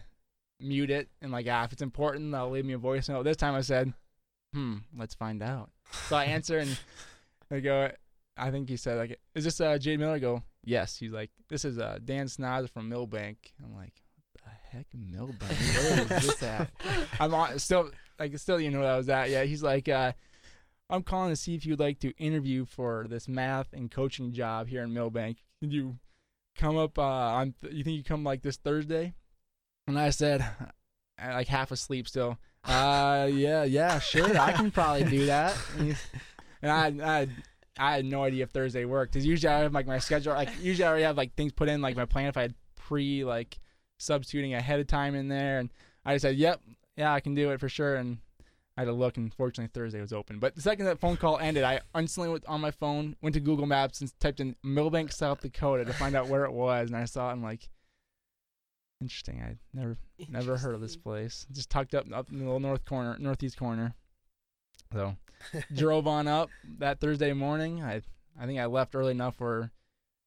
mute 0.60 0.89
it, 0.89 1.10
and 1.21 1.32
like, 1.32 1.47
ah, 1.50 1.63
if 1.65 1.74
it's 1.74 1.82
important, 1.82 2.34
I'll 2.34 2.50
leave 2.50 2.65
me 2.65 2.74
a 2.74 2.78
voice 2.78 3.10
note. 3.10 3.24
This 3.24 3.38
time, 3.38 3.56
I 3.56 3.62
said, 3.62 3.93
hmm, 4.54 4.78
let's 4.97 5.15
find 5.15 5.43
out. 5.43 5.69
So 6.08 6.15
I 6.15 6.26
answer, 6.26 6.60
and 6.60 6.78
I 7.52 7.60
go, 7.60 7.91
I 8.38 8.52
think 8.52 8.69
he 8.69 8.78
said 8.78 8.97
like, 8.97 9.19
"Is 9.36 9.43
this 9.43 9.60
uh, 9.62 9.78
Jade 9.78 10.00
Miller?" 10.00 10.13
I 10.13 10.19
go, 10.19 10.43
"Yes." 10.63 10.97
He's 10.97 11.12
like, 11.12 11.30
"This 11.50 11.65
is 11.65 11.78
uh, 11.78 12.00
Dan 12.04 12.28
Snoz 12.28 12.69
from 12.69 12.89
Milbank." 12.89 13.54
I'm 13.63 13.76
like, 13.76 13.93
"What 14.11 14.11
the 14.11 14.11
heck, 14.71 14.88
Milbank? 14.93 15.41
Where 15.51 16.01
is 16.01 16.07
this 16.07 16.43
at?" 16.43 16.69
I'm 17.19 17.34
on, 17.34 17.57
still 17.60 17.91
like 18.19 18.38
still 18.38 18.60
you 18.60 18.69
know 18.69 18.79
where 18.79 18.93
I 18.93 18.97
was 18.97 19.10
at. 19.10 19.29
Yeah, 19.29 19.43
he's 19.43 19.63
like, 19.63 19.89
uh, 19.89 20.13
"I'm 20.89 21.03
calling 21.03 21.29
to 21.29 21.36
see 21.36 21.55
if 21.55 21.65
you'd 21.65 21.79
like 21.79 21.99
to 21.99 22.12
interview 22.17 22.65
for 22.65 23.05
this 23.10 23.27
math 23.27 23.73
and 23.73 23.91
coaching 23.91 24.31
job 24.31 24.67
here 24.67 24.84
in 24.84 24.93
Milbank. 24.93 25.38
Can 25.62 25.71
you 25.71 25.97
come 26.57 26.77
up 26.77 26.97
uh, 26.97 27.01
on? 27.01 27.53
Th- 27.62 27.73
you 27.73 27.84
think 27.84 27.97
you 27.97 28.03
come 28.03 28.23
like 28.23 28.41
this 28.41 28.57
Thursday?" 28.57 29.13
And 29.88 29.99
I 29.99 30.12
said, 30.12 30.45
like 31.19 31.47
half 31.47 31.71
asleep 31.71 32.07
still. 32.07 32.38
Uh, 32.63 33.27
yeah, 33.31 33.63
yeah, 33.63 33.99
sure, 33.99 34.38
I 34.38 34.51
can 34.51 34.71
probably 34.71 35.03
do 35.03 35.25
that. 35.25 35.57
And 36.63 36.71
I, 36.71 37.19
I 37.19 37.27
I 37.77 37.95
had 37.95 38.05
no 38.05 38.23
idea 38.23 38.43
if 38.43 38.51
Thursday 38.51 38.86
worked 38.86 39.13
because 39.13 39.25
usually 39.25 39.51
I 39.51 39.60
have 39.60 39.73
like 39.73 39.88
my 39.88 39.97
schedule. 39.99 40.34
Like 40.34 40.49
usually 40.62 40.86
I 40.86 40.88
already 40.89 41.03
have 41.03 41.17
like 41.17 41.34
things 41.36 41.51
put 41.51 41.69
in 41.69 41.81
like 41.81 41.95
my 41.95 42.05
plan 42.05 42.27
if 42.27 42.38
I 42.38 42.43
had 42.43 42.53
pre 42.75 43.23
like 43.23 43.60
substituting 44.02 44.54
ahead 44.54 44.80
of 44.80 44.88
time 44.88 45.16
in 45.16 45.28
there, 45.28 45.60
and 45.60 45.70
I 46.06 46.16
just 46.16 46.24
said, 46.24 46.36
"Yep, 46.36 46.62
yeah, 46.98 47.14
I 47.14 47.20
can 47.20 47.36
do 47.36 47.52
it 47.52 47.60
for 47.60 47.70
sure." 47.70 47.96
And 47.96 48.18
I 48.78 48.82
had 48.82 48.86
to 48.86 48.94
look, 48.94 49.18
and 49.18 49.34
fortunately 49.34 49.72
Thursday 49.74 50.02
was 50.02 50.14
open. 50.14 50.40
But 50.40 50.56
the 50.56 50.62
second 50.62 50.86
that 50.86 51.00
phone 51.00 51.18
call 51.18 51.38
ended, 51.38 51.64
I 51.64 51.82
instantly 51.96 52.30
went 52.30 52.46
on 52.46 52.62
my 52.62 52.72
phone, 52.72 53.16
went 53.22 53.34
to 53.34 53.40
Google 53.40 53.66
Maps, 53.66 54.02
and 54.02 54.12
typed 54.20 54.40
in 54.40 54.56
Milbank, 54.64 55.12
South 55.12 55.42
Dakota 55.42 55.86
to 55.86 55.94
find 55.94 56.16
out 56.16 56.28
where 56.28 56.46
it 56.46 56.52
was, 56.54 56.90
and 56.90 56.98
I 56.98 57.06
saw 57.06 57.30
it. 57.30 57.34
and 57.34 57.44
like, 57.44 57.70
interesting. 59.02 59.42
I 59.42 59.58
never 59.74 59.98
never 60.30 60.58
heard 60.58 60.76
of 60.76 60.82
this 60.82 60.96
place. 60.96 61.46
Just 61.52 61.70
tucked 61.70 61.94
up 61.96 62.06
up 62.14 62.32
in 62.32 62.40
the 62.40 62.46
little 62.46 62.60
north 62.60 62.86
corner, 62.86 63.18
northeast 63.20 63.58
corner. 63.58 63.94
So 64.94 65.16
drove 65.76 66.08
on 66.08 66.28
up 66.28 66.50
that 66.80 67.00
Thursday 67.00 67.34
morning. 67.34 67.84
I 67.84 68.02
I 68.40 68.46
think 68.46 68.60
I 68.60 68.66
left 68.66 68.96
early 68.96 69.12
enough 69.12 69.40
where 69.40 69.72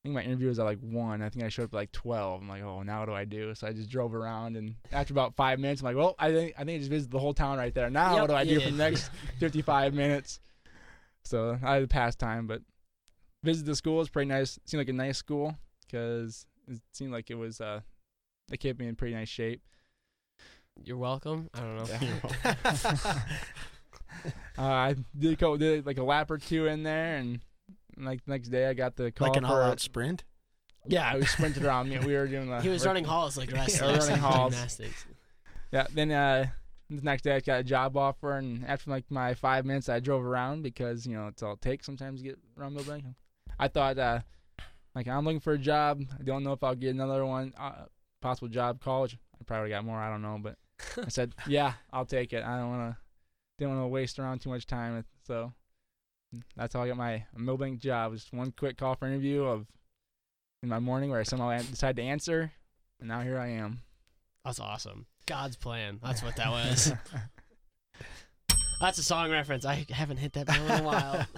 I 0.04 0.08
think 0.08 0.16
my 0.16 0.22
interview 0.22 0.48
was 0.48 0.58
at 0.58 0.64
like 0.66 0.80
one. 0.80 1.22
I 1.22 1.30
think 1.30 1.46
I 1.46 1.48
showed 1.48 1.62
up 1.64 1.70
at 1.70 1.76
like 1.76 1.92
twelve. 1.92 2.42
I'm 2.42 2.48
like, 2.48 2.62
oh, 2.62 2.82
now 2.82 3.00
what 3.00 3.06
do 3.06 3.14
I 3.14 3.24
do? 3.24 3.54
So 3.54 3.66
I 3.66 3.72
just 3.72 3.88
drove 3.88 4.14
around, 4.14 4.54
and 4.54 4.74
after 4.92 5.14
about 5.14 5.34
five 5.34 5.58
minutes, 5.58 5.80
I'm 5.80 5.86
like, 5.86 5.96
well, 5.96 6.14
I 6.18 6.30
think 6.30 6.52
I 6.58 6.64
think 6.64 6.76
I 6.76 6.78
just 6.78 6.90
visited 6.90 7.10
the 7.10 7.18
whole 7.18 7.32
town 7.32 7.56
right 7.56 7.74
there. 7.74 7.88
Now 7.88 8.12
Yep, 8.16 8.20
what 8.20 8.26
do 8.28 8.34
I 8.34 8.42
you 8.42 8.58
do 8.58 8.64
for 8.66 8.70
the 8.70 8.76
next 8.76 9.10
55 9.40 9.94
minutes? 9.94 10.40
So 11.24 11.58
I 11.62 11.76
had 11.76 11.88
past 11.88 12.18
time, 12.18 12.46
but 12.46 12.60
visited 13.42 13.70
the 13.70 13.76
school. 13.76 14.02
It's 14.02 14.10
pretty 14.10 14.28
nice. 14.28 14.58
Seemed 14.66 14.82
like 14.82 14.90
a 14.90 14.92
nice 14.92 15.16
school 15.16 15.56
because 15.86 16.44
it 16.68 16.82
seemed 16.92 17.12
like 17.12 17.30
it 17.30 17.36
was. 17.36 17.62
uh 17.62 17.80
They 18.48 18.58
kept 18.58 18.78
me 18.78 18.86
in 18.88 18.96
pretty 18.96 19.14
nice 19.14 19.30
shape. 19.30 19.62
You're 20.84 20.98
welcome. 20.98 21.48
I 21.54 21.60
don't 21.60 21.76
know. 21.76 23.10
Uh, 24.56 24.62
I 24.62 24.96
did 25.18 25.38
go 25.38 25.56
did 25.56 25.84
like 25.84 25.98
a 25.98 26.02
lap 26.04 26.30
or 26.30 26.38
two 26.38 26.66
in 26.66 26.82
there, 26.84 27.16
and 27.16 27.40
like 27.98 28.24
the 28.24 28.30
next 28.30 28.48
day 28.48 28.66
I 28.66 28.74
got 28.74 28.96
the 28.96 29.10
call 29.12 29.28
like 29.28 29.36
an 29.36 29.44
for 29.44 29.52
all-out 29.52 29.80
sprint. 29.80 30.24
yeah, 30.86 31.10
I 31.10 31.16
was 31.16 31.30
sprinted 31.30 31.64
around. 31.64 31.88
me. 31.88 31.98
We 31.98 32.14
were 32.14 32.26
doing 32.26 32.48
the 32.48 32.60
He 32.60 32.68
was 32.68 32.84
running 32.86 33.04
halls 33.04 33.36
like 33.36 33.50
wrestling. 33.52 33.90
Yeah, 33.94 33.98
running 33.98 34.16
halls. 34.18 34.52
Gymnastics. 34.52 35.06
Yeah. 35.72 35.86
Then 35.92 36.10
uh, 36.10 36.46
the 36.90 37.02
next 37.02 37.22
day 37.22 37.34
I 37.36 37.40
got 37.40 37.60
a 37.60 37.64
job 37.64 37.96
offer, 37.96 38.36
and 38.36 38.64
after 38.66 38.90
like 38.90 39.04
my 39.10 39.34
five 39.34 39.64
minutes, 39.64 39.88
I 39.88 40.00
drove 40.00 40.24
around 40.24 40.62
because 40.62 41.06
you 41.06 41.16
know 41.16 41.28
it's 41.28 41.42
all 41.42 41.54
it 41.54 41.62
takes 41.62 41.86
sometimes 41.86 42.20
to 42.20 42.28
get 42.28 42.38
around 42.58 42.74
Milbank. 42.74 43.04
I 43.58 43.68
thought 43.68 43.98
uh, 43.98 44.20
like 44.94 45.08
I'm 45.08 45.24
looking 45.24 45.40
for 45.40 45.52
a 45.54 45.58
job. 45.58 46.02
I 46.18 46.22
don't 46.22 46.44
know 46.44 46.52
if 46.52 46.62
I'll 46.62 46.74
get 46.74 46.90
another 46.90 47.24
one 47.24 47.52
uh, 47.58 47.86
possible 48.20 48.48
job 48.48 48.80
college. 48.80 49.16
I 49.40 49.44
probably 49.44 49.70
got 49.70 49.84
more. 49.84 49.98
I 49.98 50.10
don't 50.10 50.22
know, 50.22 50.38
but 50.42 50.56
I 51.04 51.08
said 51.08 51.34
yeah, 51.46 51.74
I'll 51.92 52.06
take 52.06 52.32
it. 52.32 52.44
I 52.44 52.58
don't 52.58 52.70
want 52.70 52.92
to 52.92 52.96
didn't 53.58 53.76
want 53.76 53.84
to 53.84 53.88
waste 53.88 54.18
around 54.18 54.40
too 54.40 54.50
much 54.50 54.66
time, 54.66 55.04
so 55.26 55.52
that's 56.56 56.74
how 56.74 56.82
I 56.82 56.88
got 56.88 56.96
my 56.96 57.24
Milbank 57.36 57.80
job. 57.80 58.12
Just 58.14 58.32
one 58.32 58.52
quick 58.52 58.76
call 58.76 58.94
for 58.94 59.06
interview 59.06 59.44
of 59.44 59.66
in 60.62 60.68
my 60.68 60.78
morning 60.78 61.10
where 61.10 61.20
I 61.20 61.24
somehow 61.24 61.50
an- 61.50 61.66
decided 61.70 61.96
to 61.96 62.02
answer, 62.02 62.52
and 63.00 63.08
now 63.08 63.20
here 63.20 63.38
I 63.38 63.48
am. 63.48 63.80
That's 64.44 64.60
awesome. 64.60 65.06
God's 65.26 65.56
plan. 65.56 65.98
That's 66.02 66.22
what 66.22 66.36
that 66.36 66.50
was. 66.50 66.92
That's 68.80 68.98
a 68.98 69.02
song 69.02 69.30
reference. 69.30 69.64
I 69.64 69.86
haven't 69.90 70.18
hit 70.18 70.32
that 70.34 70.46
bell 70.46 70.64
in 70.66 70.80
a 70.80 70.82
while. 70.82 71.26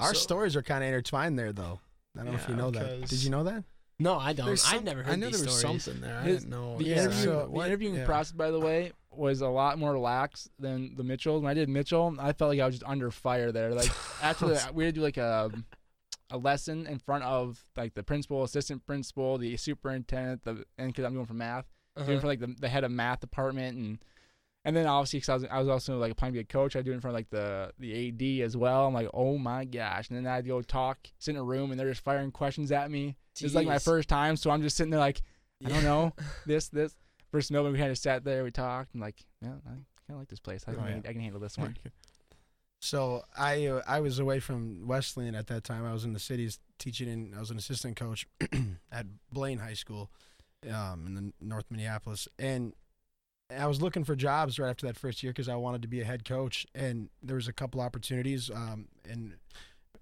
Our 0.00 0.14
So- 0.14 0.20
stories 0.20 0.54
are 0.56 0.62
kind 0.62 0.84
of 0.84 0.88
intertwined 0.88 1.38
there, 1.38 1.52
though. 1.52 1.80
I 2.16 2.22
don't 2.22 2.32
know 2.32 2.38
if 2.38 2.48
you 2.48 2.54
know 2.54 2.70
that. 2.70 3.08
Did 3.08 3.22
you 3.22 3.30
know 3.30 3.44
that? 3.44 3.64
No, 4.00 4.16
I 4.18 4.32
don't. 4.32 4.46
There's 4.46 4.64
I've 4.66 4.84
never 4.84 5.02
heard 5.02 5.12
I 5.12 5.16
knew 5.16 5.26
these 5.26 5.38
there 5.40 5.46
was 5.46 5.58
stories. 5.58 5.84
something 5.84 6.00
there. 6.02 6.18
I 6.18 6.22
His- 6.22 6.40
didn't 6.44 6.50
know. 6.50 6.78
The 6.78 6.84
Yeah, 6.84 7.02
interview, 7.02 7.22
so 7.24 7.50
the 7.52 7.60
interviewing 7.66 7.94
yeah. 7.96 8.04
process, 8.06 8.32
by 8.32 8.50
the 8.52 8.60
way, 8.60 8.92
was 9.18 9.40
a 9.40 9.48
lot 9.48 9.78
more 9.78 9.98
lax 9.98 10.48
than 10.58 10.94
the 10.96 11.02
Mitchell. 11.04 11.40
When 11.40 11.50
I 11.50 11.54
did 11.54 11.68
Mitchell, 11.68 12.14
I 12.18 12.32
felt 12.32 12.50
like 12.50 12.60
I 12.60 12.66
was 12.66 12.76
just 12.78 12.88
under 12.90 13.10
fire 13.10 13.52
there. 13.52 13.74
Like 13.74 13.90
after 14.22 14.46
the, 14.48 14.70
we 14.72 14.84
had 14.84 14.94
to 14.94 15.00
do 15.00 15.04
like 15.04 15.16
a 15.16 15.50
a 16.30 16.36
lesson 16.38 16.86
in 16.86 16.98
front 16.98 17.24
of 17.24 17.58
like 17.76 17.94
the 17.94 18.02
principal, 18.02 18.42
assistant 18.44 18.84
principal, 18.86 19.38
the 19.38 19.56
superintendent, 19.56 20.44
the 20.44 20.64
and 20.78 20.88
because 20.88 21.04
I'm 21.04 21.14
going 21.14 21.26
for 21.26 21.34
math, 21.34 21.66
doing 21.96 22.10
Uh-huh. 22.10 22.20
for 22.20 22.26
like 22.26 22.40
the, 22.40 22.54
the 22.60 22.68
head 22.68 22.84
of 22.84 22.90
math 22.90 23.20
department 23.20 23.76
and. 23.78 23.98
And 24.64 24.76
then 24.76 24.86
obviously, 24.86 25.20
because 25.20 25.28
I 25.30 25.34
was, 25.34 25.44
I 25.52 25.58
was 25.60 25.68
also 25.68 25.98
like 25.98 26.12
applying 26.12 26.34
to 26.34 26.38
be 26.38 26.40
a 26.40 26.44
coach, 26.44 26.76
I 26.76 26.82
do 26.82 26.90
it 26.90 26.94
in 26.94 27.00
front 27.00 27.14
of 27.14 27.18
like 27.20 27.30
the 27.30 27.72
the 27.78 28.08
AD 28.40 28.44
as 28.44 28.54
well. 28.54 28.86
I'm 28.86 28.92
like, 28.92 29.08
oh 29.14 29.38
my 29.38 29.64
gosh! 29.64 30.10
And 30.10 30.18
then 30.18 30.26
I'd 30.26 30.46
go 30.46 30.60
talk, 30.60 30.98
sit 31.18 31.30
in 31.36 31.36
a 31.40 31.44
room, 31.44 31.70
and 31.70 31.80
they're 31.80 31.88
just 31.88 32.02
firing 32.02 32.30
questions 32.32 32.70
at 32.70 32.90
me. 32.90 33.16
It's 33.40 33.54
like 33.54 33.66
my 33.66 33.78
first 33.78 34.08
time, 34.10 34.36
so 34.36 34.50
I'm 34.50 34.60
just 34.60 34.76
sitting 34.76 34.90
there 34.90 35.00
like, 35.00 35.22
I 35.64 35.68
Yeah. 35.68 35.74
don't 35.76 35.84
know, 35.84 36.12
this, 36.46 36.68
this. 36.68 36.94
First 37.30 37.50
Melbourne, 37.52 37.72
we 37.72 37.78
kind 37.78 37.90
of 37.90 37.98
sat 37.98 38.24
there, 38.24 38.42
we 38.44 38.50
talked, 38.50 38.94
and 38.94 39.02
like, 39.02 39.16
yeah, 39.42 39.50
I 39.66 39.70
kind 39.70 39.82
of 40.10 40.16
like 40.18 40.28
this 40.28 40.40
place. 40.40 40.64
I 40.66 40.72
can, 40.72 40.80
Oh, 40.82 40.88
yeah. 40.88 41.00
I 41.08 41.12
can 41.12 41.20
handle 41.20 41.40
this 41.40 41.58
one. 41.58 41.76
So 42.80 43.24
I 43.36 43.66
uh, 43.66 43.82
I 43.88 44.00
was 44.00 44.18
away 44.18 44.38
from 44.40 44.86
Wesleyan 44.86 45.34
at 45.34 45.48
that 45.48 45.64
time. 45.64 45.84
I 45.84 45.92
was 45.92 46.04
in 46.04 46.12
the 46.12 46.20
cities 46.20 46.58
teaching, 46.78 47.08
and 47.08 47.34
I 47.34 47.40
was 47.40 47.50
an 47.50 47.58
assistant 47.58 47.96
coach 47.96 48.26
at 48.92 49.06
Blaine 49.32 49.58
High 49.58 49.74
School, 49.74 50.10
um, 50.72 51.04
in 51.06 51.14
the 51.14 51.32
North 51.40 51.64
Minneapolis, 51.70 52.28
and 52.38 52.72
I 53.56 53.66
was 53.66 53.82
looking 53.82 54.04
for 54.04 54.14
jobs 54.14 54.58
right 54.58 54.68
after 54.70 54.86
that 54.86 54.96
first 54.96 55.22
year 55.22 55.32
because 55.32 55.48
I 55.48 55.56
wanted 55.56 55.82
to 55.82 55.88
be 55.88 56.00
a 56.00 56.04
head 56.04 56.24
coach, 56.24 56.66
and 56.74 57.08
there 57.22 57.36
was 57.36 57.48
a 57.48 57.52
couple 57.52 57.80
opportunities 57.80 58.48
um, 58.50 58.86
in 59.08 59.34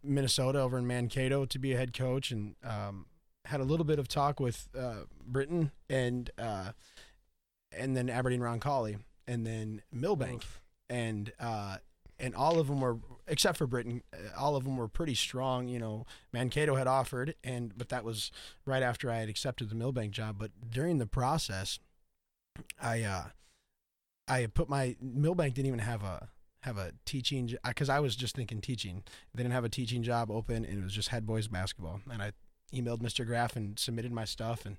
Minnesota 0.02 0.60
over 0.60 0.76
in 0.76 0.86
Mankato 0.86 1.46
to 1.46 1.58
be 1.58 1.72
a 1.72 1.76
head 1.78 1.92
coach, 1.94 2.30
and 2.30 2.56
um, 2.62 3.06
had 3.46 3.60
a 3.60 3.64
little 3.64 3.86
bit 3.86 3.98
of 3.98 4.06
talk 4.06 4.38
with 4.38 4.68
uh, 4.78 5.04
Britton 5.26 5.70
and 5.88 6.30
uh, 6.38 6.72
and 7.76 7.96
then 7.96 8.08
Aberdeen 8.08 8.40
Roncalli, 8.40 8.98
and 9.26 9.46
then 9.46 9.82
Milbank, 9.92 10.44
and 10.88 11.32
uh, 11.38 11.78
and 12.18 12.34
all 12.34 12.58
of 12.58 12.68
them 12.68 12.80
were 12.80 12.98
except 13.26 13.58
for 13.58 13.66
Britton, 13.66 14.02
uh, 14.12 14.38
all 14.38 14.56
of 14.56 14.64
them 14.64 14.76
were 14.76 14.88
pretty 14.88 15.14
strong. 15.14 15.68
You 15.68 15.78
know, 15.78 16.06
Mankato 16.32 16.76
had 16.76 16.86
offered, 16.86 17.34
and 17.44 17.76
but 17.76 17.88
that 17.90 18.04
was 18.04 18.30
right 18.64 18.82
after 18.82 19.10
I 19.10 19.16
had 19.16 19.28
accepted 19.28 19.68
the 19.68 19.74
Milbank 19.74 20.12
job. 20.12 20.36
But 20.38 20.52
during 20.70 20.98
the 20.98 21.06
process, 21.06 21.78
I 22.80 23.02
uh, 23.02 23.24
I 24.28 24.46
put 24.46 24.68
my 24.68 24.96
Milbank 25.00 25.54
didn't 25.54 25.68
even 25.68 25.80
have 25.80 26.02
a 26.02 26.28
have 26.60 26.78
a 26.78 26.92
teaching 27.04 27.54
because 27.64 27.88
I 27.88 28.00
was 28.00 28.16
just 28.16 28.34
thinking 28.34 28.60
teaching. 28.60 29.02
They 29.34 29.42
didn't 29.42 29.54
have 29.54 29.64
a 29.64 29.68
teaching 29.68 30.02
job 30.02 30.30
open, 30.30 30.64
and 30.64 30.78
it 30.78 30.82
was 30.82 30.92
just 30.92 31.08
head 31.08 31.26
boys 31.26 31.48
basketball. 31.48 32.00
And 32.10 32.22
I 32.22 32.32
emailed 32.74 33.00
Mr. 33.00 33.24
Graff 33.24 33.56
and 33.56 33.78
submitted 33.78 34.12
my 34.12 34.24
stuff, 34.24 34.66
and 34.66 34.76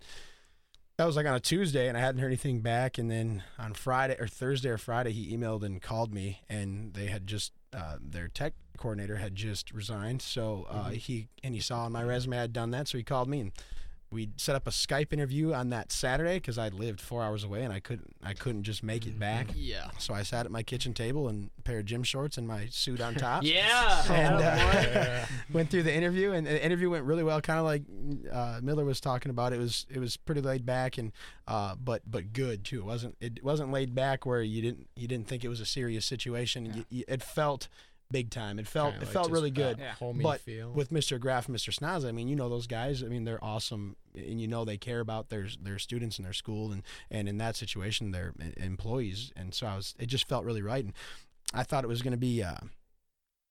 that 0.97 1.05
was 1.05 1.15
like 1.15 1.25
on 1.27 1.35
a 1.35 1.39
Tuesday, 1.39 1.87
and 1.87 1.95
I 1.97 2.01
hadn't 2.01 2.19
heard 2.21 2.27
anything 2.27 2.61
back. 2.61 2.97
And 2.97 3.09
then 3.09 3.43
on 3.59 3.73
Friday 3.73 4.15
or 4.19 4.27
Thursday 4.27 4.69
or 4.69 4.77
Friday, 4.79 5.11
he 5.11 5.35
emailed 5.35 5.63
and 5.63 5.81
called 5.81 6.13
me, 6.13 6.41
and 6.49 6.93
they 6.93 7.05
had 7.05 7.27
just 7.27 7.53
uh, 7.73 7.97
their 8.01 8.27
tech 8.27 8.53
coordinator 8.77 9.17
had 9.17 9.35
just 9.35 9.71
resigned. 9.71 10.21
So 10.21 10.65
uh, 10.69 10.89
Mhm. 10.89 10.93
he 10.93 11.27
and 11.43 11.53
he 11.53 11.61
saw 11.61 11.85
on 11.85 11.91
my 11.91 12.03
resume 12.03 12.37
I 12.37 12.41
had 12.41 12.53
done 12.53 12.71
that, 12.71 12.87
so 12.87 12.97
he 12.97 13.03
called 13.03 13.27
me 13.29 13.39
and 13.41 13.51
we 14.09 14.29
set 14.37 14.55
up 14.55 14.67
a 14.67 14.69
Skype 14.69 15.11
interview 15.11 15.53
on 15.53 15.69
that 15.71 15.91
Saturday 15.91 16.35
because 16.35 16.57
I 16.57 16.69
lived 16.69 17.01
four 17.01 17.21
hours 17.23 17.43
away 17.43 17.63
and 17.63 17.73
I 17.73 17.79
couldn't 17.81 18.15
I 18.23 18.33
couldn't 18.33 18.63
just 18.63 18.81
make 18.83 19.05
it 19.05 19.19
back. 19.19 19.47
Yeah. 19.55 19.89
So 19.97 20.13
I 20.13 20.23
sat 20.23 20.45
at 20.45 20.51
my 20.51 20.63
kitchen 20.63 20.93
table 20.93 21.27
and 21.27 21.49
a 21.59 21.61
pair 21.63 21.79
of 21.79 21.85
gym 21.85 22.03
shorts 22.03 22.37
and 22.37 22.47
my 22.47 22.67
suit 22.67 23.01
on 23.01 23.15
top. 23.27 23.43
Yeah. 23.43 24.03
And 24.09 24.35
Oh, 24.35 24.39
uh, 24.39 25.25
went 25.53 25.69
through 25.69 25.83
the 25.83 25.93
interview, 25.93 26.31
and 26.31 26.47
the 26.47 26.63
interview 26.63 26.89
went 26.89 27.03
really 27.03 27.23
well. 27.23 27.41
Kind 27.41 27.59
of 27.59 27.65
like 27.65 27.83
uh, 28.31 28.59
Miller 28.63 28.85
was 28.85 28.99
talking 29.01 29.29
about. 29.29 29.51
It 29.53 29.59
was 29.59 29.85
it 29.89 29.99
was 29.99 30.15
pretty 30.17 30.41
laid 30.41 30.65
back 30.65 30.97
and 30.97 31.11
uh, 31.47 31.75
but 31.75 32.01
but 32.09 32.31
good 32.33 32.63
too. 32.63 32.79
It 32.79 32.85
wasn't 32.85 33.15
it 33.19 33.43
wasn't 33.43 33.71
laid 33.71 33.93
back 33.93 34.25
where 34.25 34.41
you 34.41 34.61
didn't 34.61 34.87
you 34.95 35.07
didn't 35.07 35.27
think 35.27 35.43
it 35.43 35.49
was 35.49 35.59
a 35.59 35.65
serious 35.65 36.05
situation. 36.05 36.65
You, 36.73 36.85
you, 36.89 37.03
it 37.07 37.21
felt 37.21 37.67
big 38.11 38.29
time. 38.29 38.59
It 38.59 38.67
felt 38.67 38.91
Kinda 38.91 39.03
it 39.03 39.05
like 39.05 39.13
felt 39.13 39.25
just 39.25 39.33
really 39.33 39.49
that 39.51 39.55
good. 39.55 39.79
Yeah. 39.79 39.93
Homey 39.93 40.23
But 40.23 40.41
feel. 40.41 40.71
With 40.71 40.89
Mr. 40.91 41.19
Graff 41.19 41.47
and 41.47 41.55
Mr. 41.57 41.73
Snaz, 41.73 42.07
I 42.07 42.11
mean, 42.11 42.27
you 42.27 42.35
know 42.35 42.49
those 42.49 42.67
guys. 42.67 43.03
I 43.03 43.07
mean, 43.07 43.25
they're 43.25 43.43
awesome, 43.43 43.95
and 44.15 44.39
you 44.41 44.47
know 44.47 44.65
they 44.65 44.77
care 44.77 44.99
about 44.99 45.29
their 45.29 45.47
their 45.61 45.79
students 45.79 46.17
and 46.17 46.25
their 46.25 46.33
school, 46.33 46.71
and 46.71 46.83
and 47.11 47.27
in 47.27 47.37
that 47.37 47.55
situation, 47.55 48.11
they're 48.11 48.33
employees. 48.57 49.31
And 49.35 49.53
so 49.53 49.67
I 49.67 49.75
was, 49.75 49.95
it 49.99 50.07
just 50.07 50.27
felt 50.27 50.45
really 50.45 50.61
right, 50.61 50.83
and 50.83 50.93
I 51.53 51.63
thought 51.63 51.83
it 51.83 51.87
was 51.87 52.01
going 52.01 52.11
to 52.11 52.17
be. 52.17 52.43
Uh, 52.43 52.57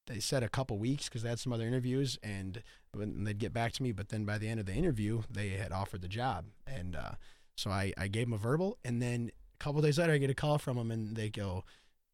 they 0.06 0.20
said 0.20 0.44
a 0.44 0.48
couple 0.48 0.78
weeks 0.78 1.08
because 1.08 1.22
they 1.22 1.28
had 1.28 1.40
some 1.40 1.52
other 1.52 1.66
interviews, 1.66 2.18
and 2.22 2.62
when 2.92 3.24
they'd 3.24 3.38
get 3.38 3.52
back 3.52 3.72
to 3.72 3.82
me. 3.82 3.92
But 3.92 4.08
then 4.08 4.24
by 4.24 4.38
the 4.38 4.48
end 4.48 4.60
of 4.60 4.66
the 4.66 4.74
interview, 4.74 5.22
they 5.30 5.50
had 5.50 5.72
offered 5.72 6.02
the 6.02 6.08
job, 6.08 6.46
and 6.66 6.94
uh, 6.96 7.12
so 7.56 7.70
I 7.70 7.92
I 7.98 8.08
gave 8.08 8.26
them 8.26 8.34
a 8.34 8.38
verbal, 8.38 8.78
and 8.84 9.02
then 9.02 9.30
a 9.58 9.64
couple 9.64 9.80
days 9.82 9.98
later, 9.98 10.12
I 10.12 10.18
get 10.18 10.30
a 10.30 10.34
call 10.34 10.58
from 10.58 10.76
them, 10.76 10.90
and 10.90 11.16
they 11.16 11.28
go, 11.30 11.64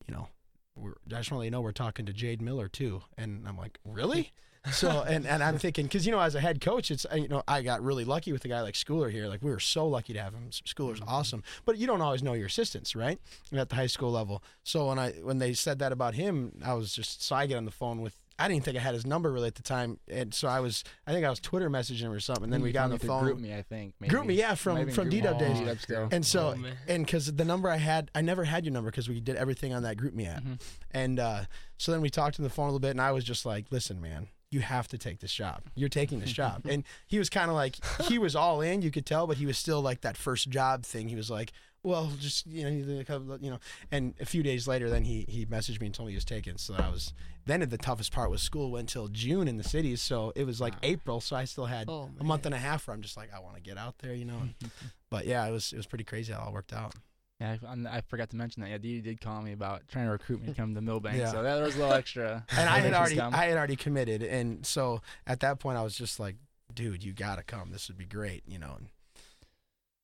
you 0.06 0.14
know. 0.14 0.28
We're, 0.76 0.94
I 1.08 1.18
just 1.18 1.30
want 1.30 1.42
to 1.42 1.44
you 1.46 1.50
know 1.50 1.60
we're 1.60 1.72
talking 1.72 2.06
to 2.06 2.12
Jade 2.12 2.40
Miller 2.40 2.68
too, 2.68 3.02
and 3.16 3.46
I'm 3.46 3.56
like, 3.56 3.78
really? 3.84 4.32
So 4.70 5.02
and 5.02 5.26
and 5.26 5.42
I'm 5.42 5.58
thinking 5.58 5.86
because 5.86 6.06
you 6.06 6.12
know 6.12 6.20
as 6.20 6.36
a 6.36 6.40
head 6.40 6.60
coach, 6.60 6.92
it's 6.92 7.04
you 7.12 7.26
know 7.26 7.42
I 7.48 7.62
got 7.62 7.82
really 7.82 8.04
lucky 8.04 8.32
with 8.32 8.44
a 8.44 8.48
guy 8.48 8.60
like 8.62 8.74
Schooler 8.74 9.10
here. 9.10 9.26
Like 9.26 9.42
we 9.42 9.50
were 9.50 9.58
so 9.58 9.88
lucky 9.88 10.12
to 10.12 10.22
have 10.22 10.32
him. 10.32 10.50
Schooler's 10.50 11.00
mm-hmm. 11.00 11.08
awesome, 11.08 11.42
but 11.64 11.78
you 11.78 11.88
don't 11.88 12.00
always 12.00 12.22
know 12.22 12.34
your 12.34 12.46
assistants, 12.46 12.94
right? 12.94 13.18
At 13.52 13.70
the 13.70 13.74
high 13.74 13.88
school 13.88 14.12
level. 14.12 14.40
So 14.62 14.86
when 14.86 15.00
I 15.00 15.10
when 15.14 15.38
they 15.38 15.52
said 15.52 15.80
that 15.80 15.90
about 15.90 16.14
him, 16.14 16.52
I 16.64 16.74
was 16.74 16.94
just 16.94 17.24
so 17.24 17.34
I 17.34 17.46
get 17.46 17.56
on 17.56 17.64
the 17.64 17.72
phone 17.72 18.02
with. 18.02 18.16
I 18.44 18.48
didn't 18.48 18.64
think 18.64 18.76
I 18.76 18.80
had 18.80 18.94
his 18.94 19.06
number 19.06 19.30
really 19.32 19.46
at 19.48 19.54
the 19.54 19.62
time, 19.62 19.98
and 20.08 20.34
so 20.34 20.48
I 20.48 20.60
was. 20.60 20.84
I 21.06 21.12
think 21.12 21.24
I 21.24 21.30
was 21.30 21.40
Twitter 21.40 21.70
messaging 21.70 22.00
him 22.02 22.12
or 22.12 22.20
something. 22.20 22.44
And 22.44 22.52
then 22.52 22.62
we 22.62 22.72
got 22.72 22.84
on 22.84 22.90
the 22.90 22.98
phone. 22.98 23.24
GroupMe, 23.24 23.56
I 23.56 23.62
think. 23.62 23.94
Maybe. 24.00 24.14
GroupMe, 24.14 24.36
yeah, 24.36 24.54
from- 24.54 24.74
Maybe 24.76 24.92
from 24.92 25.04
Group 25.04 25.22
D-Dub 25.22 25.38
days. 25.38 25.58
D-Dub 25.58 25.78
still. 25.78 26.08
And 26.10 26.24
so, 26.26 26.54
Oh, 26.58 26.64
and 26.88 27.06
because 27.06 27.32
the 27.34 27.44
number 27.44 27.68
I 27.68 27.76
had, 27.76 28.10
I 28.14 28.20
never 28.20 28.44
had 28.44 28.64
your 28.64 28.72
number 28.72 28.90
because 28.90 29.08
we 29.08 29.20
did 29.20 29.36
everything 29.36 29.72
on 29.72 29.82
that 29.84 29.96
GroupMe 29.96 30.26
app. 30.28 30.42
Mhm. 30.42 30.60
And 30.90 31.18
uh, 31.20 31.44
so 31.78 31.92
then 31.92 32.00
we 32.00 32.10
talked 32.10 32.38
on 32.38 32.44
the 32.44 32.50
phone 32.50 32.64
a 32.64 32.68
little 32.68 32.80
bit, 32.80 32.90
and 32.90 33.00
I 33.00 33.12
was 33.12 33.24
just 33.24 33.46
like, 33.46 33.66
listen, 33.70 34.00
man, 34.00 34.28
you 34.50 34.60
have 34.60 34.86
to 34.88 34.98
take 34.98 35.20
this 35.20 35.32
job. 35.32 35.62
You're 35.74 35.88
taking 35.88 36.20
this 36.20 36.32
job. 36.32 36.66
and 36.68 36.84
he 37.06 37.18
was 37.18 37.30
kind 37.30 37.48
of 37.48 37.54
like, 37.56 37.76
he 38.02 38.18
was 38.18 38.36
all 38.36 38.60
in, 38.60 38.82
you 38.82 38.90
could 38.90 39.06
tell, 39.06 39.26
but 39.26 39.36
he 39.38 39.46
was 39.46 39.56
still 39.56 39.80
like 39.80 40.02
that 40.02 40.16
first 40.16 40.50
job 40.50 40.84
thing. 40.84 41.08
He 41.08 41.16
was 41.16 41.30
like, 41.30 41.52
well, 41.84 42.12
just, 42.18 42.46
you 42.46 42.62
know, 42.62 42.70
you 42.70 43.04
you 43.40 43.50
know, 43.50 43.58
and 43.90 44.14
a 44.20 44.24
few 44.24 44.42
days 44.42 44.68
later, 44.68 44.88
then 44.88 45.04
he, 45.04 45.24
he 45.28 45.46
messaged 45.46 45.80
me 45.80 45.86
and 45.86 45.94
told 45.94 46.06
me 46.06 46.12
he 46.12 46.16
was 46.16 46.24
taken. 46.24 46.58
So 46.58 46.74
I 46.74 46.88
was, 46.88 47.12
then 47.46 47.60
the 47.68 47.78
toughest 47.78 48.12
part 48.12 48.30
was 48.30 48.40
school 48.40 48.70
went 48.70 48.88
till 48.88 49.08
June 49.08 49.48
in 49.48 49.56
the 49.56 49.64
cities. 49.64 50.00
So 50.00 50.32
it 50.36 50.44
was 50.44 50.60
like 50.60 50.74
April. 50.82 51.20
So 51.20 51.34
I 51.34 51.44
still 51.44 51.66
had 51.66 51.88
Oh, 51.88 52.08
a 52.20 52.24
month 52.24 52.46
and 52.46 52.54
a 52.54 52.58
half 52.58 52.86
where 52.86 52.94
I'm 52.94 53.02
just 53.02 53.16
like, 53.16 53.30
I 53.34 53.40
want 53.40 53.56
to 53.56 53.60
get 53.62 53.78
out 53.78 53.98
there, 53.98 54.14
you 54.14 54.24
know. 54.24 54.40
but 55.10 55.26
yeah, 55.26 55.44
it 55.46 55.50
was, 55.50 55.72
it 55.72 55.76
was 55.76 55.86
pretty 55.86 56.04
crazy 56.04 56.32
how 56.32 56.40
it 56.40 56.46
all 56.46 56.52
worked 56.52 56.72
out. 56.72 56.94
Yeah, 57.40 57.56
I, 57.66 57.96
I 57.96 58.00
forgot 58.02 58.30
to 58.30 58.36
mention 58.36 58.62
that. 58.62 58.70
Yeah, 58.70 58.78
Dee 58.78 59.00
did 59.00 59.20
call 59.20 59.42
me 59.42 59.50
about 59.50 59.88
trying 59.88 60.04
to 60.04 60.12
recruit 60.12 60.40
me 60.42 60.46
to 60.48 60.54
come 60.54 60.76
to 60.76 60.80
Milbank. 60.82 61.18
Yeah. 61.18 61.32
So 61.32 61.42
that 61.42 61.60
was 61.60 61.74
a 61.74 61.78
little 61.78 61.94
extra. 61.94 62.46
and 62.56 62.70
I 62.70 62.78
had 62.78 62.94
already 62.94 63.16
come. 63.16 63.34
I 63.34 63.46
had 63.46 63.56
already 63.56 63.74
committed, 63.74 64.22
and 64.22 64.64
so 64.64 65.00
at 65.26 65.40
that 65.40 65.58
point 65.58 65.76
I 65.76 65.82
was 65.82 65.96
just 65.96 66.20
like, 66.20 66.36
dude, 66.72 67.02
you 67.02 67.12
gotta 67.12 67.42
come. 67.42 67.72
This 67.72 67.88
would 67.88 67.98
be 67.98 68.04
great, 68.04 68.44
you 68.46 68.60
know. 68.60 68.76
And 68.78 68.86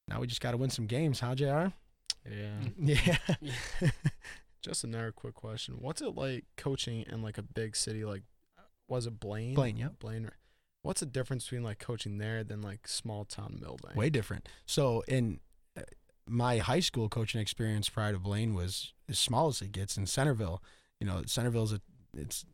now 0.09 0.21
we 0.21 0.27
just 0.27 0.41
gotta 0.41 0.57
win 0.57 0.71
some 0.71 0.87
games, 0.87 1.21
huh, 1.21 1.35
Jr. 1.35 1.45
yeah. 1.45 1.69
Yeah. 2.79 3.17
Just 4.61 4.83
another 4.83 5.13
quick 5.13 5.35
question. 5.35 5.77
What's 5.79 6.03
it 6.03 6.17
like 6.17 6.45
coaching 6.57 7.05
in 7.09 7.23
like 7.23 7.39
a 7.39 7.43
big 7.43 7.77
city 7.77 8.05
like 8.05 8.23
was 8.89 9.07
it 9.07 9.21
Blaine? 9.21 9.55
Blaine, 9.55 9.77
yep. 9.77 9.99
Blaine. 10.01 10.31
What's 10.83 11.01
the 11.01 11.07
difference 11.07 11.45
between 11.45 11.63
like 11.63 11.79
coaching 11.79 12.19
there 12.19 12.43
than 12.43 12.61
like 12.61 12.89
small 12.89 13.25
town 13.25 13.59
Milbank? 13.61 13.95
Way 13.95 14.11
different. 14.11 14.49
So 14.67 15.05
in 15.07 15.41
uh, 15.77 15.83
my 16.27 16.59
high 16.59 16.81
school 16.81 17.09
coaching 17.09 17.41
experience 17.41 17.89
prior 17.89 18.13
to 18.13 18.19
Blaine 18.19 18.55
was 18.55 18.93
as 19.09 19.19
small 19.19 19.49
as 19.49 19.63
it 19.63 19.73
gets 19.73 19.97
in 19.97 20.07
Centerville. 20.07 20.63
You 20.99 21.07
know, 21.07 21.23
Centerville's 21.27 21.73
a 21.73 21.81
it's 22.17 22.45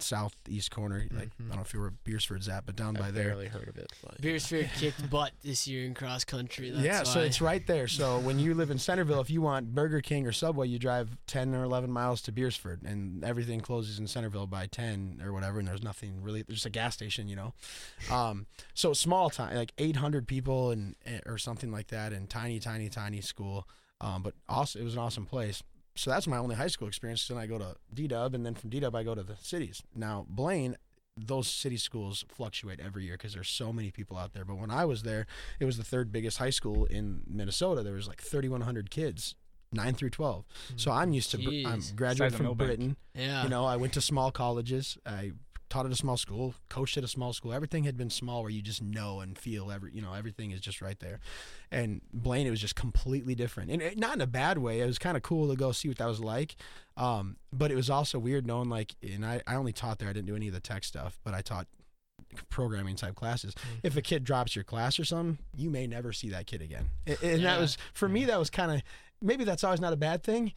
southeast 0.00 0.70
corner. 0.70 1.06
Like 1.10 1.28
Mhm. 1.36 1.46
I 1.46 1.48
don't 1.48 1.56
know 1.56 1.62
if 1.62 1.72
you 1.74 1.80
were 1.80 1.84
where 1.86 1.94
Beresford's 2.04 2.48
at, 2.48 2.64
but 2.66 2.76
down 2.76 2.96
I've 2.96 3.02
by 3.02 3.10
there. 3.10 3.24
barely 3.28 3.48
heard 3.48 3.68
of 3.68 3.76
it. 3.76 3.92
But 4.02 4.20
Beresford 4.20 4.70
kicked 4.78 5.10
butt 5.10 5.32
this 5.42 5.66
year 5.66 5.84
in 5.84 5.92
cross 5.94 6.24
country. 6.24 6.70
That's 6.70 6.84
yeah, 6.84 7.02
so 7.02 7.20
it's 7.20 7.40
right 7.40 7.66
there. 7.66 7.86
So 7.88 8.18
when 8.26 8.38
you 8.38 8.54
live 8.54 8.70
in 8.70 8.78
Centerville, 8.78 9.20
if 9.20 9.28
you 9.30 9.42
want 9.42 9.74
Burger 9.74 10.00
King 10.00 10.26
or 10.26 10.32
Subway, 10.32 10.68
you 10.68 10.78
drive 10.78 11.16
10 11.26 11.54
or 11.54 11.62
11 11.64 11.90
miles 11.90 12.22
to 12.22 12.32
Beresford, 12.32 12.82
and 12.82 13.22
everything 13.24 13.60
closes 13.60 13.98
in 13.98 14.06
Centerville 14.06 14.46
by 14.46 14.66
10 14.66 15.20
or 15.22 15.32
whatever, 15.32 15.58
and 15.58 15.68
there's 15.68 15.82
nothing 15.82 16.22
really. 16.22 16.42
There's 16.42 16.56
just 16.58 16.66
a 16.66 16.70
gas 16.70 16.94
station, 16.94 17.28
you 17.28 17.36
know. 17.36 17.54
Um, 18.10 18.46
so 18.72 18.92
small 18.92 19.30
time, 19.30 19.54
like 19.56 19.72
800 19.78 20.26
people 20.26 20.70
and 20.70 20.94
eh, 21.04 21.20
or 21.26 21.38
something 21.38 21.70
like 21.70 21.88
that, 21.88 22.12
and 22.12 22.28
tiny, 22.30 22.58
tiny, 22.60 22.88
tiny 22.88 23.20
school. 23.20 23.68
Um, 24.00 24.22
but 24.22 24.34
also, 24.48 24.78
it 24.78 24.82
was 24.84 24.94
an 24.94 24.98
awesome 25.00 25.24
place. 25.26 25.62
So 25.96 26.10
that's 26.10 26.26
my 26.26 26.38
only 26.38 26.56
high 26.56 26.66
school 26.68 26.88
experience. 26.88 27.26
Then 27.28 27.38
I 27.38 27.46
go 27.46 27.58
to 27.58 27.76
D 27.92 28.08
Dub, 28.08 28.34
and 28.34 28.44
then 28.44 28.54
from 28.54 28.70
D 28.70 28.80
Dub 28.80 28.94
I 28.94 29.02
go 29.02 29.14
to 29.14 29.22
the 29.22 29.36
cities. 29.40 29.82
Now 29.94 30.26
Blaine, 30.28 30.76
those 31.16 31.48
city 31.48 31.76
schools 31.76 32.24
fluctuate 32.28 32.80
every 32.80 33.04
year 33.04 33.14
because 33.14 33.34
there's 33.34 33.48
so 33.48 33.72
many 33.72 33.90
people 33.90 34.16
out 34.16 34.32
there. 34.32 34.44
But 34.44 34.56
when 34.56 34.70
I 34.70 34.84
was 34.84 35.02
there, 35.02 35.26
it 35.60 35.64
was 35.64 35.76
the 35.76 35.84
third 35.84 36.10
biggest 36.10 36.38
high 36.38 36.50
school 36.50 36.84
in 36.86 37.22
Minnesota. 37.26 37.82
There 37.82 37.94
was 37.94 38.08
like 38.08 38.20
3,100 38.20 38.90
kids, 38.90 39.36
nine 39.72 39.94
through 39.94 40.10
12. 40.10 40.44
So 40.76 40.90
mm. 40.90 40.96
I'm 40.96 41.12
used 41.12 41.30
to. 41.30 41.38
Br- 41.38 41.68
I'm 41.68 41.80
Jeez. 41.80 41.94
graduated 41.94 42.38
from 42.38 42.52
Britton. 42.54 42.96
yeah. 43.14 43.44
You 43.44 43.48
know, 43.48 43.64
I 43.64 43.76
went 43.76 43.92
to 43.94 44.00
small 44.00 44.32
colleges. 44.32 44.98
I 45.06 45.32
taught 45.70 45.86
at 45.86 45.92
a 45.92 45.96
small 45.96 46.16
school, 46.16 46.54
coached 46.68 46.96
at 46.96 47.04
a 47.04 47.08
small 47.08 47.32
school. 47.32 47.52
Everything 47.52 47.84
had 47.84 47.96
been 47.96 48.10
small 48.10 48.42
where 48.42 48.50
you 48.50 48.62
just 48.62 48.82
know 48.82 49.20
and 49.20 49.38
feel 49.38 49.70
every, 49.70 49.92
you 49.92 50.02
know, 50.02 50.12
everything 50.12 50.50
is 50.50 50.60
just 50.60 50.80
right 50.80 50.98
there. 51.00 51.20
And 51.70 52.00
Blaine, 52.12 52.46
it 52.46 52.50
was 52.50 52.60
just 52.60 52.76
completely 52.76 53.34
different, 53.34 53.70
and 53.70 53.82
it, 53.82 53.98
not 53.98 54.14
in 54.14 54.20
a 54.20 54.26
bad 54.26 54.58
way. 54.58 54.80
It 54.80 54.86
was 54.86 54.98
kind 54.98 55.16
of 55.16 55.22
cool 55.22 55.48
to 55.48 55.56
go 55.56 55.72
see 55.72 55.88
what 55.88 55.98
that 55.98 56.08
was 56.08 56.20
like. 56.20 56.56
Um, 56.96 57.36
but 57.52 57.70
it 57.70 57.74
was 57.74 57.90
also 57.90 58.18
weird 58.18 58.46
knowing 58.46 58.68
like, 58.68 58.94
and 59.02 59.24
I, 59.26 59.42
I 59.46 59.56
only 59.56 59.72
taught 59.72 59.98
there. 59.98 60.08
I 60.08 60.12
didn't 60.12 60.26
do 60.26 60.36
any 60.36 60.48
of 60.48 60.54
the 60.54 60.60
tech 60.60 60.84
stuff, 60.84 61.18
but 61.24 61.34
I 61.34 61.40
taught 61.40 61.66
programming 62.48 62.96
type 62.96 63.14
classes. 63.14 63.54
If 63.82 63.96
a 63.96 64.02
kid 64.02 64.24
drops 64.24 64.54
your 64.54 64.64
class 64.64 64.98
or 64.98 65.04
something, 65.04 65.38
you 65.56 65.70
may 65.70 65.86
never 65.86 66.12
see 66.12 66.30
that 66.30 66.46
kid 66.46 66.62
again. 66.62 66.90
And, 67.06 67.18
and 67.22 67.44
that 67.44 67.60
was 67.60 67.76
for 67.92 68.08
me. 68.08 68.24
That 68.24 68.38
was 68.38 68.50
kind 68.50 68.72
of 68.72 68.82
maybe 69.24 69.44
that's 69.44 69.64
always 69.64 69.80
not 69.80 69.92
a 69.92 69.96
bad 69.96 70.22
thing. 70.22 70.52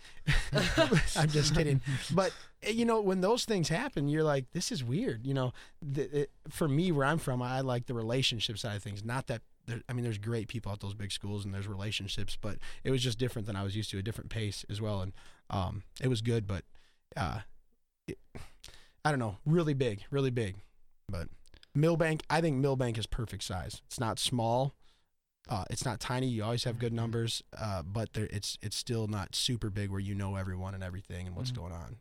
I'm 1.15 1.30
just 1.30 1.56
kidding. 1.56 1.82
But 2.13 2.32
eh, 2.63 2.71
you 2.71 2.86
know, 2.86 3.01
when 3.01 3.21
those 3.21 3.45
things 3.45 3.69
happen, 3.69 4.08
you're 4.08 4.23
like, 4.23 4.51
this 4.51 4.71
is 4.71 4.84
weird. 4.84 5.25
You 5.25 5.34
know, 5.34 5.53
the, 5.82 6.21
it, 6.21 6.32
for 6.49 6.67
me, 6.67 6.91
where 6.91 7.06
I'm 7.06 7.17
from, 7.17 7.41
I 7.41 7.62
like 7.62 7.86
the 7.86 7.93
relationship 7.93 8.58
side 8.58 8.75
of 8.75 8.84
things. 8.84 9.03
Not 9.03 9.27
that. 9.27 9.41
There, 9.65 9.82
I 9.89 9.93
mean, 9.93 10.03
there's 10.03 10.17
great 10.17 10.47
people 10.47 10.71
at 10.71 10.80
those 10.80 10.93
big 10.93 11.12
schools 11.12 11.43
and 11.43 11.53
there's 11.53 11.67
relationships, 11.67 12.38
but 12.39 12.58
it 12.86 12.91
was 12.91 13.03
just 13.03 13.19
different 13.19 13.47
than 13.47 13.58
I 13.58 13.63
was 13.63 13.75
used 13.75 13.89
to, 13.91 13.97
a 13.97 14.01
different 14.01 14.30
pace 14.30 14.63
as 14.69 14.80
well, 14.80 15.01
and 15.01 15.12
um, 15.49 15.84
it 16.01 16.08
was 16.08 16.21
good, 16.21 16.47
but 16.47 16.63
uh, 17.17 17.39
it, 18.08 18.17
I 19.03 19.10
don't 19.10 19.19
know, 19.19 19.39
really 19.45 19.73
big, 19.73 20.03
really 20.10 20.30
big, 20.30 20.56
but 21.10 21.27
Milbank, 21.75 22.23
I 22.30 22.39
think 22.39 22.58
Milbank 22.58 22.97
is 22.97 23.06
perfect 23.06 23.43
size. 23.43 23.82
It's 23.88 23.99
not 23.99 24.19
small. 24.19 24.73
Uh, 25.49 25.63
it's 25.69 25.86
not 25.86 25.99
tiny. 25.99 26.27
You 26.27 26.43
always 26.43 26.63
have 26.65 26.77
good 26.79 26.93
numbers, 26.93 27.41
uh, 27.57 27.81
but 27.83 28.13
there, 28.13 28.27
it's 28.31 28.57
it's 28.62 28.75
still 28.75 29.07
not 29.07 29.33
super 29.36 29.69
big 29.69 29.89
where 29.89 29.99
you 29.99 30.13
know 30.15 30.36
everyone 30.36 30.73
and 30.73 30.83
everything 30.83 31.25
and 31.27 31.36
what's 31.36 31.51
Mhm. 31.51 31.55
going 31.55 31.73
on. 31.73 31.97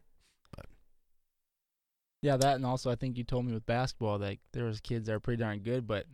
Yeah, 2.22 2.36
that 2.38 2.56
and 2.56 2.66
also 2.66 2.90
I 2.90 2.96
think 2.96 3.18
you 3.18 3.24
told 3.24 3.44
me 3.46 3.52
with 3.52 3.66
basketball 3.66 4.18
that 4.18 4.38
there 4.52 4.64
was 4.64 4.80
kids 4.80 5.06
that 5.06 5.14
are 5.14 5.20
pretty 5.20 5.40
darn 5.42 5.60
good, 5.60 5.86
but 5.86 6.06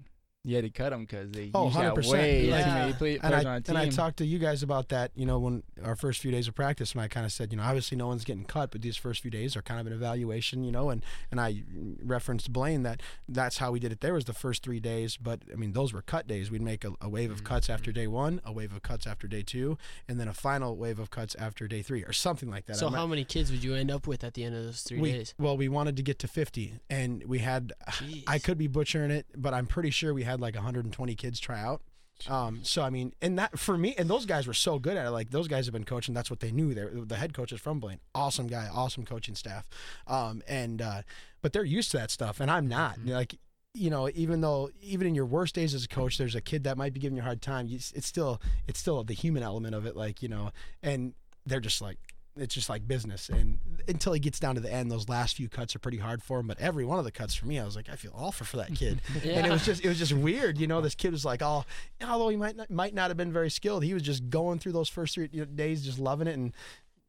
you 0.44 0.56
had 0.56 0.64
to 0.64 0.70
cut 0.70 0.90
them 0.90 1.02
because 1.02 1.30
they 1.30 1.52
Oh, 1.54 1.66
usually 1.66 1.84
100%. 1.84 2.12
way 2.12 2.48
Yeah. 2.48 2.64
too 2.64 2.70
many 2.70 2.92
play- 2.94 3.18
And 3.18 3.34
I 3.34 3.38
on 3.40 3.46
a 3.46 3.62
and. 3.68 3.78
I 3.78 3.88
talked 3.88 4.16
to 4.16 4.26
you 4.26 4.40
guys 4.40 4.62
about 4.64 4.88
that. 4.88 5.12
You 5.14 5.24
know, 5.24 5.38
when 5.38 5.62
our 5.84 5.94
first 5.94 6.20
few 6.20 6.32
days 6.32 6.48
of 6.48 6.54
practice, 6.56 6.92
and 6.92 7.00
I 7.00 7.06
kind 7.06 7.24
of 7.24 7.32
said, 7.32 7.52
you 7.52 7.58
know, 7.58 7.62
obviously 7.62 7.96
no 7.96 8.08
one's 8.08 8.24
getting 8.24 8.44
cut, 8.44 8.72
but 8.72 8.82
these 8.82 8.96
first 8.96 9.22
few 9.22 9.30
days 9.30 9.56
are 9.56 9.62
kind 9.62 9.78
of 9.78 9.86
an 9.86 9.92
evaluation. 9.92 10.64
You 10.64 10.72
know, 10.72 10.90
and 10.90 11.04
and 11.30 11.40
I 11.40 11.62
referenced 12.02 12.52
Blaine 12.52 12.82
that 12.82 13.02
that's 13.28 13.58
how 13.58 13.70
we 13.70 13.78
did 13.78 13.92
it. 13.92 14.00
There 14.00 14.14
was 14.14 14.24
the 14.24 14.32
first 14.32 14.64
three 14.64 14.80
days, 14.80 15.16
but 15.16 15.42
I 15.52 15.54
mean 15.54 15.74
those 15.74 15.92
were 15.92 16.02
cut 16.02 16.26
days. 16.26 16.50
We'd 16.50 16.62
make 16.62 16.84
a, 16.84 16.92
a 17.00 17.08
wave 17.08 17.30
of 17.30 17.38
mm-hmm. 17.38 17.46
cuts 17.46 17.70
after 17.70 17.92
mm-hmm. 17.92 18.00
day 18.00 18.06
one, 18.08 18.40
a 18.44 18.52
wave 18.52 18.72
of 18.72 18.82
cuts 18.82 19.06
after 19.06 19.28
day 19.28 19.42
two, 19.42 19.78
and 20.08 20.18
then 20.18 20.26
a 20.26 20.34
final 20.34 20.76
wave 20.76 20.98
of 20.98 21.10
cuts 21.10 21.36
after 21.36 21.68
day 21.68 21.82
three, 21.82 22.02
or 22.02 22.12
something 22.12 22.50
like 22.50 22.66
that. 22.66 22.76
so 22.76 22.86
I'm 22.86 22.92
not- 22.92 22.98
how 22.98 23.06
many 23.06 23.24
kids 23.24 23.52
would 23.52 23.62
you 23.62 23.74
end 23.74 23.92
up 23.92 24.08
with 24.08 24.24
at 24.24 24.34
the 24.34 24.42
end 24.42 24.56
of 24.56 24.64
those 24.64 24.82
three 24.82 24.98
we, 24.98 25.12
days? 25.12 25.34
Well, 25.38 25.56
we 25.56 25.68
wanted 25.68 25.96
to 25.98 26.02
get 26.02 26.18
to 26.20 26.28
50, 26.28 26.80
and 26.90 27.22
we 27.26 27.38
had. 27.38 27.72
Jeez. 27.90 28.24
I 28.26 28.40
could 28.40 28.58
be 28.58 28.66
butchering 28.66 29.12
it, 29.12 29.26
but 29.36 29.54
I'm 29.54 29.66
pretty 29.66 29.90
sure 29.90 30.12
we 30.12 30.24
had 30.24 30.31
like 30.40 30.54
120 30.54 31.14
kids 31.14 31.40
try 31.40 31.60
out. 31.60 31.82
Um, 32.28 32.60
so 32.62 32.82
I 32.82 32.90
mean, 32.90 33.14
and 33.20 33.38
that 33.38 33.58
for 33.58 33.76
me, 33.76 33.94
and 33.98 34.08
those 34.08 34.26
guys 34.26 34.46
were 34.46 34.54
so 34.54 34.78
good 34.78 34.96
at 34.96 35.06
it. 35.06 35.10
Like 35.10 35.30
those 35.30 35.48
guys 35.48 35.66
have 35.66 35.72
been 35.72 35.84
coaching. 35.84 36.14
That's 36.14 36.30
what 36.30 36.40
they 36.40 36.52
knew. 36.52 36.72
They're 36.74 36.90
the 36.94 37.16
head 37.16 37.34
coach 37.34 37.52
is 37.52 37.60
from 37.60 37.80
Blaine. 37.80 37.98
Awesome 38.14 38.46
guy, 38.46 38.68
awesome 38.72 39.04
coaching 39.04 39.34
staff. 39.34 39.68
Um, 40.06 40.42
and 40.46 40.80
uh, 40.80 41.02
but 41.40 41.52
they're 41.52 41.64
used 41.64 41.90
to 41.92 41.96
that 41.98 42.10
stuff, 42.10 42.40
and 42.40 42.50
I'm 42.50 42.68
not. 42.68 42.98
Like 43.04 43.36
you 43.74 43.90
know, 43.90 44.08
even 44.14 44.40
though 44.40 44.70
even 44.82 45.06
in 45.06 45.14
your 45.14 45.26
worst 45.26 45.54
days 45.54 45.74
as 45.74 45.84
a 45.84 45.88
coach, 45.88 46.18
there's 46.18 46.34
a 46.34 46.40
kid 46.40 46.64
that 46.64 46.76
might 46.76 46.92
be 46.92 47.00
giving 47.00 47.16
you 47.16 47.22
a 47.22 47.24
hard 47.24 47.42
time. 47.42 47.66
You, 47.66 47.76
it's 47.76 48.06
still 48.06 48.40
it's 48.68 48.78
still 48.78 49.02
the 49.02 49.14
human 49.14 49.42
element 49.42 49.74
of 49.74 49.86
it, 49.86 49.96
like 49.96 50.22
you 50.22 50.28
know, 50.28 50.50
and 50.82 51.14
they're 51.46 51.60
just 51.60 51.80
like 51.82 51.98
it's 52.36 52.54
just 52.54 52.68
like 52.68 52.86
business. 52.88 53.28
And 53.28 53.58
until 53.88 54.12
he 54.12 54.20
gets 54.20 54.40
down 54.40 54.54
to 54.54 54.60
the 54.60 54.72
end, 54.72 54.90
those 54.90 55.08
last 55.08 55.36
few 55.36 55.48
cuts 55.48 55.76
are 55.76 55.78
pretty 55.78 55.98
hard 55.98 56.22
for 56.22 56.40
him. 56.40 56.46
But 56.46 56.60
every 56.60 56.84
one 56.84 56.98
of 56.98 57.04
the 57.04 57.12
cuts 57.12 57.34
for 57.34 57.46
me, 57.46 57.58
I 57.58 57.64
was 57.64 57.76
like, 57.76 57.88
I 57.90 57.96
feel 57.96 58.12
awful 58.14 58.46
for 58.46 58.56
that 58.58 58.74
kid. 58.74 59.00
And 59.24 59.46
it 59.46 59.50
was 59.50 59.64
just 59.64 59.84
it 59.84 59.88
was 59.88 59.98
just 59.98 60.12
weird, 60.12 60.58
you 60.58 60.66
know. 60.66 60.80
This 60.80 60.94
kid 60.94 61.12
was 61.12 61.24
like, 61.24 61.42
oh, 61.42 61.64
although 62.06 62.28
he 62.28 62.36
might 62.36 62.56
not, 62.56 62.70
might 62.70 62.94
not 62.94 63.08
have 63.08 63.16
been 63.16 63.32
very 63.32 63.50
skilled, 63.50 63.84
he 63.84 63.94
was 63.94 64.02
just 64.02 64.28
going 64.30 64.58
through 64.58 64.72
those 64.72 64.88
first 64.88 65.14
three 65.14 65.28
days, 65.28 65.84
just 65.84 65.98
loving 65.98 66.26
it 66.26 66.34
and 66.34 66.52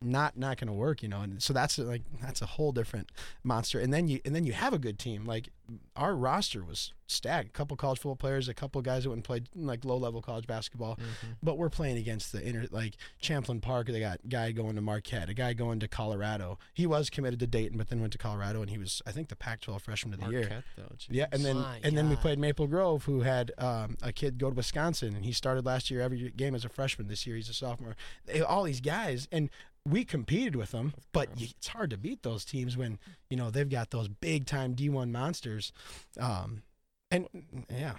not 0.04 0.38
not 0.38 0.58
going 0.58 0.68
to 0.68 0.74
work, 0.74 1.01
you 1.01 1.10
know. 1.10 1.22
And 1.22 1.41
so 1.41 1.54
that's 1.54 1.78
like 1.78 2.04
that's 2.22 2.41
a 2.41 2.45
whole 2.45 2.72
different 2.72 3.12
monster. 3.43 3.80
And 3.80 3.93
then 3.93 4.08
you 4.08 4.20
and 4.26 4.36
then 4.36 4.45
you 4.45 4.54
have 4.54 4.74
a 4.74 4.80
good 4.80 4.99
team. 4.99 5.26
Like 5.26 5.49
our 5.95 6.16
roster 6.16 6.64
was 6.64 6.93
stacked. 7.08 7.47
A 7.47 7.51
couple 7.51 7.78
college 7.78 7.99
football 7.99 8.16
players, 8.16 8.49
a 8.49 8.54
couple 8.54 8.82
guys 8.82 9.04
that 9.04 9.10
went 9.10 9.18
and 9.18 9.24
played 9.24 9.47
like 9.56 9.86
low 9.86 9.97
level 9.97 10.22
college 10.22 10.47
basketball. 10.47 10.99
But 11.41 11.58
we're 11.58 11.70
playing 11.70 11.97
against 11.97 12.32
the 12.32 12.43
inner 12.43 12.66
like 12.72 12.95
Champlin 13.20 13.62
Park. 13.62 13.88
They 13.88 13.99
got 13.99 14.20
a 14.24 14.28
guy 14.28 14.51
going 14.51 14.76
to 14.76 14.82
Marquette, 14.82 15.30
a 15.30 15.34
guy 15.34 15.54
going 15.54 15.80
to 15.80 15.88
Colorado. 15.88 16.60
He 16.74 16.86
was 16.86 17.10
committed 17.10 17.39
to 17.39 17.47
Dayton, 17.47 17.78
but 17.78 17.89
then 17.89 18.01
went 18.01 18.14
to 18.14 18.20
Colorado, 18.20 18.62
and 18.62 18.70
he 18.70 18.78
was 18.78 19.01
I 19.06 19.12
think 19.12 19.30
the 19.30 19.36
Pac-12 19.36 19.82
freshman 19.82 20.14
of 20.14 20.20
the 20.20 20.30
year. 20.30 20.39
Marquette, 20.41 20.64
though, 20.78 20.95
Yeah, 21.10 21.28
and 21.32 21.43
then 21.43 21.58
My 21.58 21.80
and 21.84 21.97
then 21.97 22.10
we 22.10 22.16
played 22.16 22.39
Maple 22.39 22.68
Grove, 22.68 23.06
who 23.06 23.22
had 23.22 23.51
um, 23.58 23.97
a 24.01 24.12
kid 24.12 24.38
go 24.38 24.49
to 24.49 24.56
Wisconsin, 24.56 25.16
and 25.16 25.26
he 25.26 25.32
started 25.32 25.66
last 25.66 25.89
year 25.89 26.01
every 26.01 26.32
game 26.32 26.56
as 26.56 26.66
a 26.66 26.70
freshman. 26.70 27.08
This 27.08 27.26
year 27.26 27.36
he's 27.36 27.49
a 27.49 27.54
sophomore. 27.54 27.95
They, 28.26 28.41
all 28.41 28.64
these 28.64 28.82
guys, 28.82 29.28
and 29.32 29.49
we 29.86 30.06
competed 30.06 30.56
with 30.56 30.72
them, 30.72 30.94
but 31.12 31.30
it's 31.38 31.68
hard 31.68 31.90
to 31.90 31.98
beat 31.98 32.24
those 32.24 32.46
teams 32.46 32.78
when 32.78 33.00
you 33.30 33.38
know 33.38 33.50
they've 33.50 33.70
got 33.70 33.92
those 33.92 34.08
big 34.08 34.46
time 34.46 34.76
D1 34.76 35.12
monsters. 35.12 35.72
Um, 36.20 36.64
and 37.12 37.28
yeah, 37.70 37.96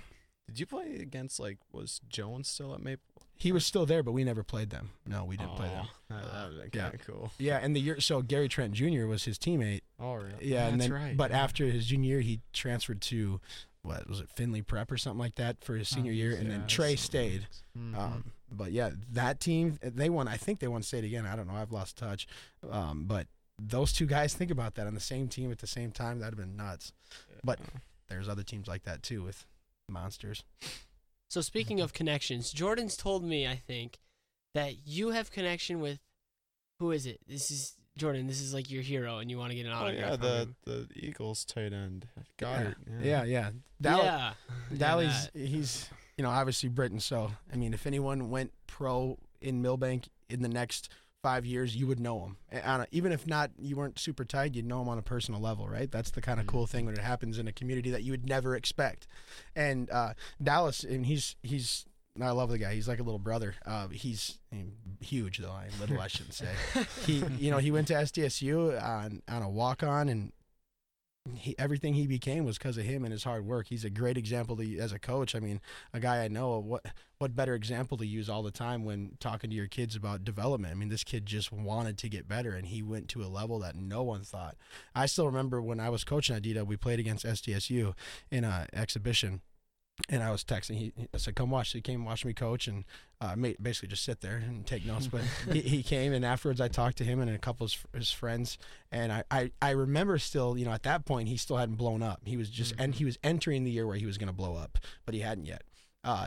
Did 0.49 0.61
you 0.61 0.67
play 0.67 0.97
against 1.01 1.39
like 1.39 1.59
was 1.73 2.01
Jones 2.09 2.49
still 2.49 2.75
at 2.75 2.81
Maple? 2.83 3.03
he 3.37 3.51
was 3.53 3.67
still 3.67 3.85
there, 3.85 4.03
but 4.03 4.13
we 4.13 4.23
never 4.25 4.43
played 4.45 4.71
them. 4.71 4.91
No, 5.07 5.25
we 5.25 5.37
didn't 5.37 5.57
play 5.57 5.69
them. 5.69 5.87
Would 6.09 6.71
Yeah. 6.73 6.83
kind 6.91 6.95
of 6.95 7.07
cool. 7.07 7.33
Yeah, 7.39 7.59
and 7.61 7.75
the 7.77 7.81
year 7.81 8.01
so 8.01 8.23
Gary 8.23 8.49
Trent 8.49 8.73
Jr. 8.73 9.07
was 9.07 9.25
his 9.25 9.39
teammate. 9.39 9.81
Oh, 10.01 10.15
really? 10.15 10.35
Yeah, 10.41 10.69
and 10.69 10.81
That's 10.81 10.89
then 10.91 11.01
right. 11.03 11.17
but 11.17 11.31
yeah. 11.33 11.43
after 11.43 11.65
his 11.67 11.87
junior 11.87 12.13
year, 12.15 12.21
he 12.21 12.41
transferred 12.53 13.01
to 13.03 13.41
what 13.85 14.09
was 14.09 14.19
it 14.21 14.29
Finley 14.35 14.63
Prep 14.63 14.91
or 14.91 14.97
something 14.97 15.19
like 15.21 15.37
that 15.37 15.63
for 15.63 15.77
his 15.77 15.89
senior 15.89 16.11
year, 16.13 16.35
and 16.35 16.45
Yeah, 16.45 16.59
then 16.59 16.67
Trey 16.67 16.97
saw 16.97 17.05
stayed. 17.05 17.43
that. 17.75 17.79
Mhm. 17.81 17.97
Um, 17.97 18.33
but 18.51 18.73
yeah, 18.73 18.91
that 19.13 19.39
team 19.41 19.79
they 19.83 20.09
won. 20.11 20.27
I 20.27 20.37
think 20.37 20.59
they 20.59 20.69
won 20.69 20.83
state 20.83 21.05
again. 21.05 21.27
I 21.27 21.37
don't 21.37 21.47
know. 21.47 21.55
I've 21.55 21.71
lost 21.73 21.97
touch. 21.97 22.27
Um, 22.69 23.05
but 23.05 23.27
those 23.59 23.93
two 23.93 24.07
guys, 24.07 24.35
think 24.35 24.51
about 24.51 24.75
that 24.75 24.87
on 24.87 24.95
the 24.95 25.01
same 25.01 25.29
team 25.29 25.53
at 25.53 25.59
the 25.59 25.67
same 25.67 25.93
time. 25.93 26.19
That'd 26.19 26.39
have 26.39 26.47
been 26.47 26.57
nuts. 26.57 26.93
But 27.45 27.61
there's 28.09 28.29
other 28.29 28.43
teams 28.43 28.67
like 28.67 28.83
that 28.85 29.03
too 29.03 29.23
with 29.23 29.47
monsters. 29.89 30.43
So 31.29 31.41
speaking 31.41 31.81
of 31.81 31.93
connections, 31.93 32.53
Jordan's 32.53 32.97
told 32.97 33.23
me, 33.25 33.47
I 33.47 33.57
think, 33.57 33.99
that 34.55 34.87
you 34.87 35.11
have 35.11 35.31
connection 35.31 35.81
with 35.81 35.99
who 36.79 36.91
is 36.91 37.07
it? 37.07 37.21
This 37.27 37.51
is 37.51 37.75
Jordan. 37.97 38.27
This 38.27 38.41
is 38.41 38.53
like 38.53 38.71
your 38.71 38.83
hero, 38.83 39.19
and 39.19 39.31
you 39.31 39.39
want 39.39 39.51
to 39.51 39.57
get 39.57 39.67
an 39.67 39.73
autograph. 39.73 40.11
Oh 40.11 40.13
autograph. 40.15 40.21
yeah, 40.23 40.45
from 40.65 40.73
the 40.73 40.73
him. 40.73 40.89
the 40.95 41.07
Eagles 41.07 41.45
tight 41.45 41.73
end. 41.73 42.07
Got 42.39 42.63
it. 42.67 42.77
Yeah, 43.03 43.25
yeah. 43.25 43.51
Dall- 43.81 44.05
yeah, 44.05 44.33
Dally's 44.77 45.31
Yeah, 45.35 45.47
he's 45.47 45.89
you 46.17 46.25
know 46.25 46.31
obviously 46.31 46.69
Britton. 46.69 47.01
So 47.01 47.31
I 47.53 47.57
mean, 47.57 47.73
if 47.75 47.87
anyone 47.87 48.31
went 48.31 48.53
pro 48.67 49.19
in 49.41 49.63
Milbank 49.63 50.09
in 50.29 50.43
the 50.43 50.49
next 50.49 50.89
five 51.23 51.47
years, 51.47 51.75
you 51.75 51.87
would 51.87 52.01
know 52.01 52.21
him. 52.21 52.37
And 52.51 52.65
on 52.65 52.81
a- 52.83 52.87
even 52.91 53.11
if 53.13 53.27
not, 53.27 53.51
you 53.59 53.77
weren't 53.77 53.99
super 53.99 54.25
tight, 54.25 54.55
you'd 54.55 54.67
know 54.67 54.83
him 54.83 54.89
on 54.89 54.99
a 54.99 55.03
personal 55.03 55.41
level, 55.41 55.67
right? 55.69 55.91
That's 55.91 56.11
the 56.11 56.21
kind 56.21 56.39
of 56.39 56.47
cool 56.47 56.67
thing 56.67 56.85
when 56.85 56.95
it 56.95 57.01
happens 57.01 57.39
in 57.39 57.49
a 57.49 57.53
community 57.53 57.91
that 57.91 58.03
you 58.03 58.11
would 58.11 58.29
never 58.29 58.55
expect. 58.57 59.07
And 59.57 59.91
uh, 59.91 60.15
Dallas, 60.43 60.85
and 60.85 61.07
he's 61.07 61.37
he's. 61.43 61.87
I 62.23 62.31
love 62.31 62.49
the 62.49 62.59
guy. 62.59 62.75
He's 62.75 62.87
like 62.87 63.01
a 63.01 63.03
little 63.03 63.19
brother. 63.19 63.57
Uh, 63.67 63.89
he's 63.89 64.39
huge, 65.01 65.39
though. 65.39 65.51
I 65.51 65.69
little, 65.81 66.01
I 66.01 66.07
shouldn't 66.07 66.35
say. 66.35 66.49
He, 67.07 67.25
you 67.39 67.51
know, 67.51 67.59
he 67.59 67.71
went 67.71 67.89
to 67.89 67.95
SDSU 67.95 68.81
on 68.83 69.23
on 69.29 69.43
a 69.43 69.49
walk 69.49 69.83
on, 69.83 70.09
and 70.09 70.33
he, 71.37 71.59
everything 71.59 71.95
he 71.95 72.07
became 72.07 72.45
was 72.45 72.57
because 72.57 72.79
of 72.79 72.85
him 72.85 73.03
and 73.05 73.11
his 73.11 73.25
hard 73.25 73.45
work. 73.45 73.67
He's 73.67 73.85
a 73.85 73.91
great 73.91 74.17
example 74.17 74.57
to, 74.57 74.79
as 74.79 74.93
a 74.93 74.99
coach. 74.99 75.35
I 75.35 75.41
mean, 75.41 75.61
a 75.93 75.99
guy 75.99 76.23
I 76.23 76.29
know. 76.29 76.59
What 76.59 76.87
what 77.19 77.35
better 77.35 77.55
example 77.55 77.97
to 77.99 78.07
use 78.07 78.29
all 78.29 78.43
the 78.43 78.51
time 78.51 78.85
when 78.85 79.17
talking 79.19 79.51
to 79.51 79.57
your 79.57 79.67
kids 79.67 79.97
about 79.97 80.25
development? 80.25 80.73
I 80.73 80.77
mean, 80.77 80.91
this 80.91 81.05
kid 81.05 81.27
just 81.27 81.51
wanted 81.51 81.99
to 81.99 82.09
get 82.09 82.29
better, 82.29 82.53
and 82.55 82.67
he 82.67 82.83
went 82.83 83.09
to 83.09 83.25
a 83.25 83.27
level 83.27 83.59
that 83.61 83.75
no 83.75 84.05
one 84.05 84.23
thought. 84.23 84.57
I 84.95 85.07
still 85.07 85.27
remember 85.27 85.61
when 85.61 85.81
I 85.81 85.89
was 85.89 86.05
coaching 86.05 86.37
at 86.37 86.43
DW, 86.43 86.67
we 86.67 86.77
played 86.77 87.01
against 87.01 87.25
SDSU 87.25 87.95
in 88.31 88.45
a 88.45 88.69
exhibition. 88.73 89.41
And 90.09 90.23
I 90.23 90.33
was 90.33 90.43
texting. 90.43 90.77
He, 90.77 90.93
I 91.15 91.19
said, 91.19 91.37
"Come 91.37 91.51
watch." 91.51 91.73
He 91.73 91.81
came 91.81 92.05
watch 92.05 92.25
me 92.25 92.35
coach, 92.35 92.67
and 92.67 92.85
uh, 93.21 93.37
ma- 93.37 93.51
basically 93.63 93.89
just 93.89 94.05
sit 94.05 94.21
there 94.21 94.37
and 94.37 94.67
take 94.67 94.85
notes. 94.85 95.07
But 95.07 95.23
he, 95.53 95.61
he 95.61 95.83
came, 95.83 96.13
and 96.13 96.25
afterwards, 96.25 96.61
I 96.61 96.69
talked 96.69 96.99
to 96.99 97.05
him 97.05 97.21
and 97.21 97.31
a 97.31 97.39
couple 97.39 97.65
of 97.65 97.73
his, 97.73 97.87
his 97.95 98.11
friends, 98.11 98.59
and 98.91 99.13
I, 99.13 99.25
I, 99.31 99.51
I 99.63 99.71
remember 99.71 100.19
still, 100.19 100.59
you 100.59 100.65
know, 100.65 100.73
at 100.73 100.83
that 100.83 101.05
point, 101.05 101.29
he 101.29 101.37
still 101.37 101.57
hadn't 101.57 101.77
blown 101.77 102.03
up. 102.03 102.23
He 102.25 102.37
was 102.37 102.51
just, 102.51 102.75
and 102.77 102.95
he 102.95 103.05
was 103.05 103.19
entering 103.23 103.63
the 103.63 103.71
year 103.71 103.87
where 103.87 103.97
he 103.97 104.05
was 104.05 104.19
going 104.19 104.27
to 104.27 104.35
blow 104.35 104.57
up, 104.57 104.79
but 105.07 105.15
he 105.15 105.21
hadn't 105.21 105.47
yet, 105.47 105.63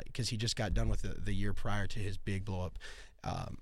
because 0.06 0.30
he 0.30 0.38
just 0.38 0.56
got 0.56 0.74
done 0.74 0.88
with 0.88 1.02
the, 1.02 1.10
the 1.20 1.34
year 1.34 1.52
prior 1.52 1.88
to 1.88 2.00
his 2.00 2.18
big 2.18 2.46
blow 2.46 2.66
up, 2.66 2.80
um, 3.26 3.58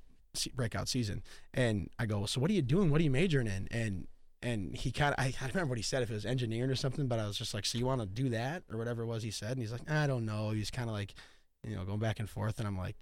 breakout 0.53 0.87
season. 0.87 1.23
And 1.53 1.89
I 1.97 2.05
go, 2.05 2.25
so 2.25 2.39
what 2.39 2.51
are 2.51 2.53
you 2.53 2.61
doing? 2.61 2.91
What 2.91 3.01
are 3.01 3.03
you 3.03 3.11
majoring 3.11 3.47
in? 3.47 3.67
And 3.71 4.07
and 4.41 4.75
he 4.75 4.91
kind 4.91 5.13
of, 5.13 5.23
I, 5.23 5.27
I 5.27 5.31
don't 5.41 5.55
remember 5.55 5.71
what 5.71 5.77
he 5.77 5.83
said, 5.83 6.03
if 6.03 6.09
it 6.09 6.13
was 6.13 6.25
engineering 6.25 6.69
or 6.69 6.75
something, 6.75 7.07
but 7.07 7.19
I 7.19 7.27
was 7.27 7.37
just 7.37 7.53
like, 7.53 7.65
so 7.65 7.77
you 7.77 7.85
want 7.85 8.01
to 8.01 8.07
do 8.07 8.29
that 8.29 8.63
or 8.71 8.77
whatever 8.77 9.03
it 9.03 9.07
was 9.07 9.23
he 9.23 9.31
said? 9.31 9.51
And 9.51 9.59
he's 9.59 9.71
like, 9.71 9.89
I 9.89 10.07
don't 10.07 10.25
know. 10.25 10.51
He's 10.51 10.71
kind 10.71 10.89
of 10.89 10.95
like, 10.95 11.13
you 11.67 11.75
know, 11.75 11.83
going 11.83 11.99
back 11.99 12.19
and 12.19 12.29
forth. 12.29 12.59
And 12.59 12.67
I'm 12.67 12.77
like, 12.77 12.95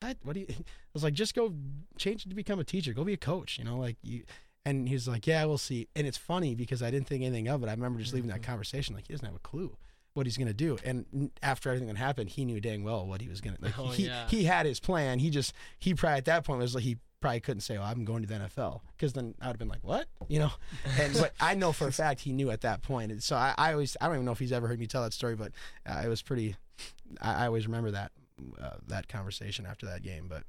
what? 0.00 0.16
What 0.22 0.34
do 0.34 0.40
you, 0.40 0.46
I 0.50 0.54
was 0.92 1.02
like, 1.02 1.14
just 1.14 1.34
go 1.34 1.52
change 1.98 2.26
it 2.26 2.28
to 2.28 2.34
become 2.34 2.60
a 2.60 2.64
teacher. 2.64 2.92
Go 2.92 3.04
be 3.04 3.14
a 3.14 3.18
coach, 3.18 3.58
you 3.58 3.64
know, 3.64 3.78
like 3.78 3.96
you, 4.02 4.22
and 4.64 4.88
he's 4.88 5.06
like, 5.06 5.26
yeah, 5.26 5.44
we'll 5.44 5.58
see. 5.58 5.88
And 5.94 6.06
it's 6.06 6.16
funny 6.16 6.54
because 6.54 6.82
I 6.82 6.90
didn't 6.90 7.06
think 7.06 7.22
anything 7.22 7.48
of 7.48 7.62
it. 7.62 7.68
I 7.68 7.72
remember 7.72 8.00
just 8.00 8.14
leaving 8.14 8.30
that 8.30 8.40
mm-hmm. 8.40 8.50
conversation 8.50 8.94
like 8.94 9.06
he 9.06 9.12
doesn't 9.12 9.26
have 9.26 9.36
a 9.36 9.40
clue 9.40 9.76
what 10.14 10.26
he's 10.26 10.36
going 10.36 10.48
to 10.48 10.54
do. 10.54 10.78
And 10.84 11.32
after 11.42 11.68
everything 11.68 11.88
that 11.88 11.96
happened, 11.96 12.30
he 12.30 12.44
knew 12.44 12.60
dang 12.60 12.84
well 12.84 13.04
what 13.04 13.20
he 13.20 13.28
was 13.28 13.40
going 13.40 13.56
to, 13.56 13.62
like, 13.62 13.78
Oh, 13.78 13.88
he, 13.88 14.06
yeah. 14.06 14.28
he 14.28 14.44
had 14.44 14.64
his 14.64 14.80
plan. 14.80 15.18
He 15.18 15.28
just, 15.28 15.52
he 15.80 15.92
probably 15.92 16.18
at 16.18 16.24
that 16.26 16.44
point 16.44 16.60
was 16.60 16.74
like, 16.74 16.84
he 16.84 16.98
probably 17.24 17.40
couldn't 17.40 17.62
say, 17.62 17.78
oh, 17.78 17.82
I'm 17.82 18.04
going 18.04 18.20
to 18.20 18.28
the 18.28 18.34
NFL. 18.34 18.82
Cause 18.98 19.14
then 19.14 19.34
I 19.40 19.46
would 19.46 19.54
have 19.54 19.58
been 19.58 19.68
like, 19.68 19.82
what? 19.82 20.08
You 20.28 20.40
know? 20.40 20.52
And, 21.00 21.14
but 21.14 21.32
I 21.40 21.54
know 21.54 21.72
for 21.72 21.88
a 21.88 21.92
fact 21.92 22.20
he 22.20 22.34
knew 22.34 22.50
at 22.50 22.60
that 22.60 22.82
point. 22.82 23.10
And 23.10 23.22
so 23.22 23.34
I, 23.34 23.54
I 23.56 23.72
always, 23.72 23.96
I 23.98 24.06
don't 24.06 24.16
even 24.16 24.26
know 24.26 24.32
if 24.32 24.38
he's 24.38 24.52
ever 24.52 24.68
heard 24.68 24.78
me 24.78 24.86
tell 24.86 25.02
that 25.04 25.14
story, 25.14 25.34
but 25.34 25.52
uh, 25.86 26.02
it 26.04 26.08
was 26.08 26.20
pretty, 26.20 26.54
I, 27.22 27.44
I 27.44 27.46
always 27.46 27.66
remember 27.66 27.92
that, 27.92 28.12
uh, 28.60 28.76
that 28.88 29.08
conversation 29.08 29.64
after 29.64 29.86
that 29.86 30.02
game. 30.02 30.26
But 30.28 30.42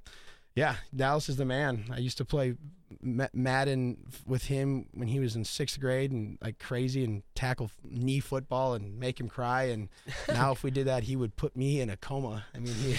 yeah, 0.55 0.77
Dallas 0.95 1.27
is 1.27 1.35
the 1.35 1.45
man. 1.45 1.85
I 1.91 1.97
used 1.97 2.17
to 2.19 2.25
play 2.25 2.55
Ma- 3.01 3.27
Madden 3.33 3.97
with 4.25 4.45
him 4.45 4.87
when 4.93 5.09
he 5.09 5.19
was 5.19 5.35
in 5.35 5.43
sixth 5.43 5.79
grade 5.79 6.11
and 6.11 6.37
like 6.41 6.59
crazy 6.59 7.03
and 7.03 7.23
tackle 7.35 7.69
knee 7.83 8.21
football 8.21 8.73
and 8.73 8.97
make 8.97 9.19
him 9.19 9.27
cry. 9.27 9.63
And 9.63 9.89
now 10.29 10.53
if 10.53 10.63
we 10.63 10.71
did 10.71 10.87
that, 10.87 11.03
he 11.03 11.17
would 11.17 11.35
put 11.35 11.57
me 11.57 11.81
in 11.81 11.89
a 11.89 11.97
coma. 11.97 12.45
I 12.55 12.59
mean, 12.59 12.73
he, 12.73 12.95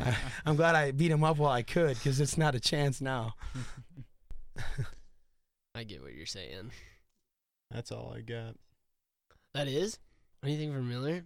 I, 0.00 0.16
I'm 0.46 0.54
glad 0.54 0.76
I 0.76 0.92
beat 0.92 1.10
him 1.10 1.24
up 1.24 1.38
while 1.38 1.50
I 1.50 1.62
could 1.62 1.96
because 1.96 2.20
it's 2.20 2.38
not 2.38 2.54
a 2.54 2.60
chance 2.60 3.00
now. 3.00 3.34
I 5.74 5.84
get 5.84 6.02
what 6.02 6.14
you're 6.14 6.26
saying. 6.26 6.70
That's 7.70 7.90
all 7.90 8.14
I 8.16 8.20
got. 8.20 8.54
That 9.54 9.66
is 9.66 9.98
anything 10.44 10.72
for 10.72 10.82
Miller. 10.82 11.24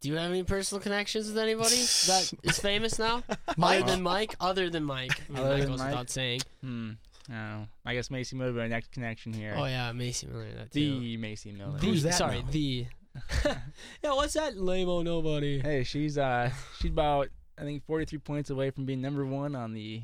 Do 0.00 0.08
you 0.08 0.16
have 0.16 0.30
any 0.30 0.42
personal 0.42 0.80
connections 0.80 1.28
with 1.28 1.36
anybody 1.38 1.76
that 1.76 2.32
is 2.42 2.58
famous 2.58 2.98
now? 2.98 3.22
Mike? 3.56 3.82
Other 3.82 3.90
than 3.92 4.02
Mike? 4.02 4.34
Other 4.40 4.70
than 4.70 4.84
Mike. 4.84 5.20
I 5.28 5.32
mean, 5.32 5.40
Other 5.42 5.48
that 5.56 5.60
than 5.60 5.68
goes 5.70 5.78
Mike? 5.78 5.88
without 5.90 6.10
saying. 6.10 6.40
Hmm. 6.62 6.90
I. 7.30 7.66
I 7.84 7.94
guess 7.94 8.10
Macy 8.10 8.34
Miller 8.36 8.52
would 8.52 8.60
our 8.62 8.68
next 8.68 8.92
connection 8.92 9.32
here. 9.32 9.54
Oh 9.56 9.66
yeah, 9.66 9.92
Macy 9.92 10.26
Miller. 10.26 10.48
That 10.56 10.72
too. 10.72 11.00
the 11.00 11.16
Macy 11.18 11.52
Miller. 11.52 11.78
The- 11.78 11.86
Who's 11.86 12.02
that 12.04 12.14
Sorry, 12.14 12.42
now? 12.42 12.48
the. 12.50 12.86
yeah, 13.44 14.12
what's 14.14 14.34
that 14.34 14.56
lame-o 14.56 15.02
nobody? 15.02 15.58
Hey, 15.60 15.82
she's 15.84 16.16
uh 16.16 16.50
she's 16.80 16.90
about 16.92 17.28
I 17.58 17.62
think 17.62 17.84
43 17.84 18.18
points 18.20 18.50
away 18.50 18.70
from 18.70 18.86
being 18.86 19.00
number 19.00 19.24
one 19.26 19.54
on 19.54 19.74
the 19.74 20.02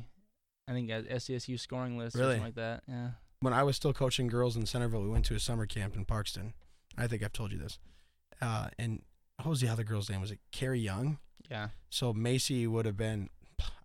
I 0.67 0.73
think 0.73 0.91
uh, 0.91 1.01
SDSU 1.03 1.59
scoring 1.59 1.97
list 1.97 2.15
or 2.15 2.19
Really? 2.19 2.31
something 2.35 2.45
like 2.45 2.55
that. 2.55 2.83
Yeah. 2.87 3.09
when 3.39 3.53
I 3.53 3.63
was 3.63 3.77
still 3.77 3.93
coaching 3.93 4.27
girls 4.27 4.57
in 4.57 4.65
Centerville, 4.65 5.01
we 5.01 5.09
went 5.09 5.23
to 5.25 5.35
a 5.35 5.39
summer 5.39 5.65
camp 5.65 5.95
in 5.95 6.05
Parkston. 6.05 6.51
I 6.97 7.07
think 7.07 7.23
I've 7.23 7.31
told 7.33 7.51
you 7.53 7.57
this. 7.57 7.79
Uh, 8.41 8.67
and 8.77 9.01
what 9.37 9.49
was 9.49 9.61
the 9.61 9.67
other 9.69 9.83
girl's 9.83 10.09
name? 10.09 10.21
Was 10.21 10.31
it 10.31 10.39
Carrie 10.51 10.79
Young? 10.79 11.19
Yeah. 11.49 11.69
So 11.89 12.13
Macy 12.13 12.67
would 12.67 12.85
have 12.85 12.97
been, 12.97 13.29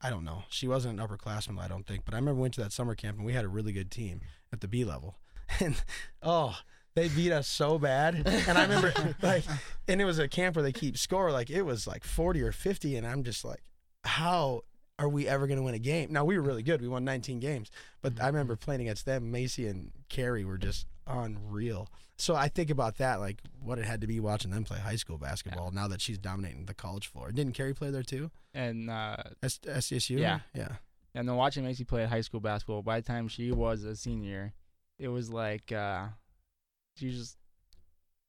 I 0.03 0.11
don't 0.11 0.25
know. 0.25 0.43
She 0.49 0.67
wasn't 0.67 0.99
an 0.99 1.07
upperclassman, 1.07 1.59
I 1.61 1.69
don't 1.69 1.87
think. 1.87 2.05
But 2.05 2.15
I 2.15 2.19
remember 2.19 2.37
we 2.37 2.43
went 2.43 2.55
to 2.55 2.63
that 2.63 2.73
summer 2.73 2.95
camp 2.95 3.17
and 3.19 3.27
we 3.27 3.33
had 3.35 3.45
a 3.45 3.49
really 3.49 3.73
good 3.73 3.91
team 3.91 4.21
at 4.53 4.61
the 4.61 4.69
B 4.69 4.85
level. 4.85 5.17
And 5.61 5.75
oh, 6.23 6.57
they 6.95 7.09
beat 7.09 7.31
us 7.31 7.47
so 7.47 7.79
bad. 7.79 8.27
And 8.27 8.57
I 8.57 8.63
remember 8.63 8.95
like, 9.23 9.45
and 9.87 10.01
it 10.01 10.05
was 10.07 10.19
a 10.19 10.27
camp 10.27 10.57
where 10.57 10.63
they 10.63 10.73
keep 10.73 10.97
score. 10.97 11.31
Like 11.31 11.51
it 11.51 11.63
was 11.63 11.87
like 11.87 12.05
40 12.05 12.41
or 12.43 12.53
50. 12.53 12.97
And 12.97 13.07
I'm 13.07 13.23
just 13.23 13.45
like, 13.45 13.61
how 14.05 14.63
are 14.99 15.09
we 15.11 15.29
ever 15.29 15.47
going 15.47 15.59
to 15.59 15.63
win 15.63 15.75
a 15.75 15.79
game? 15.79 16.11
Now 16.11 16.25
we 16.25 16.37
were 16.39 16.43
really 16.43 16.63
good. 16.63 16.81
We 16.81 16.89
won 16.89 17.05
19 17.05 17.39
games, 17.39 17.71
but 18.01 18.15
Mm-hmm. 18.15 18.25
I 18.25 18.27
remember 18.29 18.57
playing 18.57 18.81
against 18.81 19.05
them. 19.05 19.31
Macy 19.31 19.67
and 19.67 19.91
Carrie 20.09 20.45
were 20.45 20.57
just 20.59 20.87
unreal. 21.07 21.89
So 22.17 22.35
I 22.35 22.49
think 22.49 22.71
about 22.71 22.99
that, 22.99 23.21
like 23.21 23.41
what 23.61 23.79
it 23.79 23.85
had 23.85 24.01
to 24.03 24.07
be 24.07 24.21
watching 24.21 24.51
them 24.51 24.65
play 24.65 24.79
high 24.79 24.97
school 24.97 25.19
basketball. 25.19 25.71
Now 25.71 25.89
that 25.89 26.01
she's 26.01 26.19
dominating 26.19 26.67
the 26.67 26.75
college 26.75 27.09
floor, 27.09 27.33
didn't 27.33 27.55
Carrie 27.55 27.75
play 27.75 27.91
there 27.91 28.03
too? 28.03 28.31
And 28.55 28.91
uh, 28.91 29.17
S- 29.43 29.59
SDSU. 29.59 30.19
Yeah. 30.19 30.41
yeah. 30.55 30.77
and 31.15 31.29
then 31.29 31.37
watching 31.37 31.65
Macy 31.65 31.85
play 31.85 32.05
high 32.05 32.21
school 32.21 32.41
basketball. 32.41 32.83
By 32.83 33.01
the 33.01 33.07
time 33.07 33.29
she 33.29 33.51
was 33.51 33.83
a 33.85 33.97
senior, 33.97 34.53
it 34.99 35.09
was 35.09 35.31
like 35.31 35.73
uh, 35.73 36.07
she 36.97 37.07
was 37.07 37.17
just 37.17 37.37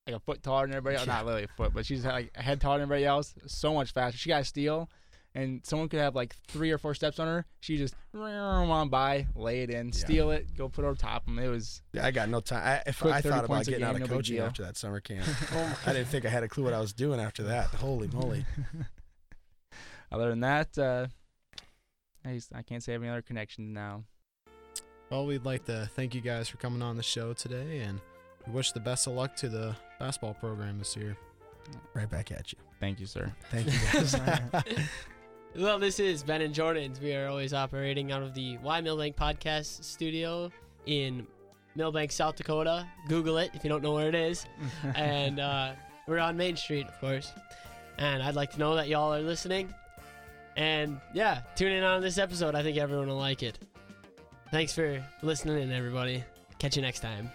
like 0.08 0.16
a 0.16 0.20
foot 0.20 0.42
taller 0.42 0.66
than 0.68 0.76
everybody 0.76 0.96
else. 0.96 1.06
Yeah. 1.08 1.14
Not 1.14 1.26
literally 1.26 1.46
a 1.46 1.56
foot, 1.56 1.74
but 1.74 1.86
she's 1.86 2.06
like 2.06 2.32
a 2.36 2.42
head 2.42 2.60
taller 2.62 2.78
than 2.80 2.84
everybody 2.84 3.06
else. 3.06 3.36
So 3.48 3.74
much 3.74 3.92
faster. 3.92 4.18
She 4.18 4.30
got 4.30 4.42
a 4.42 4.46
steal, 4.46 4.90
and 5.36 5.62
someone 5.66 5.90
could 5.90 6.00
have 6.00 6.16
like 6.16 6.36
three 6.48 6.72
or 6.72 6.78
four 6.78 6.94
steps 6.94 7.20
on 7.20 7.28
her. 7.28 7.46
She 7.60 7.78
just 7.78 7.96
on 8.14 8.90
by, 8.90 9.28
lay 9.36 9.64
it 9.64 9.70
in, 9.70 9.92
steal 9.92 10.32
it, 10.32 10.56
go 10.56 10.70
put 10.70 10.86
it 10.86 10.88
over 10.88 10.96
top 10.96 11.26
them. 11.26 11.40
It 11.40 11.48
was 11.48 11.82
Yeah, 11.92 12.06
I 12.06 12.12
got 12.12 12.30
no 12.30 12.40
time. 12.40 12.64
I, 12.64 12.90
if 12.90 13.04
I 13.06 13.22
thought 13.22 13.40
about 13.40 13.46
points 13.48 13.68
a 13.68 13.72
getting 13.72 13.86
out 13.86 13.96
of 13.96 14.02
no 14.02 14.08
coaching 14.08 14.40
after 14.40 14.64
that 14.64 14.78
summer 14.78 15.00
camp, 15.00 15.26
I 15.88 15.94
didn't 15.94 16.08
think 16.08 16.26
I 16.26 16.30
had 16.30 16.44
a 16.44 16.48
clue 16.48 16.64
what 16.64 16.74
I 16.74 16.80
was 16.80 16.94
doing 16.94 17.20
after 17.20 17.44
that. 17.44 17.68
Holy 17.68 18.08
moly! 18.10 18.46
other 20.12 20.30
than 20.30 20.42
that. 20.42 20.78
Uh, 20.78 21.08
I 22.26 22.36
just, 22.36 22.56
I 22.56 22.62
can't 22.62 22.82
say 22.82 22.94
I 22.94 22.94
have 22.94 23.02
any 23.02 23.12
other 23.12 23.22
connections 23.22 23.74
now. 23.74 24.04
Well, 25.10 25.26
we'd 25.26 25.46
like 25.46 25.66
to 25.66 25.90
thank 25.96 26.16
you 26.16 26.22
guys 26.22 26.48
for 26.48 26.58
coming 26.58 26.82
on 26.82 26.96
the 26.96 27.04
show 27.04 27.34
today, 27.34 27.80
and 27.80 28.00
we 28.48 28.54
wish 28.54 28.72
the 28.72 28.80
best 28.80 29.08
of 29.08 29.14
luck 29.14 29.36
to 29.38 29.50
the 29.50 29.76
basketball 30.00 30.36
program 30.36 30.80
this 30.80 30.96
year. 30.96 31.18
Right 31.94 32.10
back 32.10 32.32
at 32.32 32.52
you. 32.52 32.60
Thank 32.80 33.00
you, 33.00 33.06
sir. 33.06 33.32
Thank 33.52 33.68
you 33.68 33.80
guys. 33.92 34.16
Well, 35.56 35.78
this 35.78 36.00
is 36.00 36.24
Ben 36.24 36.42
and 36.42 36.52
Jordan's. 36.52 37.00
We 37.00 37.14
are 37.14 37.28
always 37.28 37.54
operating 37.54 38.12
out 38.12 38.24
of 38.24 38.34
the 38.34 38.58
Y 38.58 38.82
Milbank 38.82 39.16
podcast 39.16 39.84
studio 39.84 40.52
in 40.88 41.28
Milbank, 41.76 42.12
South 42.12 42.36
Dakota. 42.36 42.88
Google 43.08 43.38
it 43.38 43.52
if 43.54 43.64
you 43.64 43.70
don't 43.70 43.84
know 43.84 43.94
where 43.94 44.10
it 44.10 44.16
is. 44.16 44.48
and 44.96 45.40
uh, 45.40 45.74
we're 46.08 46.18
on 46.18 46.36
Main 46.38 46.58
Street, 46.58 46.88
of 46.88 47.00
course. 47.00 47.32
And 48.00 48.24
I'd 48.24 48.34
like 48.34 48.52
to 48.54 48.58
know 48.58 48.74
that 48.76 48.88
y'all 48.88 49.14
are 49.14 49.22
listening. 49.22 49.72
And 50.58 51.00
yeah, 51.14 51.42
tune 51.56 51.72
in 51.72 51.84
on 51.84 52.02
this 52.02 52.18
episode. 52.18 52.56
I 52.56 52.64
think 52.64 52.80
everyone 52.80 53.08
will 53.08 53.18
like 53.18 53.44
it. 53.44 53.60
Thanks 54.50 54.74
for 54.74 55.04
listening 55.22 55.62
in, 55.62 55.72
everybody. 55.72 56.24
Catch 56.58 56.78
you 56.78 56.82
next 56.82 57.02
time. 57.02 57.30